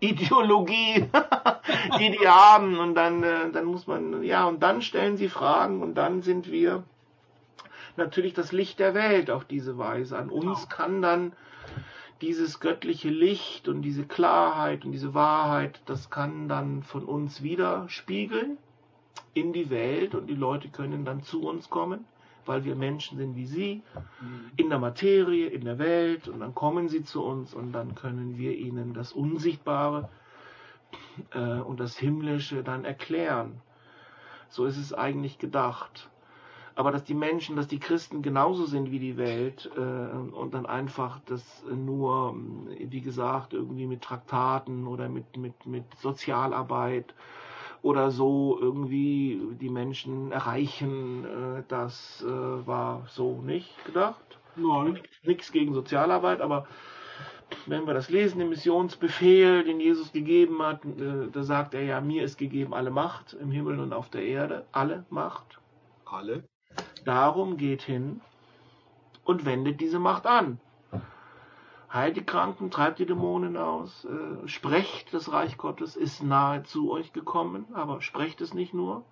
Ideologie, 0.00 1.08
die 1.98 2.10
die 2.10 2.28
haben? 2.28 2.78
Und 2.78 2.94
dann, 2.94 3.22
äh, 3.22 3.50
dann 3.52 3.66
muss 3.66 3.86
man, 3.86 4.22
ja, 4.22 4.46
und 4.46 4.62
dann 4.62 4.82
stellen 4.82 5.16
sie 5.16 5.28
Fragen 5.28 5.82
und 5.82 5.94
dann 5.94 6.22
sind 6.22 6.50
wir 6.50 6.84
natürlich 7.96 8.34
das 8.34 8.52
Licht 8.52 8.80
der 8.80 8.94
Welt 8.94 9.30
auf 9.30 9.44
diese 9.44 9.78
Weise. 9.78 10.18
An 10.18 10.30
uns 10.30 10.68
genau. 10.68 10.76
kann 10.76 11.02
dann 11.02 11.32
dieses 12.20 12.60
göttliche 12.60 13.10
Licht 13.10 13.68
und 13.68 13.82
diese 13.82 14.04
Klarheit 14.04 14.84
und 14.84 14.92
diese 14.92 15.14
Wahrheit, 15.14 15.80
das 15.86 16.10
kann 16.10 16.48
dann 16.48 16.82
von 16.82 17.04
uns 17.04 17.42
widerspiegeln 17.42 18.56
in 19.34 19.52
die 19.52 19.70
Welt 19.70 20.14
und 20.14 20.28
die 20.28 20.34
Leute 20.34 20.68
können 20.68 21.04
dann 21.04 21.22
zu 21.22 21.42
uns 21.46 21.68
kommen, 21.68 22.04
weil 22.46 22.64
wir 22.64 22.76
Menschen 22.76 23.18
sind 23.18 23.36
wie 23.36 23.46
sie, 23.46 23.82
in 24.56 24.68
der 24.68 24.78
Materie, 24.78 25.48
in 25.48 25.64
der 25.64 25.78
Welt 25.78 26.28
und 26.28 26.40
dann 26.40 26.54
kommen 26.54 26.88
sie 26.88 27.04
zu 27.04 27.24
uns 27.24 27.54
und 27.54 27.72
dann 27.72 27.94
können 27.94 28.38
wir 28.38 28.56
ihnen 28.56 28.94
das 28.94 29.12
Unsichtbare 29.12 30.08
äh, 31.32 31.60
und 31.60 31.80
das 31.80 31.96
Himmlische 31.96 32.62
dann 32.62 32.84
erklären. 32.84 33.60
So 34.48 34.66
ist 34.66 34.78
es 34.78 34.92
eigentlich 34.92 35.38
gedacht. 35.38 36.08
Aber 36.76 36.90
dass 36.90 37.04
die 37.04 37.14
Menschen, 37.14 37.54
dass 37.54 37.68
die 37.68 37.78
Christen 37.78 38.22
genauso 38.22 38.66
sind 38.66 38.90
wie 38.90 38.98
die 38.98 39.16
Welt 39.16 39.70
äh, 39.76 39.80
und 39.80 40.54
dann 40.54 40.66
einfach 40.66 41.20
das 41.26 41.64
nur, 41.72 42.36
wie 42.78 43.00
gesagt, 43.00 43.52
irgendwie 43.52 43.86
mit 43.86 44.02
Traktaten 44.02 44.86
oder 44.86 45.08
mit, 45.08 45.36
mit, 45.36 45.66
mit 45.66 45.84
Sozialarbeit 45.98 47.14
oder 47.84 48.10
so 48.10 48.58
irgendwie 48.58 49.38
die 49.60 49.68
Menschen 49.68 50.32
erreichen, 50.32 51.26
äh, 51.26 51.62
das 51.68 52.24
äh, 52.26 52.66
war 52.66 53.02
so 53.08 53.42
nicht 53.42 53.84
gedacht. 53.84 54.38
Nein. 54.56 54.98
Nichts 55.22 55.52
gegen 55.52 55.74
Sozialarbeit, 55.74 56.40
aber 56.40 56.66
wenn 57.66 57.86
wir 57.86 57.92
das 57.92 58.08
lesen, 58.08 58.38
den 58.38 58.48
Missionsbefehl, 58.48 59.64
den 59.64 59.80
Jesus 59.80 60.12
gegeben 60.12 60.62
hat, 60.62 60.82
äh, 60.86 61.28
da 61.30 61.42
sagt 61.42 61.74
er 61.74 61.82
ja, 61.82 62.00
mir 62.00 62.24
ist 62.24 62.38
gegeben 62.38 62.72
alle 62.72 62.90
Macht 62.90 63.34
im 63.34 63.50
Himmel 63.50 63.78
und 63.78 63.92
auf 63.92 64.08
der 64.08 64.22
Erde, 64.22 64.64
alle 64.72 65.04
Macht. 65.10 65.60
Alle. 66.06 66.44
Darum 67.04 67.58
geht 67.58 67.82
hin 67.82 68.22
und 69.24 69.44
wendet 69.44 69.82
diese 69.82 69.98
Macht 69.98 70.26
an. 70.26 70.58
Heilt 71.94 72.16
die 72.16 72.24
Kranken, 72.24 72.72
treibt 72.72 72.98
die 72.98 73.06
Dämonen 73.06 73.56
aus, 73.56 74.04
äh, 74.04 74.48
sprecht, 74.48 75.14
das 75.14 75.32
Reich 75.32 75.56
Gottes 75.56 75.94
ist 75.94 76.24
nahe 76.24 76.64
zu 76.64 76.90
euch 76.90 77.12
gekommen, 77.12 77.66
aber 77.72 78.00
sprecht 78.00 78.40
es 78.40 78.52
nicht 78.52 78.74
nur, 78.74 79.04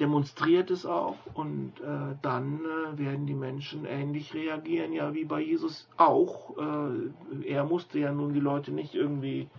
demonstriert 0.00 0.70
es 0.70 0.86
auch 0.86 1.16
und 1.34 1.74
äh, 1.80 2.16
dann 2.22 2.60
äh, 2.64 2.98
werden 2.98 3.26
die 3.26 3.34
Menschen 3.34 3.84
ähnlich 3.84 4.32
reagieren, 4.32 4.94
ja 4.94 5.12
wie 5.12 5.26
bei 5.26 5.40
Jesus 5.40 5.86
auch. 5.98 6.56
Äh, 6.56 7.46
er 7.48 7.64
musste 7.64 7.98
ja 7.98 8.12
nun 8.12 8.32
die 8.32 8.40
Leute 8.40 8.72
nicht 8.72 8.94
irgendwie 8.94 9.50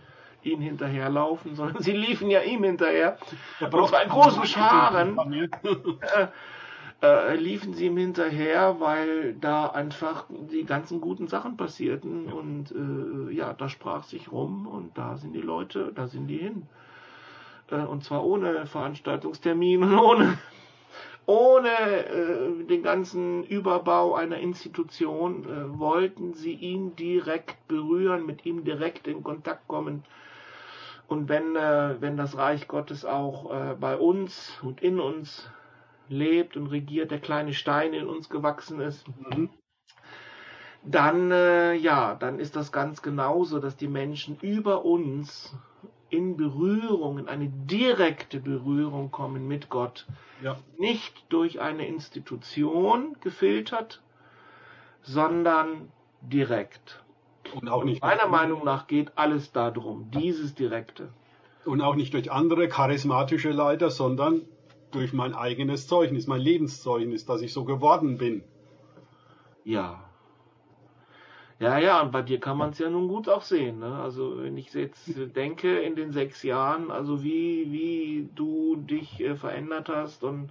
ihm 0.42 0.60
hinterherlaufen, 0.60 1.54
sondern 1.54 1.80
sie 1.80 1.92
liefen 1.92 2.28
ja 2.28 2.40
ihm 2.40 2.64
hinterher. 2.64 3.18
Er 3.60 3.72
Und 3.72 3.88
zwar 3.88 4.02
in 4.02 4.10
großen 4.10 4.46
Scharen 4.46 5.16
äh, 7.02 7.36
liefen 7.36 7.74
sie 7.74 7.86
ihm 7.86 7.96
hinterher, 7.96 8.76
weil 8.80 9.34
da 9.34 9.66
einfach 9.66 10.24
die 10.30 10.64
ganzen 10.64 11.00
guten 11.00 11.28
Sachen 11.28 11.56
passierten 11.56 12.32
und 12.32 12.72
äh, 12.72 13.32
ja, 13.34 13.52
da 13.52 13.68
sprach 13.68 14.04
sich 14.04 14.32
rum 14.32 14.66
und 14.66 14.96
da 14.96 15.16
sind 15.16 15.34
die 15.34 15.42
Leute, 15.42 15.92
da 15.94 16.06
sind 16.06 16.28
die 16.28 16.38
hin. 16.38 16.66
Äh, 17.70 17.84
und 17.84 18.04
zwar 18.04 18.24
ohne 18.24 18.66
Veranstaltungstermin 18.66 19.82
und 19.82 19.98
ohne, 19.98 20.38
ohne 21.26 21.68
äh, 21.68 22.64
den 22.64 22.82
ganzen 22.82 23.44
Überbau 23.44 24.14
einer 24.14 24.38
Institution 24.38 25.44
äh, 25.44 25.78
wollten 25.78 26.34
sie 26.34 26.54
ihn 26.54 26.96
direkt 26.96 27.68
berühren, 27.68 28.24
mit 28.24 28.46
ihm 28.46 28.64
direkt 28.64 29.06
in 29.06 29.22
Kontakt 29.22 29.68
kommen. 29.68 30.04
Und 31.08 31.28
wenn, 31.28 31.56
äh, 31.56 31.96
wenn 32.00 32.16
das 32.16 32.36
Reich 32.36 32.68
Gottes 32.68 33.04
auch 33.04 33.50
bei 33.78 33.96
uns 33.96 34.58
und 34.62 34.82
in 34.82 34.98
uns 34.98 35.48
lebt 36.08 36.56
und 36.56 36.68
regiert, 36.68 37.10
der 37.10 37.20
kleine 37.20 37.52
Stein 37.54 37.92
in 37.92 38.06
uns 38.06 38.28
gewachsen 38.28 38.80
ist, 38.80 39.04
Mhm. 39.30 39.50
dann 40.84 41.30
äh, 41.32 41.74
ja, 41.74 42.14
dann 42.14 42.38
ist 42.38 42.54
das 42.56 42.70
ganz 42.72 43.02
genauso, 43.02 43.58
dass 43.58 43.76
die 43.76 43.88
Menschen 43.88 44.38
über 44.40 44.84
uns 44.84 45.54
in 46.08 46.36
Berührung, 46.36 47.18
in 47.18 47.28
eine 47.28 47.48
direkte 47.48 48.38
Berührung 48.38 49.10
kommen 49.10 49.48
mit 49.48 49.68
Gott. 49.68 50.06
Ja. 50.42 50.56
Nicht 50.78 51.24
durch 51.30 51.60
eine 51.60 51.86
Institution 51.88 53.16
gefiltert, 53.20 54.02
sondern 55.02 55.90
direkt. 56.20 57.02
Und 57.54 57.68
auch 57.68 57.84
nicht 57.84 58.02
Meiner 58.02 58.26
Meinung 58.28 58.64
nach 58.64 58.86
geht 58.86 59.12
alles 59.16 59.52
darum, 59.52 60.10
dieses 60.12 60.54
Direkte. 60.54 61.08
und 61.64 61.80
auch 61.80 61.96
nicht 61.96 62.14
durch 62.14 62.30
andere 62.30 62.68
charismatische 62.68 63.50
Leiter, 63.50 63.90
sondern 63.90 64.42
durch 64.96 65.12
mein 65.12 65.34
eigenes 65.34 65.86
Zeugnis, 65.86 66.26
mein 66.26 66.40
Lebenszeugnis, 66.40 67.26
dass 67.26 67.42
ich 67.42 67.52
so 67.52 67.64
geworden 67.64 68.18
bin. 68.18 68.42
Ja. 69.64 70.02
Ja, 71.58 71.78
ja, 71.78 72.02
und 72.02 72.12
bei 72.12 72.22
dir 72.22 72.38
kann 72.38 72.58
man 72.58 72.70
es 72.70 72.78
ja 72.78 72.90
nun 72.90 73.08
gut 73.08 73.28
auch 73.28 73.42
sehen. 73.42 73.78
Ne? 73.78 73.98
Also 73.98 74.42
wenn 74.42 74.56
ich 74.56 74.72
jetzt 74.74 75.10
denke 75.34 75.78
in 75.80 75.96
den 75.96 76.12
sechs 76.12 76.42
Jahren, 76.42 76.90
also 76.90 77.22
wie, 77.22 77.72
wie 77.72 78.28
du 78.34 78.76
dich 78.76 79.20
äh, 79.20 79.36
verändert 79.36 79.88
hast 79.88 80.22
und 80.24 80.50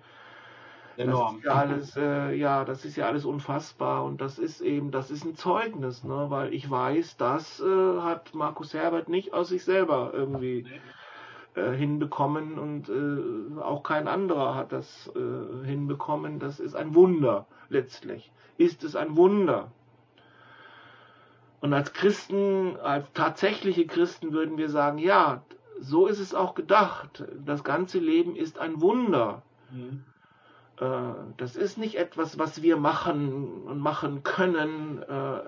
das 0.98 1.08
Enorm. 1.08 1.38
ist 1.38 1.43
ja 1.43 1.52
alles, 1.52 1.98
äh, 1.98 2.34
ja, 2.36 2.66
das 2.66 2.86
ist 2.86 2.96
ja 2.96 3.06
alles 3.06 3.26
unfassbar 3.26 4.04
und 4.04 4.22
das 4.22 4.39
ist 4.39 4.62
eben, 4.62 4.91
das 4.91 5.12
ist 5.12 5.26
ein 5.26 5.36
Zeugnis, 5.36 6.04
ne? 6.04 6.28
weil 6.30 6.54
ich 6.54 6.70
weiß, 6.70 7.18
das 7.18 7.60
äh, 7.60 8.00
hat 8.00 8.34
Markus 8.34 8.74
Herbert 8.74 9.10
nicht 9.10 9.34
aus 9.34 9.50
sich 9.50 9.64
selber 9.64 10.12
irgendwie 10.14 10.66
äh, 11.56 11.72
hinbekommen 11.72 12.60
und 12.60 12.89
äh, 12.89 13.62
auch 13.62 13.84
kein 13.84 14.08
anderer 14.08 14.56
hat 14.56 14.72
das 14.72 15.12
äh, 15.16 15.66
hinbekommen. 15.66 16.39
Das 16.39 16.60
ist 16.60 16.76
ein 16.76 16.95
Wunder 16.95 17.45
letztlich. 17.70 18.32
Ist 18.58 18.84
es 18.84 18.95
ein 18.95 19.16
Wunder? 19.16 19.72
Und 21.62 21.74
als 21.74 21.93
Christen, 21.93 22.78
als 22.84 23.12
tatsächliche 23.14 23.88
Christen 23.88 24.34
würden 24.34 24.58
wir 24.58 24.70
sagen, 24.70 24.97
ja, 24.97 25.41
so 25.80 26.08
ist 26.08 26.20
es 26.20 26.34
auch 26.36 26.56
gedacht. 26.56 27.24
Das 27.45 27.64
ganze 27.64 27.99
Leben 27.99 28.36
ist 28.36 28.60
ein 28.60 28.82
Wunder. 28.82 29.41
Mhm. 29.72 30.03
Äh, 30.80 31.14
Das 31.38 31.56
ist 31.56 31.78
nicht 31.78 31.95
etwas, 31.95 32.38
was 32.38 32.62
wir 32.62 32.78
machen 32.78 33.64
und 33.66 33.80
machen 33.80 34.24
können. 34.24 35.01
äh, 35.03 35.38
äh, 35.38 35.41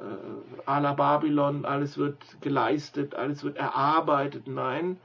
à 0.65 0.79
la 0.79 0.93
Babylon, 0.93 1.65
alles 1.65 1.97
wird 1.97 2.17
geleistet, 2.41 3.15
alles 3.15 3.43
wird 3.43 3.57
erarbeitet. 3.57 4.47
Nein, 4.47 4.97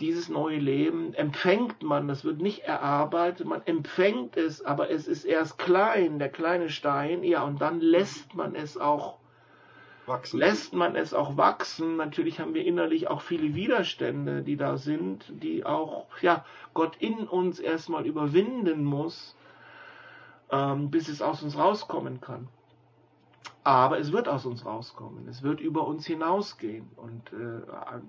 dieses 0.00 0.28
neue 0.28 0.58
Leben 0.58 1.12
empfängt 1.14 1.82
man, 1.82 2.08
das 2.08 2.24
wird 2.24 2.40
nicht 2.40 2.60
erarbeitet, 2.60 3.46
man 3.46 3.62
empfängt 3.66 4.36
es, 4.36 4.64
aber 4.64 4.90
es 4.90 5.06
ist 5.06 5.24
erst 5.24 5.58
klein, 5.58 6.18
der 6.18 6.30
kleine 6.30 6.70
Stein, 6.70 7.22
ja, 7.22 7.42
und 7.42 7.60
dann 7.60 7.80
lässt 7.80 8.34
man 8.34 8.54
es 8.54 8.78
auch 8.78 9.18
Wachsen. 10.06 10.40
lässt 10.40 10.72
man 10.72 10.96
es 10.96 11.12
auch 11.12 11.36
wachsen. 11.36 11.96
Natürlich 11.96 12.40
haben 12.40 12.54
wir 12.54 12.64
innerlich 12.64 13.08
auch 13.08 13.20
viele 13.20 13.54
Widerstände, 13.54 14.42
die 14.42 14.56
da 14.56 14.78
sind, 14.78 15.26
die 15.28 15.64
auch 15.64 16.06
ja, 16.22 16.44
Gott 16.74 16.96
in 16.98 17.28
uns 17.28 17.60
erstmal 17.60 18.06
überwinden 18.06 18.84
muss, 18.84 19.36
ähm, 20.50 20.90
bis 20.90 21.08
es 21.08 21.22
aus 21.22 21.42
uns 21.42 21.56
rauskommen 21.56 22.20
kann. 22.20 22.48
Aber 23.62 24.00
es 24.00 24.10
wird 24.10 24.26
aus 24.26 24.46
uns 24.46 24.64
rauskommen. 24.64 25.28
Es 25.28 25.42
wird 25.42 25.60
über 25.60 25.86
uns 25.86 26.06
hinausgehen. 26.06 26.88
Und 26.96 27.32
äh, 27.32 27.60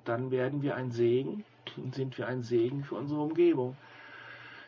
dann 0.06 0.32
werden 0.32 0.62
wir 0.62 0.76
ein 0.76 0.92
Segen 0.92 1.44
sind 1.94 2.18
wir 2.18 2.28
ein 2.28 2.44
Segen 2.44 2.84
für 2.84 2.96
unsere 2.96 3.22
Umgebung. 3.22 3.76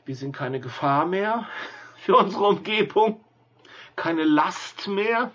Wir 0.06 0.16
sind 0.16 0.36
keine 0.36 0.60
Gefahr 0.60 1.06
mehr 1.06 1.48
für 1.96 2.18
unsere 2.18 2.46
Umgebung, 2.46 3.20
keine 3.96 4.24
Last 4.24 4.88
mehr, 4.88 5.32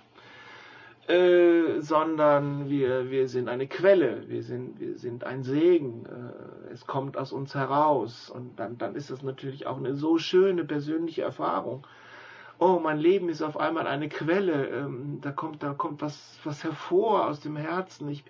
äh, 1.09 1.81
sondern 1.81 2.69
wir, 2.69 3.11
wir 3.11 3.29
sind 3.29 3.49
eine 3.49 3.67
Quelle, 3.67 4.29
wir 4.29 4.43
sind, 4.43 4.79
wir 4.79 4.99
sind 4.99 5.25
ein 5.25 5.43
Segen, 5.43 6.05
äh, 6.05 6.73
es 6.73 6.87
kommt 6.87 7.17
aus 7.17 7.33
uns 7.33 7.55
heraus. 7.55 8.29
Und 8.29 8.61
dann, 8.61 8.77
dann 8.77 8.95
ist 8.95 9.11
das 9.11 9.23
natürlich 9.23 9.67
auch 9.67 9.79
eine 9.79 9.95
so 9.95 10.19
schöne 10.19 10.65
persönliche 10.65 11.23
Erfahrung. 11.23 11.87
Oh, 12.59 12.81
mein 12.83 12.99
Leben 12.99 13.29
ist 13.29 13.41
auf 13.41 13.57
einmal 13.57 13.87
eine 13.87 14.09
Quelle, 14.09 14.67
ähm, 14.67 15.21
da 15.23 15.31
kommt, 15.31 15.63
da 15.63 15.73
kommt 15.73 16.03
was, 16.03 16.39
was 16.45 16.65
hervor 16.65 17.29
aus 17.29 17.41
dem 17.41 17.57
Herzen, 17.57 18.09
ich 18.09 18.25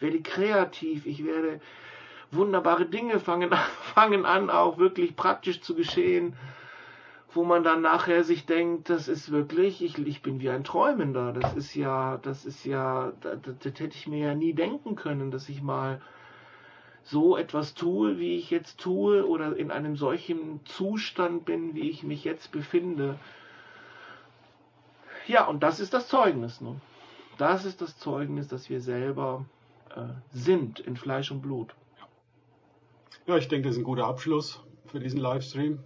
werde 0.00 0.20
kreativ, 0.22 1.06
ich 1.06 1.24
werde 1.24 1.60
wunderbare 2.30 2.86
Dinge 2.86 3.20
fangen, 3.20 3.50
fangen 3.94 4.24
an, 4.24 4.50
auch 4.50 4.78
wirklich 4.78 5.16
praktisch 5.16 5.60
zu 5.60 5.74
geschehen 5.74 6.34
wo 7.34 7.44
man 7.44 7.64
dann 7.64 7.82
nachher 7.82 8.24
sich 8.24 8.46
denkt, 8.46 8.88
das 8.90 9.08
ist 9.08 9.30
wirklich, 9.30 9.82
ich, 9.82 9.98
ich 9.98 10.22
bin 10.22 10.40
wie 10.40 10.50
ein 10.50 10.64
Träumender. 10.64 11.32
Das 11.32 11.54
ist 11.54 11.74
ja, 11.74 12.18
das 12.18 12.44
ist 12.44 12.64
ja, 12.64 13.12
das, 13.20 13.38
das 13.42 13.64
hätte 13.64 13.96
ich 13.96 14.06
mir 14.06 14.28
ja 14.28 14.34
nie 14.34 14.52
denken 14.52 14.94
können, 14.94 15.30
dass 15.30 15.48
ich 15.48 15.62
mal 15.62 16.00
so 17.02 17.36
etwas 17.36 17.74
tue, 17.74 18.18
wie 18.18 18.36
ich 18.36 18.50
jetzt 18.50 18.80
tue, 18.80 19.26
oder 19.26 19.56
in 19.56 19.70
einem 19.70 19.96
solchen 19.96 20.60
Zustand 20.64 21.44
bin, 21.44 21.74
wie 21.74 21.90
ich 21.90 22.02
mich 22.02 22.24
jetzt 22.24 22.52
befinde. 22.52 23.18
Ja, 25.26 25.46
und 25.46 25.62
das 25.62 25.80
ist 25.80 25.92
das 25.92 26.08
Zeugnis. 26.08 26.60
Ne? 26.60 26.76
Das 27.36 27.64
ist 27.64 27.82
das 27.82 27.98
Zeugnis, 27.98 28.48
dass 28.48 28.70
wir 28.70 28.80
selber 28.80 29.44
äh, 29.94 30.02
sind 30.32 30.80
in 30.80 30.96
Fleisch 30.96 31.30
und 31.30 31.42
Blut. 31.42 31.74
Ja, 33.26 33.38
ich 33.38 33.48
denke, 33.48 33.68
das 33.68 33.76
ist 33.76 33.80
ein 33.80 33.84
guter 33.84 34.06
Abschluss 34.06 34.62
für 34.84 35.00
diesen 35.00 35.18
Livestream. 35.18 35.78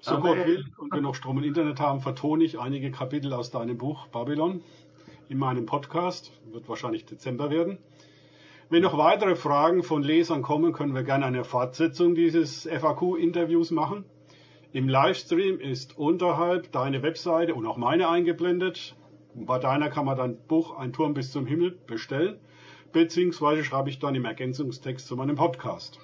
So 0.00 0.12
Amen. 0.12 0.22
Gott 0.22 0.46
will 0.46 0.64
und 0.78 0.94
wir 0.94 1.00
noch 1.00 1.16
Strom 1.16 1.38
und 1.38 1.44
Internet 1.44 1.80
haben, 1.80 2.00
vertone 2.00 2.44
ich 2.44 2.60
einige 2.60 2.92
Kapitel 2.92 3.32
aus 3.32 3.50
deinem 3.50 3.78
Buch 3.78 4.06
Babylon 4.08 4.62
in 5.28 5.38
meinem 5.38 5.66
Podcast. 5.66 6.30
Wird 6.52 6.68
wahrscheinlich 6.68 7.04
Dezember 7.04 7.50
werden. 7.50 7.78
Wenn 8.70 8.82
noch 8.82 8.96
weitere 8.96 9.34
Fragen 9.34 9.82
von 9.82 10.04
Lesern 10.04 10.42
kommen, 10.42 10.72
können 10.72 10.94
wir 10.94 11.02
gerne 11.02 11.26
eine 11.26 11.42
Fortsetzung 11.42 12.14
dieses 12.14 12.68
FAQ-Interviews 12.68 13.72
machen. 13.72 14.04
Im 14.72 14.88
Livestream 14.88 15.58
ist 15.58 15.98
unterhalb 15.98 16.70
deine 16.70 17.02
Webseite 17.02 17.56
und 17.56 17.66
auch 17.66 17.76
meine 17.76 18.08
eingeblendet. 18.08 18.94
Bei 19.34 19.58
deiner 19.58 19.90
kann 19.90 20.04
man 20.06 20.16
dein 20.16 20.36
Buch 20.46 20.78
Ein 20.78 20.92
Turm 20.92 21.14
bis 21.14 21.32
zum 21.32 21.44
Himmel 21.44 21.76
bestellen, 21.88 22.38
beziehungsweise 22.92 23.64
schreibe 23.64 23.90
ich 23.90 23.98
dann 23.98 24.14
im 24.14 24.24
Ergänzungstext 24.24 25.08
zu 25.08 25.16
meinem 25.16 25.34
Podcast. 25.34 26.03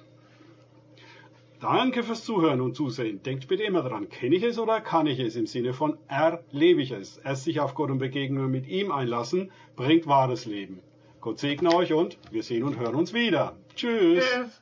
Danke 1.61 2.01
fürs 2.01 2.23
Zuhören 2.23 2.59
und 2.59 2.75
Zusehen. 2.75 3.21
Denkt 3.21 3.47
bitte 3.47 3.61
immer 3.61 3.83
dran, 3.83 4.09
kenne 4.09 4.35
ich 4.35 4.41
es 4.41 4.57
oder 4.57 4.81
kann 4.81 5.05
ich 5.05 5.19
es 5.19 5.35
im 5.35 5.45
Sinne 5.45 5.73
von 5.73 5.95
erlebe 6.07 6.81
ich 6.81 6.89
es. 6.89 7.17
Erst 7.17 7.43
sich 7.43 7.59
auf 7.59 7.75
Gott 7.75 7.91
und 7.91 7.99
Begegnungen 7.99 8.49
mit 8.49 8.67
ihm 8.67 8.91
einlassen, 8.91 9.51
bringt 9.75 10.07
wahres 10.07 10.47
Leben. 10.47 10.79
Gott 11.21 11.37
segne 11.37 11.71
euch 11.75 11.93
und 11.93 12.17
wir 12.31 12.41
sehen 12.41 12.63
und 12.63 12.79
hören 12.79 12.95
uns 12.95 13.13
wieder. 13.13 13.55
Tschüss. 13.75 14.25
Yes. 14.35 14.59